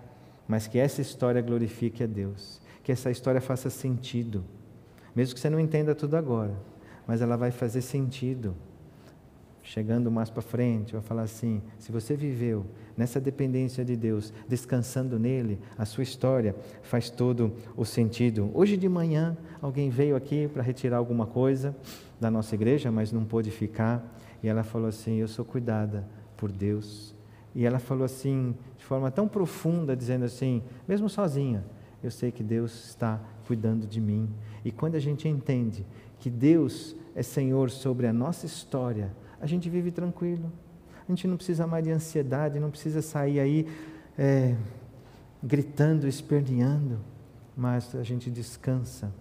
mas 0.47 0.67
que 0.67 0.79
essa 0.79 1.01
história 1.01 1.41
glorifique 1.41 2.03
a 2.03 2.07
Deus, 2.07 2.61
que 2.83 2.91
essa 2.91 3.11
história 3.11 3.39
faça 3.39 3.69
sentido, 3.69 4.43
mesmo 5.15 5.35
que 5.35 5.39
você 5.39 5.49
não 5.49 5.59
entenda 5.59 5.93
tudo 5.93 6.17
agora, 6.17 6.55
mas 7.05 7.21
ela 7.21 7.37
vai 7.37 7.51
fazer 7.51 7.81
sentido 7.81 8.55
chegando 9.63 10.11
mais 10.11 10.29
para 10.29 10.41
frente, 10.41 10.93
vai 10.93 11.01
falar 11.01 11.23
assim: 11.23 11.61
se 11.77 11.91
você 11.91 12.15
viveu 12.15 12.65
nessa 12.97 13.19
dependência 13.19 13.83
de 13.85 13.95
Deus, 13.95 14.33
descansando 14.47 15.19
nele, 15.19 15.59
a 15.77 15.85
sua 15.85 16.03
história 16.03 16.55
faz 16.81 17.09
todo 17.09 17.53
o 17.75 17.85
sentido. 17.85 18.51
Hoje 18.53 18.77
de 18.77 18.89
manhã, 18.89 19.37
alguém 19.61 19.89
veio 19.89 20.15
aqui 20.15 20.47
para 20.47 20.63
retirar 20.63 20.97
alguma 20.97 21.25
coisa 21.25 21.75
da 22.19 22.29
nossa 22.29 22.55
igreja, 22.55 22.91
mas 22.91 23.11
não 23.11 23.23
pôde 23.23 23.51
ficar, 23.51 24.17
e 24.41 24.47
ela 24.47 24.63
falou 24.63 24.87
assim: 24.87 25.17
Eu 25.17 25.27
sou 25.27 25.45
cuidada 25.45 26.07
por 26.37 26.51
Deus. 26.51 27.15
E 27.53 27.65
ela 27.65 27.79
falou 27.79 28.05
assim, 28.05 28.55
de 28.77 28.85
forma 28.85 29.11
tão 29.11 29.27
profunda, 29.27 29.95
dizendo 29.95 30.25
assim: 30.25 30.63
mesmo 30.87 31.09
sozinha, 31.09 31.63
eu 32.03 32.09
sei 32.09 32.31
que 32.31 32.43
Deus 32.43 32.89
está 32.89 33.19
cuidando 33.45 33.85
de 33.85 33.99
mim. 33.99 34.29
E 34.63 34.71
quando 34.71 34.95
a 34.95 34.99
gente 34.99 35.27
entende 35.27 35.85
que 36.19 36.29
Deus 36.29 36.95
é 37.13 37.21
Senhor 37.21 37.69
sobre 37.69 38.07
a 38.07 38.13
nossa 38.13 38.45
história, 38.45 39.11
a 39.41 39.47
gente 39.47 39.69
vive 39.69 39.91
tranquilo. 39.91 40.51
A 41.07 41.11
gente 41.11 41.27
não 41.27 41.35
precisa 41.35 41.65
mais 41.65 41.83
de 41.83 41.91
ansiedade, 41.91 42.59
não 42.59 42.69
precisa 42.69 43.01
sair 43.01 43.39
aí 43.39 43.67
é, 44.17 44.55
gritando, 45.43 46.07
esperneando, 46.07 46.99
mas 47.57 47.95
a 47.95 48.03
gente 48.03 48.29
descansa, 48.29 49.11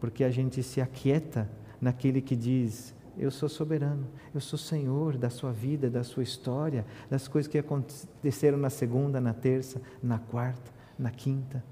porque 0.00 0.24
a 0.24 0.30
gente 0.30 0.62
se 0.62 0.80
aquieta 0.80 1.48
naquele 1.80 2.20
que 2.20 2.34
diz: 2.34 2.92
Eu 3.16 3.30
sou 3.30 3.48
soberano, 3.48 4.06
eu 4.34 4.40
sou 4.40 4.58
Senhor 4.58 5.16
da 5.16 5.30
sua 5.30 5.52
vida, 5.52 5.88
da 5.88 6.02
sua 6.02 6.24
história, 6.24 6.84
das 7.08 7.28
coisas 7.28 7.50
que 7.50 7.56
aconteceram 7.56 8.58
na 8.58 8.68
segunda, 8.68 9.20
na 9.20 9.32
terça, 9.32 9.80
na 10.02 10.18
quarta, 10.18 10.72
na 10.98 11.10
quinta. 11.10 11.64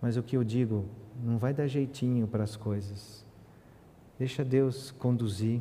Mas 0.00 0.16
o 0.16 0.22
que 0.22 0.36
eu 0.36 0.42
digo, 0.42 0.86
não 1.22 1.38
vai 1.38 1.52
dar 1.52 1.68
jeitinho 1.68 2.26
para 2.26 2.42
as 2.42 2.56
coisas. 2.56 3.24
Deixa 4.18 4.44
Deus 4.44 4.90
conduzir. 4.90 5.60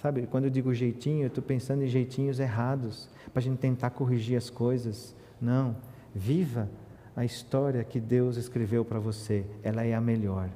Sabe, 0.00 0.28
quando 0.30 0.44
eu 0.44 0.50
digo 0.50 0.72
jeitinho, 0.72 1.24
eu 1.24 1.28
estou 1.28 1.42
pensando 1.42 1.82
em 1.82 1.88
jeitinhos 1.88 2.38
errados, 2.38 3.08
para 3.32 3.40
a 3.40 3.42
gente 3.42 3.58
tentar 3.58 3.90
corrigir 3.90 4.36
as 4.36 4.48
coisas. 4.48 5.14
Não. 5.40 5.76
Viva 6.14 6.68
a 7.16 7.24
história 7.24 7.82
que 7.82 7.98
Deus 7.98 8.36
escreveu 8.36 8.84
para 8.84 9.00
você. 9.00 9.44
Ela 9.62 9.84
é 9.84 9.94
a 9.94 10.00
melhor. 10.00 10.48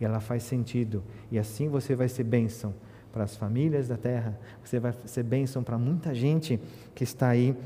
Ela 0.00 0.20
faz 0.20 0.42
sentido. 0.42 1.02
E 1.30 1.38
assim 1.38 1.68
você 1.68 1.94
vai 1.94 2.08
ser 2.08 2.24
bênção 2.24 2.74
para 3.12 3.24
as 3.24 3.36
famílias 3.36 3.88
da 3.88 3.96
terra. 3.96 4.38
Você 4.64 4.80
vai 4.80 4.92
ser 5.06 5.22
bênção 5.22 5.62
para 5.62 5.78
muita 5.78 6.14
gente 6.14 6.60
que 6.94 7.04
está 7.04 7.28
aí 7.28 7.56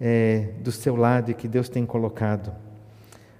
é, 0.00 0.50
do 0.62 0.72
seu 0.72 0.96
lado 0.96 1.30
e 1.30 1.34
que 1.34 1.46
Deus 1.46 1.68
tem 1.68 1.86
colocado. 1.86 2.52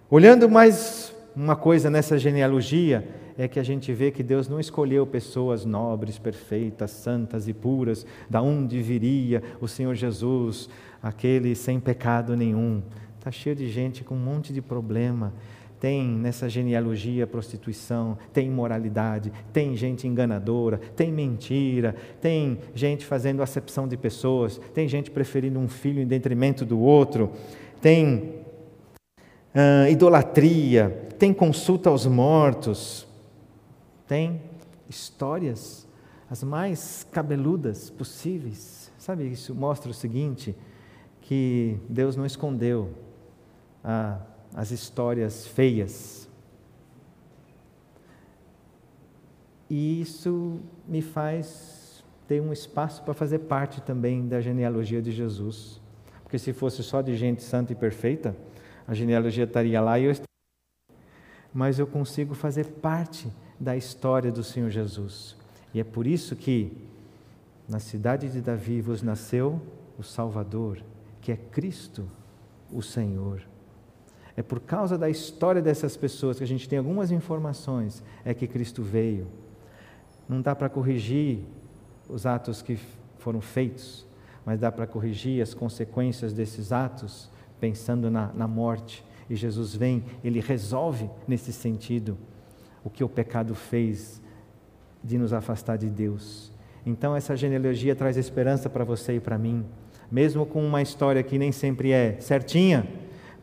Olhando 0.09 0.49
mais 0.49 1.12
uma 1.34 1.57
coisa 1.57 1.90
nessa 1.90 2.18
genealogia, 2.18 3.09
é 3.37 3.49
que 3.49 3.59
a 3.59 3.62
gente 3.62 3.93
vê 3.93 4.11
que 4.11 4.22
Deus 4.22 4.49
não 4.49 4.61
escolheu 4.61 5.07
pessoas 5.07 5.64
nobres, 5.64 6.18
perfeitas, 6.18 6.91
santas 6.91 7.49
e 7.49 7.53
puras, 7.53 8.07
da 8.28 8.43
onde 8.43 8.80
viria 8.80 9.43
o 9.61 9.68
Senhor 9.68 9.95
Jesus, 9.95 10.68
aquele 11.03 11.55
sem 11.55 11.80
pecado 11.80 12.37
nenhum. 12.37 12.83
Está 13.18 13.30
cheio 13.30 13.55
de 13.55 13.68
gente 13.68 14.03
com 14.03 14.14
um 14.14 14.18
monte 14.18 14.53
de 14.53 14.61
problema. 14.61 15.33
Tem 15.78 16.07
nessa 16.07 16.49
genealogia 16.49 17.26
prostituição, 17.26 18.16
tem 18.33 18.47
imoralidade, 18.47 19.33
tem 19.53 19.76
gente 19.76 20.07
enganadora, 20.07 20.78
tem 20.95 21.11
mentira, 21.11 21.97
tem 22.20 22.59
gente 22.72 23.05
fazendo 23.05 23.43
acepção 23.43 23.89
de 23.89 23.97
pessoas, 23.97 24.61
tem 24.72 24.87
gente 24.87 25.11
preferindo 25.11 25.59
um 25.59 25.66
filho 25.66 26.01
em 26.01 26.07
detrimento 26.07 26.64
do 26.64 26.78
outro, 26.78 27.33
tem 27.80 28.43
uh, 29.55 29.91
idolatria, 29.91 31.09
tem 31.18 31.33
consulta 31.33 31.91
aos 31.91 32.07
mortos, 32.07 33.07
tem 34.12 34.42
histórias 34.90 35.88
as 36.30 36.42
mais 36.42 37.06
cabeludas 37.10 37.88
possíveis. 37.88 38.92
Sabe, 38.98 39.26
isso 39.26 39.54
mostra 39.54 39.90
o 39.90 39.94
seguinte: 39.94 40.54
que 41.22 41.78
Deus 41.88 42.14
não 42.14 42.26
escondeu 42.26 42.92
ah, 43.82 44.20
as 44.54 44.70
histórias 44.70 45.46
feias. 45.46 46.28
E 49.70 50.02
isso 50.02 50.60
me 50.86 51.00
faz 51.00 52.04
ter 52.28 52.42
um 52.42 52.52
espaço 52.52 53.02
para 53.04 53.14
fazer 53.14 53.38
parte 53.38 53.80
também 53.80 54.28
da 54.28 54.42
genealogia 54.42 55.00
de 55.00 55.10
Jesus. 55.10 55.80
Porque 56.22 56.38
se 56.38 56.52
fosse 56.52 56.82
só 56.82 57.00
de 57.00 57.16
gente 57.16 57.42
santa 57.42 57.72
e 57.72 57.74
perfeita, 57.74 58.36
a 58.86 58.92
genealogia 58.92 59.44
estaria 59.44 59.80
lá 59.80 59.98
e 59.98 60.04
eu 60.04 60.10
estaria. 60.10 60.26
Mas 61.50 61.78
eu 61.78 61.86
consigo 61.86 62.34
fazer 62.34 62.66
parte 62.66 63.32
da 63.62 63.76
história 63.76 64.32
do 64.32 64.42
Senhor 64.42 64.70
Jesus. 64.70 65.36
E 65.72 65.78
é 65.78 65.84
por 65.84 66.04
isso 66.04 66.34
que 66.34 66.72
na 67.68 67.78
cidade 67.78 68.28
de 68.28 68.40
Davi 68.40 68.80
vos 68.80 69.02
nasceu 69.02 69.62
o 69.96 70.02
Salvador, 70.02 70.82
que 71.20 71.30
é 71.30 71.36
Cristo, 71.36 72.08
o 72.72 72.82
Senhor. 72.82 73.40
É 74.36 74.42
por 74.42 74.58
causa 74.58 74.98
da 74.98 75.08
história 75.08 75.62
dessas 75.62 75.96
pessoas 75.96 76.38
que 76.38 76.44
a 76.44 76.46
gente 76.46 76.68
tem 76.68 76.76
algumas 76.76 77.12
informações 77.12 78.02
é 78.24 78.34
que 78.34 78.48
Cristo 78.48 78.82
veio. 78.82 79.28
Não 80.28 80.42
dá 80.42 80.56
para 80.56 80.68
corrigir 80.68 81.38
os 82.08 82.26
atos 82.26 82.62
que 82.62 82.76
foram 83.18 83.40
feitos, 83.40 84.04
mas 84.44 84.58
dá 84.58 84.72
para 84.72 84.88
corrigir 84.88 85.40
as 85.40 85.54
consequências 85.54 86.32
desses 86.32 86.72
atos, 86.72 87.30
pensando 87.60 88.10
na, 88.10 88.32
na 88.32 88.48
morte. 88.48 89.04
E 89.30 89.36
Jesus 89.36 89.72
vem, 89.72 90.02
ele 90.24 90.40
resolve 90.40 91.08
nesse 91.28 91.52
sentido 91.52 92.18
o 92.85 92.91
que 92.91 93.05
o 93.05 93.09
pecado 93.09 93.55
fez 93.55 94.20
de 95.03 95.18
nos 95.18 95.33
afastar 95.33 95.76
de 95.76 95.89
Deus. 95.89 96.53
Então, 96.85 97.14
essa 97.14 97.37
genealogia 97.37 97.95
traz 97.95 98.16
esperança 98.16 98.68
para 98.68 98.85
você 98.85 99.16
e 99.16 99.20
para 99.20 99.39
mim, 99.39 99.64
mesmo 100.11 100.45
com 100.45 100.64
uma 100.64 100.83
história 100.83 101.22
que 101.22 101.39
nem 101.39 101.53
sempre 101.53 101.93
é 101.93 102.20
certinha, 102.20 102.87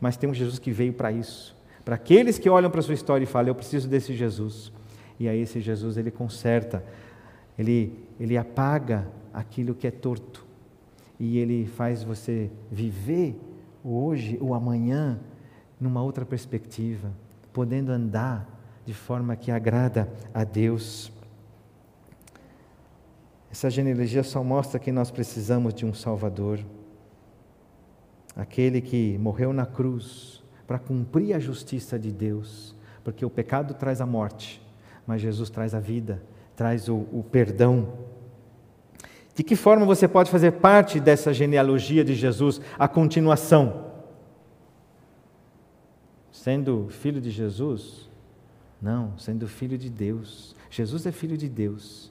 mas 0.00 0.16
tem 0.16 0.28
um 0.28 0.34
Jesus 0.34 0.58
que 0.58 0.70
veio 0.70 0.92
para 0.92 1.10
isso. 1.10 1.56
Para 1.84 1.94
aqueles 1.96 2.38
que 2.38 2.48
olham 2.48 2.70
para 2.70 2.80
a 2.80 2.82
sua 2.82 2.94
história 2.94 3.24
e 3.24 3.26
falam, 3.26 3.48
eu 3.48 3.54
preciso 3.54 3.88
desse 3.88 4.14
Jesus. 4.14 4.72
E 5.18 5.28
aí, 5.28 5.40
esse 5.40 5.60
Jesus, 5.60 5.96
ele 5.96 6.10
conserta, 6.10 6.84
ele, 7.58 7.92
ele 8.18 8.36
apaga 8.36 9.08
aquilo 9.32 9.74
que 9.74 9.86
é 9.86 9.90
torto, 9.90 10.46
e 11.18 11.38
ele 11.38 11.66
faz 11.66 12.02
você 12.02 12.50
viver 12.70 13.38
hoje 13.84 14.38
ou 14.40 14.54
amanhã 14.54 15.18
numa 15.78 16.02
outra 16.02 16.24
perspectiva, 16.24 17.10
podendo 17.52 17.90
andar 17.90 18.59
de 18.90 18.94
forma 18.94 19.36
que 19.36 19.52
agrada 19.52 20.12
a 20.34 20.42
Deus. 20.42 21.12
Essa 23.48 23.70
genealogia 23.70 24.24
só 24.24 24.42
mostra 24.42 24.80
que 24.80 24.90
nós 24.90 25.12
precisamos 25.12 25.72
de 25.72 25.86
um 25.86 25.94
Salvador, 25.94 26.58
aquele 28.34 28.80
que 28.80 29.16
morreu 29.18 29.52
na 29.52 29.64
cruz 29.64 30.42
para 30.66 30.76
cumprir 30.76 31.34
a 31.34 31.38
justiça 31.38 31.96
de 31.96 32.10
Deus, 32.10 32.74
porque 33.04 33.24
o 33.24 33.30
pecado 33.30 33.74
traz 33.74 34.00
a 34.00 34.06
morte, 34.06 34.60
mas 35.06 35.20
Jesus 35.20 35.50
traz 35.50 35.72
a 35.72 35.78
vida, 35.78 36.20
traz 36.56 36.88
o, 36.88 37.06
o 37.12 37.24
perdão. 37.30 37.92
De 39.36 39.44
que 39.44 39.54
forma 39.54 39.86
você 39.86 40.08
pode 40.08 40.32
fazer 40.32 40.50
parte 40.50 40.98
dessa 40.98 41.32
genealogia 41.32 42.04
de 42.04 42.16
Jesus, 42.16 42.60
a 42.76 42.88
continuação? 42.88 43.92
Sendo 46.32 46.88
filho 46.88 47.20
de 47.20 47.30
Jesus, 47.30 48.09
não, 48.80 49.12
sendo 49.18 49.46
filho 49.46 49.76
de 49.76 49.90
Deus. 49.90 50.54
Jesus 50.70 51.04
é 51.06 51.12
filho 51.12 51.36
de 51.36 51.48
Deus. 51.48 52.10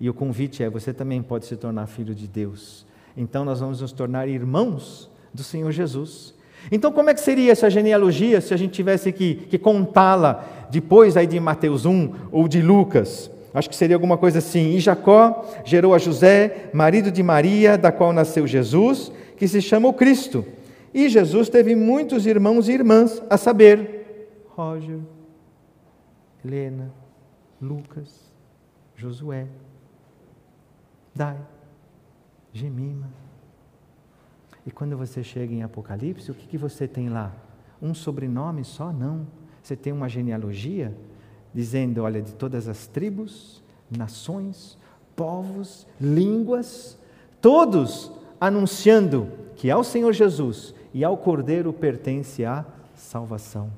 E 0.00 0.08
o 0.08 0.14
convite 0.14 0.62
é: 0.62 0.70
você 0.70 0.92
também 0.92 1.22
pode 1.22 1.46
se 1.46 1.56
tornar 1.56 1.86
filho 1.86 2.14
de 2.14 2.26
Deus. 2.26 2.86
Então 3.16 3.44
nós 3.44 3.60
vamos 3.60 3.80
nos 3.80 3.92
tornar 3.92 4.28
irmãos 4.28 5.10
do 5.32 5.42
Senhor 5.42 5.70
Jesus. 5.72 6.34
Então, 6.70 6.92
como 6.92 7.08
é 7.08 7.14
que 7.14 7.20
seria 7.20 7.52
essa 7.52 7.70
genealogia 7.70 8.40
se 8.40 8.52
a 8.52 8.56
gente 8.56 8.72
tivesse 8.72 9.12
que, 9.12 9.34
que 9.34 9.58
contá-la 9.58 10.44
depois 10.70 11.16
aí 11.16 11.26
de 11.26 11.40
Mateus 11.40 11.86
1 11.86 12.12
ou 12.30 12.46
de 12.46 12.60
Lucas? 12.60 13.30
Acho 13.52 13.68
que 13.68 13.74
seria 13.74 13.96
alguma 13.96 14.18
coisa 14.18 14.38
assim. 14.38 14.74
E 14.74 14.80
Jacó 14.80 15.44
gerou 15.64 15.94
a 15.94 15.98
José, 15.98 16.70
marido 16.72 17.10
de 17.10 17.22
Maria, 17.22 17.78
da 17.78 17.90
qual 17.90 18.12
nasceu 18.12 18.46
Jesus, 18.46 19.10
que 19.36 19.48
se 19.48 19.62
chama 19.62 19.88
o 19.88 19.94
Cristo. 19.94 20.44
E 20.92 21.08
Jesus 21.08 21.48
teve 21.48 21.74
muitos 21.74 22.26
irmãos 22.26 22.68
e 22.68 22.72
irmãs, 22.72 23.22
a 23.30 23.36
saber, 23.36 24.36
Roger, 24.48 24.98
Helena, 26.44 26.90
Lucas, 27.60 28.32
Josué, 28.96 29.46
Dai, 31.14 31.38
Gemima. 32.52 33.08
E 34.66 34.70
quando 34.70 34.96
você 34.96 35.22
chega 35.22 35.52
em 35.52 35.62
Apocalipse, 35.62 36.30
o 36.30 36.34
que, 36.34 36.46
que 36.46 36.58
você 36.58 36.86
tem 36.86 37.08
lá? 37.08 37.32
Um 37.80 37.94
sobrenome 37.94 38.64
só? 38.64 38.92
Não. 38.92 39.26
Você 39.62 39.76
tem 39.76 39.92
uma 39.92 40.08
genealogia 40.08 40.96
dizendo: 41.52 42.02
olha, 42.02 42.22
de 42.22 42.34
todas 42.34 42.68
as 42.68 42.86
tribos, 42.86 43.62
nações, 43.90 44.78
povos, 45.16 45.86
línguas, 46.00 46.98
todos 47.40 48.12
anunciando 48.40 49.28
que 49.56 49.70
ao 49.70 49.84
Senhor 49.84 50.12
Jesus 50.12 50.74
e 50.94 51.04
ao 51.04 51.16
Cordeiro 51.16 51.72
pertence 51.72 52.44
a 52.44 52.64
salvação. 52.94 53.70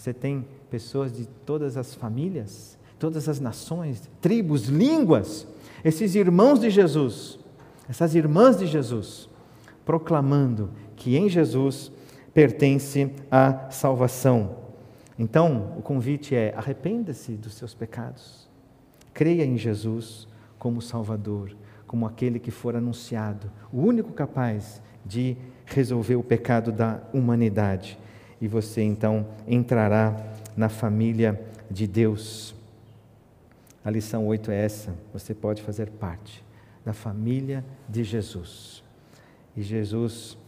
Você 0.00 0.14
tem 0.14 0.46
pessoas 0.70 1.12
de 1.12 1.26
todas 1.44 1.76
as 1.76 1.94
famílias, 1.94 2.78
todas 2.98 3.28
as 3.28 3.38
nações, 3.38 4.10
tribos, 4.18 4.64
línguas, 4.64 5.46
esses 5.84 6.14
irmãos 6.14 6.58
de 6.58 6.70
Jesus, 6.70 7.38
essas 7.86 8.14
irmãs 8.14 8.58
de 8.58 8.66
Jesus, 8.66 9.28
proclamando 9.84 10.70
que 10.96 11.18
em 11.18 11.28
Jesus 11.28 11.92
pertence 12.32 13.12
a 13.30 13.68
salvação. 13.68 14.56
Então, 15.18 15.74
o 15.76 15.82
convite 15.82 16.34
é: 16.34 16.54
arrependa-se 16.56 17.32
dos 17.32 17.52
seus 17.52 17.74
pecados, 17.74 18.48
creia 19.12 19.44
em 19.44 19.58
Jesus 19.58 20.26
como 20.58 20.80
Salvador, 20.80 21.54
como 21.86 22.06
aquele 22.06 22.38
que 22.38 22.50
for 22.50 22.74
anunciado, 22.74 23.52
o 23.70 23.82
único 23.82 24.14
capaz 24.14 24.80
de 25.04 25.36
resolver 25.66 26.16
o 26.16 26.22
pecado 26.22 26.72
da 26.72 27.02
humanidade. 27.12 27.98
E 28.40 28.48
você 28.48 28.82
então 28.82 29.26
entrará 29.46 30.16
na 30.56 30.68
família 30.68 31.40
de 31.70 31.86
Deus. 31.86 32.54
A 33.84 33.90
lição 33.90 34.26
8 34.26 34.50
é 34.50 34.64
essa: 34.64 34.94
você 35.12 35.34
pode 35.34 35.62
fazer 35.62 35.90
parte 35.90 36.44
da 36.84 36.92
família 36.92 37.64
de 37.88 38.02
Jesus. 38.02 38.82
E 39.56 39.62
Jesus, 39.62 40.38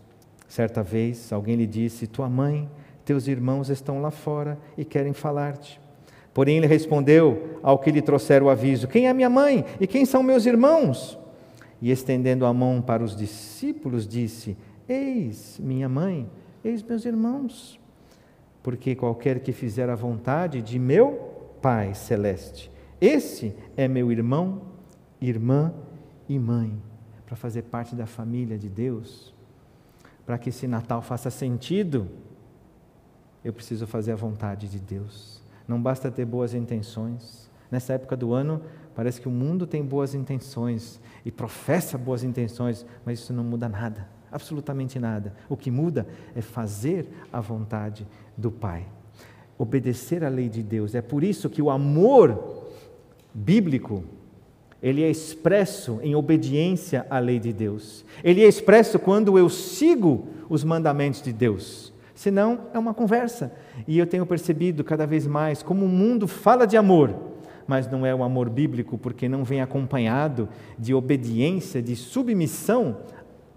certa 0.49 0.83
vez, 0.83 1.33
alguém 1.33 1.57
lhe 1.57 1.67
disse: 1.67 2.07
Tua 2.07 2.29
mãe, 2.29 2.69
teus 3.05 3.27
irmãos 3.27 3.69
estão 3.69 4.01
lá 4.01 4.11
fora 4.11 4.59
e 4.77 4.85
querem 4.85 5.13
falar-te. 5.13 5.81
Porém, 6.33 6.57
ele 6.57 6.67
respondeu 6.67 7.59
ao 7.63 7.79
que 7.79 7.91
lhe 7.91 8.01
trouxeram 8.01 8.47
o 8.47 8.51
aviso: 8.51 8.89
Quem 8.89 9.07
é 9.07 9.13
minha 9.13 9.31
mãe 9.31 9.65
e 9.79 9.87
quem 9.87 10.05
são 10.05 10.23
meus 10.23 10.47
irmãos? 10.47 11.19
E 11.81 11.91
estendendo 11.91 12.47
a 12.47 12.55
mão 12.55 12.81
para 12.81 13.03
os 13.03 13.15
discípulos, 13.15 14.07
disse: 14.07 14.57
Eis 14.89 15.59
minha 15.63 15.89
mãe, 15.89 16.29
eis 16.65 16.83
meus 16.83 17.05
irmãos. 17.05 17.82
Porque 18.63 18.95
qualquer 18.95 19.41
que 19.41 19.53
fizer 19.53 19.89
a 19.89 19.95
vontade 19.95 20.63
de 20.63 20.79
meu 20.79 21.31
Pai 21.61 21.95
celeste, 21.95 22.71
esse 23.01 23.55
é 23.77 23.87
meu 23.87 24.11
irmão, 24.11 24.63
irmã 25.21 25.73
e 26.29 26.39
mãe, 26.39 26.81
para 27.25 27.37
fazer 27.37 27.63
parte 27.63 27.95
da 27.95 28.07
família 28.07 28.59
de 28.59 28.69
Deus. 28.69 29.33
Para 30.27 30.39
que 30.39 30.49
esse 30.49 30.67
Natal 30.67 31.03
faça 31.03 31.31
sentido, 31.31 32.09
eu 33.45 33.53
preciso 33.53 33.87
fazer 33.87 34.13
a 34.13 34.17
vontade 34.17 34.69
de 34.69 34.79
Deus. 34.79 35.43
Não 35.67 35.81
basta 35.81 36.11
ter 36.11 36.25
boas 36.25 36.55
intenções. 36.55 37.51
Nessa 37.71 37.95
época 37.95 38.17
do 38.17 38.33
ano, 38.33 38.61
parece 38.95 39.21
que 39.21 39.29
o 39.29 39.33
mundo 39.33 39.67
tem 39.67 39.85
boas 39.85 40.15
intenções 40.15 41.01
e 41.25 41.33
professa 41.33 41.97
boas 41.97 42.23
intenções, 42.23 42.85
mas 43.05 43.19
isso 43.19 43.33
não 43.33 43.43
muda 43.43 43.69
nada, 43.69 44.09
absolutamente 44.31 44.99
nada. 44.99 45.35
O 45.49 45.57
que 45.57 45.71
muda 45.71 46.07
é 46.35 46.41
fazer 46.41 47.09
a 47.33 47.41
vontade 47.41 48.07
do 48.37 48.51
Pai, 48.51 48.87
obedecer 49.59 50.25
à 50.25 50.29
lei 50.29 50.49
de 50.49 50.63
Deus. 50.63 50.95
É 50.95 51.03
por 51.03 51.23
isso 51.23 51.51
que 51.51 51.63
o 51.63 51.71
amor 51.71 52.63
bíblico 53.35 54.05
ele 54.83 55.03
é 55.03 55.09
expresso 55.09 56.01
em 56.03 56.17
obediência 56.17 57.07
à 57.09 57.21
lei 57.21 57.39
de 57.39 57.53
Deus. 57.53 58.05
Ele 58.25 58.43
é 58.45 58.49
expresso 58.49 58.99
quando 58.99 59.39
eu 59.39 59.49
sigo 59.49 60.27
os 60.49 60.65
mandamentos 60.65 61.23
de 61.23 61.33
Deus. 61.33 61.93
Senão, 62.15 62.67
é 62.75 62.79
uma 62.79 62.93
conversa. 62.93 63.53
E 63.87 63.97
eu 63.97 64.07
tenho 64.07 64.27
percebido 64.27 64.83
cada 64.83 65.07
vez 65.07 65.25
mais 65.25 65.63
como 65.63 65.85
o 65.85 65.89
mundo 65.89 66.27
fala 66.27 66.67
de 66.67 66.77
amor, 66.77 67.15
mas 67.67 67.89
não 67.89 68.05
é 68.05 68.13
o 68.13 68.25
amor 68.25 68.51
bíblico, 68.51 68.99
porque 68.99 69.29
não 69.29 69.45
vem 69.45 69.61
acompanhado 69.61 70.49
de 70.77 70.93
obediência, 70.93 71.81
de 71.81 71.95
submissão 71.95 72.97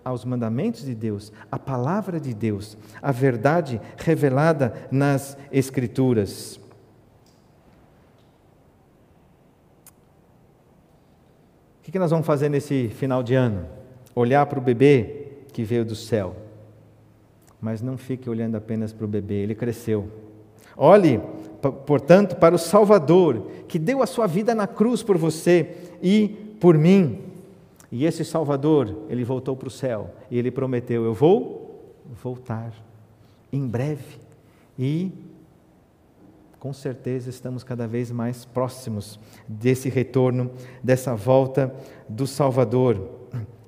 aos 0.05 0.23
mandamentos 0.23 0.85
de 0.85 0.95
Deus, 0.95 1.33
à 1.51 1.59
palavra 1.59 2.19
de 2.19 2.33
Deus, 2.33 2.77
à 3.01 3.11
verdade 3.11 3.81
revelada 3.97 4.87
nas 4.89 5.37
Escrituras. 5.51 6.59
O 11.79 11.91
que 11.91 11.99
nós 11.99 12.11
vamos 12.11 12.25
fazer 12.25 12.49
nesse 12.49 12.89
final 12.89 13.23
de 13.23 13.33
ano? 13.35 13.65
Olhar 14.13 14.45
para 14.45 14.59
o 14.59 14.61
bebê 14.61 15.27
que 15.51 15.63
veio 15.63 15.83
do 15.83 15.95
céu 15.95 16.45
mas 17.65 17.81
não 17.81 17.97
fique 17.97 18.29
olhando 18.29 18.55
apenas 18.55 18.93
para 18.93 19.05
o 19.05 19.07
bebê, 19.07 19.35
ele 19.35 19.55
cresceu. 19.55 20.07
Olhe, 20.77 21.19
portanto, 21.87 22.35
para 22.35 22.53
o 22.53 22.59
Salvador, 22.59 23.47
que 23.67 23.79
deu 23.79 24.03
a 24.03 24.05
sua 24.05 24.27
vida 24.27 24.53
na 24.53 24.67
cruz 24.67 25.01
por 25.01 25.17
você 25.17 25.75
e 25.99 26.27
por 26.59 26.77
mim. 26.77 27.23
E 27.95 28.03
esse 28.03 28.25
Salvador, 28.25 29.03
ele 29.07 29.23
voltou 29.23 29.55
para 29.55 29.69
o 29.69 29.71
céu 29.71 30.13
e 30.29 30.37
ele 30.37 30.51
prometeu: 30.51 31.05
Eu 31.05 31.13
vou 31.13 31.95
voltar 32.21 32.73
em 33.53 33.65
breve. 33.65 34.19
E 34.77 35.13
com 36.59 36.73
certeza 36.73 37.29
estamos 37.29 37.63
cada 37.63 37.87
vez 37.87 38.11
mais 38.11 38.43
próximos 38.43 39.17
desse 39.47 39.87
retorno, 39.87 40.51
dessa 40.83 41.15
volta 41.15 41.73
do 42.09 42.27
Salvador. 42.27 43.11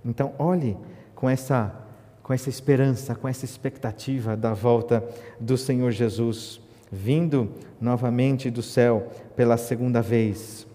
Então, 0.04 0.34
olhe 0.38 0.78
com 1.16 1.30
essa 1.30 1.74
com 2.22 2.34
essa 2.34 2.50
esperança, 2.50 3.16
com 3.16 3.30
essa 3.30 3.46
expectativa 3.46 4.36
da 4.36 4.54
volta 4.54 5.08
do 5.40 5.58
Senhor 5.58 5.92
Jesus, 5.92 6.60
vindo 6.92 7.50
novamente 7.80 8.52
do 8.52 8.62
céu 8.62 9.10
pela 9.38 9.56
segunda 9.56 10.02
vez. 10.02 10.68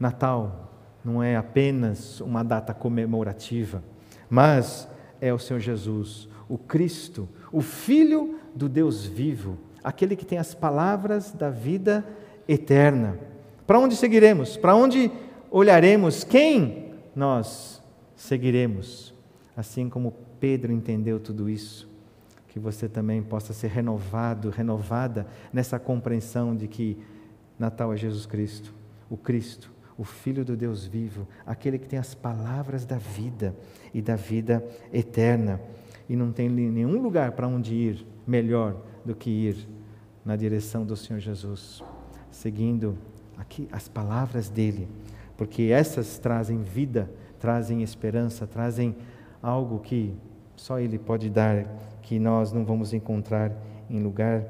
Natal 0.00 0.63
não 1.04 1.22
é 1.22 1.36
apenas 1.36 2.20
uma 2.20 2.42
data 2.42 2.72
comemorativa, 2.72 3.82
mas 4.28 4.88
é 5.20 5.32
o 5.32 5.38
Senhor 5.38 5.60
Jesus, 5.60 6.28
o 6.48 6.56
Cristo, 6.56 7.28
o 7.52 7.60
Filho 7.60 8.38
do 8.54 8.68
Deus 8.68 9.04
vivo, 9.04 9.58
aquele 9.82 10.16
que 10.16 10.24
tem 10.24 10.38
as 10.38 10.54
palavras 10.54 11.32
da 11.32 11.50
vida 11.50 12.04
eterna. 12.48 13.18
Para 13.66 13.78
onde 13.78 13.96
seguiremos? 13.96 14.56
Para 14.56 14.74
onde 14.74 15.10
olharemos? 15.50 16.24
Quem 16.24 16.92
nós 17.14 17.82
seguiremos? 18.16 19.14
assim 19.56 19.88
como 19.88 20.14
Pedro 20.40 20.72
entendeu 20.72 21.20
tudo 21.20 21.48
isso, 21.48 21.88
que 22.48 22.58
você 22.58 22.88
também 22.88 23.22
possa 23.22 23.52
ser 23.52 23.68
renovado, 23.68 24.50
renovada 24.50 25.26
nessa 25.52 25.78
compreensão 25.78 26.54
de 26.56 26.68
que 26.68 26.98
Natal 27.58 27.92
é 27.92 27.96
Jesus 27.96 28.26
Cristo, 28.26 28.72
o 29.08 29.16
Cristo, 29.16 29.70
o 29.96 30.04
Filho 30.04 30.44
do 30.44 30.56
Deus 30.56 30.84
vivo, 30.84 31.26
aquele 31.46 31.78
que 31.78 31.88
tem 31.88 31.98
as 31.98 32.14
palavras 32.14 32.84
da 32.84 32.98
vida 32.98 33.54
e 33.92 34.02
da 34.02 34.16
vida 34.16 34.64
eterna. 34.92 35.60
E 36.08 36.16
não 36.16 36.32
tem 36.32 36.48
nenhum 36.48 37.00
lugar 37.00 37.32
para 37.32 37.48
onde 37.48 37.74
ir 37.74 38.06
melhor 38.26 38.76
do 39.04 39.14
que 39.14 39.30
ir 39.30 39.68
na 40.24 40.36
direção 40.36 40.84
do 40.84 40.96
Senhor 40.96 41.20
Jesus, 41.20 41.82
seguindo 42.30 42.96
aqui 43.36 43.68
as 43.70 43.88
palavras 43.88 44.48
dele, 44.48 44.88
porque 45.36 45.64
essas 45.64 46.18
trazem 46.18 46.62
vida, 46.62 47.10
trazem 47.38 47.82
esperança, 47.82 48.46
trazem 48.46 48.96
algo 49.42 49.80
que 49.80 50.14
só 50.56 50.78
Ele 50.78 50.98
pode 50.98 51.28
dar, 51.28 51.66
que 52.00 52.18
nós 52.18 52.52
não 52.52 52.64
vamos 52.64 52.92
encontrar 52.92 53.52
em 53.90 54.00
lugar 54.00 54.44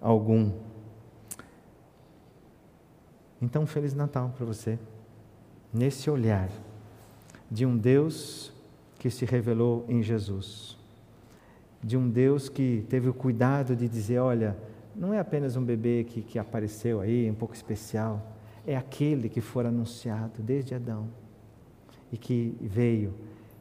algum. 0.00 0.50
Então, 3.44 3.66
Feliz 3.66 3.92
Natal 3.92 4.32
para 4.34 4.46
você, 4.46 4.78
nesse 5.70 6.08
olhar 6.08 6.48
de 7.50 7.66
um 7.66 7.76
Deus 7.76 8.50
que 8.98 9.10
se 9.10 9.26
revelou 9.26 9.84
em 9.86 10.02
Jesus, 10.02 10.78
de 11.82 11.94
um 11.94 12.08
Deus 12.08 12.48
que 12.48 12.86
teve 12.88 13.06
o 13.06 13.12
cuidado 13.12 13.76
de 13.76 13.86
dizer: 13.86 14.18
olha, 14.18 14.56
não 14.96 15.12
é 15.12 15.18
apenas 15.18 15.56
um 15.56 15.62
bebê 15.62 16.04
que, 16.04 16.22
que 16.22 16.38
apareceu 16.38 17.02
aí, 17.02 17.30
um 17.30 17.34
pouco 17.34 17.54
especial, 17.54 18.34
é 18.66 18.78
aquele 18.78 19.28
que 19.28 19.42
foi 19.42 19.66
anunciado 19.66 20.42
desde 20.42 20.74
Adão 20.74 21.06
e 22.10 22.16
que 22.16 22.56
veio. 22.62 23.12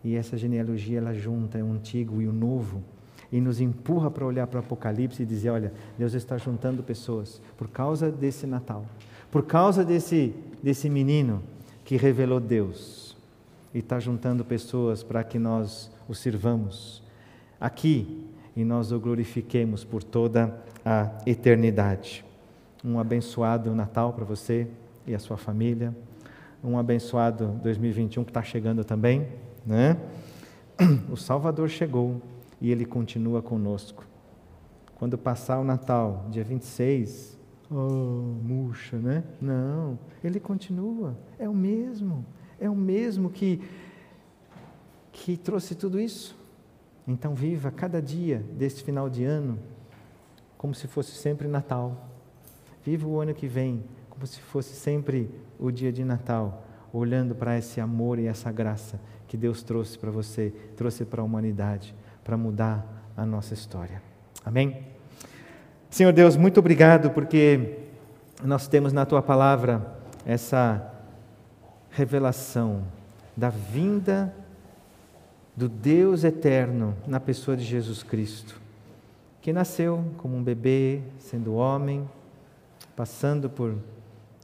E 0.02 0.16
essa 0.16 0.38
genealogia 0.38 1.00
ela 1.00 1.14
junta 1.14 1.62
o 1.62 1.74
antigo 1.74 2.22
e 2.22 2.28
o 2.28 2.32
novo 2.32 2.82
e 3.30 3.42
nos 3.42 3.60
empurra 3.60 4.10
para 4.10 4.26
olhar 4.26 4.48
para 4.48 4.62
o 4.62 4.64
Apocalipse 4.64 5.24
e 5.24 5.26
dizer: 5.26 5.50
olha, 5.50 5.74
Deus 5.98 6.14
está 6.14 6.38
juntando 6.38 6.82
pessoas 6.82 7.42
por 7.58 7.68
causa 7.68 8.10
desse 8.10 8.48
Natal, 8.48 8.86
por 9.34 9.48
causa 9.48 9.84
desse, 9.84 10.32
desse 10.62 10.88
menino 10.88 11.42
que 11.84 11.98
revelou 11.98 12.40
Deus, 12.40 13.18
e 13.74 13.80
está 13.80 14.00
juntando 14.00 14.46
pessoas 14.46 15.02
para 15.02 15.24
que 15.24 15.40
nós 15.40 15.92
o 16.08 16.14
sirvamos 16.14 17.02
aqui 17.60 18.30
e 18.56 18.64
nós 18.64 18.92
o 18.92 19.00
glorifiquemos 19.00 19.84
por 19.84 20.04
toda 20.04 20.56
a 20.86 21.12
eternidade. 21.26 22.24
Um 22.86 23.00
abençoado 23.00 23.74
Natal 23.74 24.14
para 24.14 24.24
você 24.24 24.68
e 25.08 25.16
a 25.16 25.20
sua 25.20 25.36
família, 25.36 25.96
um 26.64 26.78
abençoado 26.78 27.60
2021 27.64 28.24
que 28.24 28.30
está 28.30 28.44
chegando 28.44 28.84
também 28.84 29.28
né? 29.66 29.98
O 31.10 31.16
Salvador 31.16 31.70
chegou 31.70 32.22
e 32.62 32.72
ele 32.72 32.86
continua 32.86 33.42
conosco. 33.42 34.06
Quando 34.96 35.18
passar 35.18 35.60
o 35.60 35.64
Natal, 35.64 36.28
dia 36.30 36.44
26, 36.44 37.38
oh, 37.74 38.44
murcha, 38.44 38.98
né? 38.98 39.24
Não, 39.42 39.98
ele 40.24 40.40
continua, 40.40 41.18
é 41.38 41.48
o 41.50 41.54
mesmo, 41.54 42.26
é 42.60 42.70
o 42.70 42.76
mesmo 42.76 43.30
que, 43.30 43.62
que 45.12 45.38
trouxe 45.38 45.76
tudo 45.76 46.00
isso. 46.00 46.38
Então, 47.08 47.34
viva 47.34 47.72
cada 47.72 48.02
dia 48.02 48.46
deste 48.58 48.84
final 48.84 49.10
de 49.10 49.24
ano 49.24 49.60
como 50.58 50.74
se 50.74 50.88
fosse 50.88 51.12
sempre 51.12 51.48
Natal. 51.48 52.10
Viva 52.84 53.08
o 53.08 53.20
ano 53.20 53.34
que 53.34 53.48
vem 53.48 53.84
como 54.10 54.26
se 54.28 54.40
fosse 54.40 54.76
sempre 54.76 55.30
o 55.60 55.72
dia 55.72 55.92
de 55.92 56.06
Natal 56.06 56.64
olhando 56.94 57.34
para 57.34 57.58
esse 57.58 57.82
amor 57.82 58.20
e 58.20 58.28
essa 58.28 58.52
graça 58.52 59.02
que 59.28 59.36
Deus 59.36 59.64
trouxe 59.64 59.98
para 59.98 60.12
você, 60.12 60.54
trouxe 60.78 61.04
para 61.04 61.22
a 61.22 61.26
humanidade, 61.26 61.96
para 62.24 62.38
mudar 62.38 63.12
a 63.18 63.26
nossa 63.26 63.54
história. 63.54 64.02
Amém? 64.46 64.93
Senhor 65.94 66.12
Deus, 66.12 66.36
muito 66.36 66.60
obrigado 66.60 67.12
porque 67.12 67.78
nós 68.44 68.68
temos 68.68 68.92
na 68.92 69.06
tua 69.06 69.22
palavra 69.22 69.96
essa 70.26 70.92
revelação 71.92 72.84
da 73.38 73.50
vinda 73.50 74.34
do 75.56 75.70
Deus 75.70 76.24
eterno 76.24 76.96
na 77.06 77.20
pessoa 77.20 77.56
de 77.56 77.64
Jesus 77.64 78.02
Cristo, 78.02 78.60
que 79.40 79.54
nasceu 79.54 80.04
como 80.18 80.36
um 80.36 80.42
bebê, 80.42 81.00
sendo 81.20 81.54
homem, 81.54 82.10
passando 82.96 83.48
por 83.48 83.76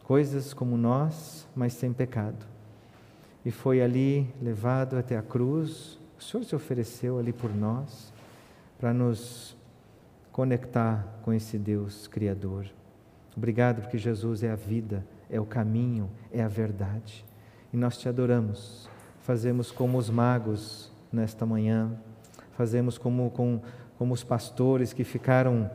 coisas 0.04 0.54
como 0.54 0.78
nós, 0.78 1.48
mas 1.56 1.74
sem 1.74 1.92
pecado. 1.92 2.46
E 3.44 3.50
foi 3.50 3.82
ali 3.82 4.32
levado 4.40 5.00
até 5.00 5.18
a 5.18 5.24
cruz. 5.24 5.98
O 6.20 6.24
Senhor 6.24 6.44
se 6.44 6.56
ofereceu 6.56 7.18
ali 7.18 7.34
por 7.34 7.52
nós, 7.52 8.14
para 8.80 8.94
nos 8.94 9.58
conectar 10.32 11.20
com 11.24 11.34
esse 11.34 11.58
Deus 11.58 12.08
Criador. 12.08 12.66
Obrigado, 13.36 13.82
porque 13.82 13.98
Jesus 13.98 14.44
é 14.44 14.52
a 14.52 14.56
vida, 14.56 15.06
é 15.30 15.40
o 15.40 15.46
caminho, 15.46 16.10
é 16.32 16.42
a 16.42 16.48
verdade. 16.48 17.26
E 17.72 17.78
nós 17.78 17.98
te 17.98 18.10
adoramos. 18.10 18.90
Fazemos 19.22 19.72
como 19.72 19.98
os 19.98 20.10
magos 20.10 20.92
nesta 21.12 21.46
manhã, 21.46 21.92
fazemos 22.52 22.98
como, 22.98 23.30
como, 23.32 23.62
como 23.98 24.14
os 24.14 24.24
pastores 24.24 24.94
que 24.94 25.04
ficaram 25.04 25.70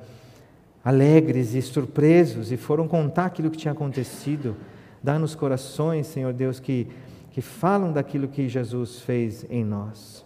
alegres 0.85 1.55
e 1.55 1.63
surpresos 1.63 2.53
e 2.53 2.57
foram 2.57 2.87
contar 2.87 3.27
aquilo 3.27 3.51
que 3.51 3.57
tinha 3.57 3.73
acontecido. 3.73 4.57
Dá 5.03 5.19
nos 5.19 5.35
corações, 5.35 6.07
Senhor 6.07 6.33
Deus, 6.33 6.61
que, 6.61 6.89
que 7.31 7.41
falam 7.41 7.93
daquilo 7.93 8.29
que 8.29 8.49
Jesus 8.49 9.01
fez 9.01 9.47
em 9.51 9.65
nós. 9.65 10.25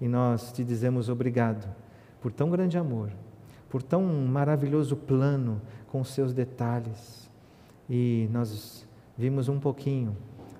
E 0.00 0.06
nós 0.08 0.52
te 0.52 0.64
dizemos 0.64 1.08
obrigado 1.08 1.68
por 2.20 2.32
tão 2.32 2.50
grande 2.50 2.78
amor, 2.78 3.10
por 3.70 3.82
tão 3.82 4.02
maravilhoso 4.02 4.96
plano 4.96 5.62
com 5.88 6.04
seus 6.04 6.34
detalhes. 6.34 7.30
E 7.88 8.28
nós 8.30 8.86
vimos 9.16 9.48
um 9.48 9.58
pouquinho 9.58 10.16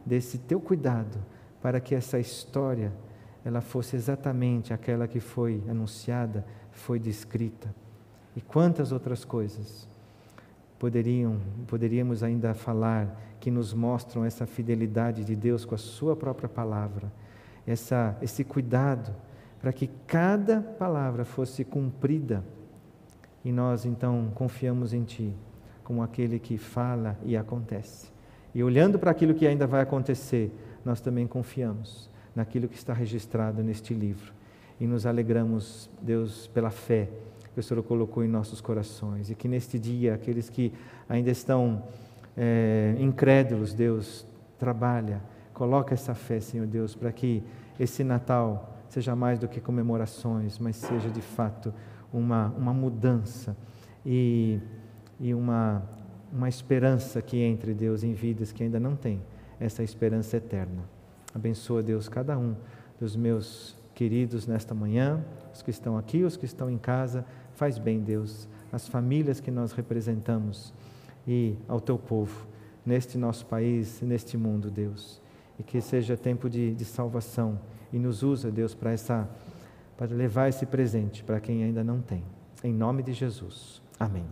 desse 0.07 0.39
teu 0.39 0.61
cuidado 0.61 1.19
para 1.61 1.81
que 1.81 1.95
essa 1.95 2.19
história 2.19 2.93
ela 3.45 3.61
fosse 3.61 3.97
exatamente 3.97 4.73
aquela 4.73 5.07
que 5.09 5.21
foi 5.21 5.63
anunciada, 5.69 6.45
foi 6.71 6.99
descrita. 6.99 7.75
E 8.35 8.41
quantas 8.41 8.93
outras 8.93 9.25
coisas 9.25 9.89
poderiam, 10.79 11.41
poderíamos 11.67 12.23
ainda 12.23 12.55
falar 12.55 13.21
que 13.41 13.51
nos 13.51 13.73
mostram 13.75 14.25
essa 14.25 14.47
fidelidade 14.47 15.25
de 15.25 15.35
Deus 15.35 15.65
com 15.65 15.75
a 15.75 15.79
sua 15.79 16.15
própria 16.15 16.49
palavra, 16.49 17.11
essa, 17.67 18.17
esse 18.23 18.45
cuidado 18.45 19.15
para 19.61 19.73
que 19.73 19.89
cada 20.07 20.61
palavra 20.61 21.25
fosse 21.25 21.65
cumprida. 21.65 22.45
E 23.45 23.51
nós 23.53 23.85
então 23.85 24.31
confiamos 24.35 24.93
em 24.93 25.05
Ti, 25.05 25.35
como 25.83 26.03
aquele 26.03 26.39
que 26.39 26.59
fala 26.59 27.19
e 27.25 27.37
acontece. 27.37 28.13
E 28.55 28.63
olhando 28.63 28.99
para 28.99 29.11
aquilo 29.11 29.35
que 29.35 29.47
ainda 29.47 29.67
vai 29.67 29.81
acontecer, 29.81 30.53
nós 30.85 31.01
também 31.01 31.27
confiamos 31.27 32.11
naquilo 32.35 32.69
que 32.69 32.77
está 32.77 32.93
registrado 32.93 33.63
neste 33.63 33.95
livro. 33.95 34.33
E 34.79 34.87
nos 34.87 35.07
alegramos, 35.07 35.91
Deus, 36.01 36.47
pela 36.49 36.71
fé 36.71 37.09
que 37.53 37.61
o 37.61 37.63
Senhor 37.63 37.83
colocou 37.83 38.25
em 38.25 38.29
nossos 38.29 38.61
corações. 38.61 39.31
E 39.31 39.35
que 39.35 39.49
neste 39.49 39.79
dia, 39.79 40.15
aqueles 40.15 40.49
que 40.49 40.73
ainda 41.09 41.31
estão 41.31 41.83
é, 42.37 42.95
incrédulos, 42.99 43.75
Deus, 43.75 44.27
trabalha, 44.59 45.21
coloca 45.53 45.95
essa 45.95 46.15
fé, 46.15 46.41
Senhor 46.41 46.67
Deus, 46.67 46.95
para 46.95 47.13
que 47.13 47.43
esse 47.79 48.05
Natal 48.05 48.79
seja 48.89 49.15
mais 49.15 49.39
do 49.39 49.49
que 49.49 49.61
comemorações, 49.61 50.59
mas 50.59 50.77
seja 50.77 51.09
de 51.11 51.21
fato 51.21 51.73
uma, 52.13 52.49
uma 52.57 52.73
mudança 52.73 53.57
e, 54.05 54.59
e 55.19 55.35
uma, 55.35 55.83
uma 56.33 56.49
esperança 56.49 57.21
que 57.21 57.39
entre, 57.39 57.75
Deus, 57.75 58.03
em 58.03 58.13
vidas 58.13 58.53
que 58.53 58.63
ainda 58.63 58.81
não 58.81 58.97
têm 58.97 59.21
essa 59.59 59.83
esperança 59.83 60.37
eterna. 60.37 60.83
Abençoa, 61.35 61.83
Deus, 61.83 62.09
cada 62.09 62.39
um 62.39 62.57
dos 62.99 63.15
meus 63.15 63.77
queridos 63.95 64.47
nesta 64.47 64.75
manhã, 64.75 65.23
os 65.53 65.63
que 65.63 65.71
estão 65.71 65.99
aqui, 65.99 66.25
os 66.25 66.37
que 66.37 66.47
estão 66.47 66.71
em 66.71 66.79
casa. 66.79 67.25
Faz 67.53 67.79
bem, 67.79 68.01
Deus, 68.01 68.49
as 68.73 68.89
famílias 68.89 69.41
que 69.41 69.51
nós 69.51 69.73
representamos 69.73 70.73
e 71.27 71.55
ao 71.69 71.81
teu 71.81 71.99
povo, 71.99 72.47
neste 72.85 73.19
nosso 73.19 73.45
país, 73.47 74.01
neste 74.01 74.37
mundo, 74.37 74.71
Deus. 74.71 75.21
E 75.59 75.63
que 75.63 75.81
seja 75.81 76.17
tempo 76.17 76.49
de, 76.49 76.75
de 76.75 76.85
salvação 76.85 77.61
e 77.93 77.99
nos 77.99 78.23
usa, 78.23 78.51
Deus, 78.51 78.75
para 78.75 78.93
essa 78.93 79.29
para 80.01 80.17
levar 80.17 80.49
esse 80.49 80.65
presente 80.65 81.23
para 81.23 81.39
quem 81.39 81.63
ainda 81.63 81.85
não 81.85 82.01
tem. 82.01 82.25
Em 82.65 82.73
nome 82.73 83.03
de 83.03 83.13
Jesus. 83.13 83.83
Amém. 83.99 84.25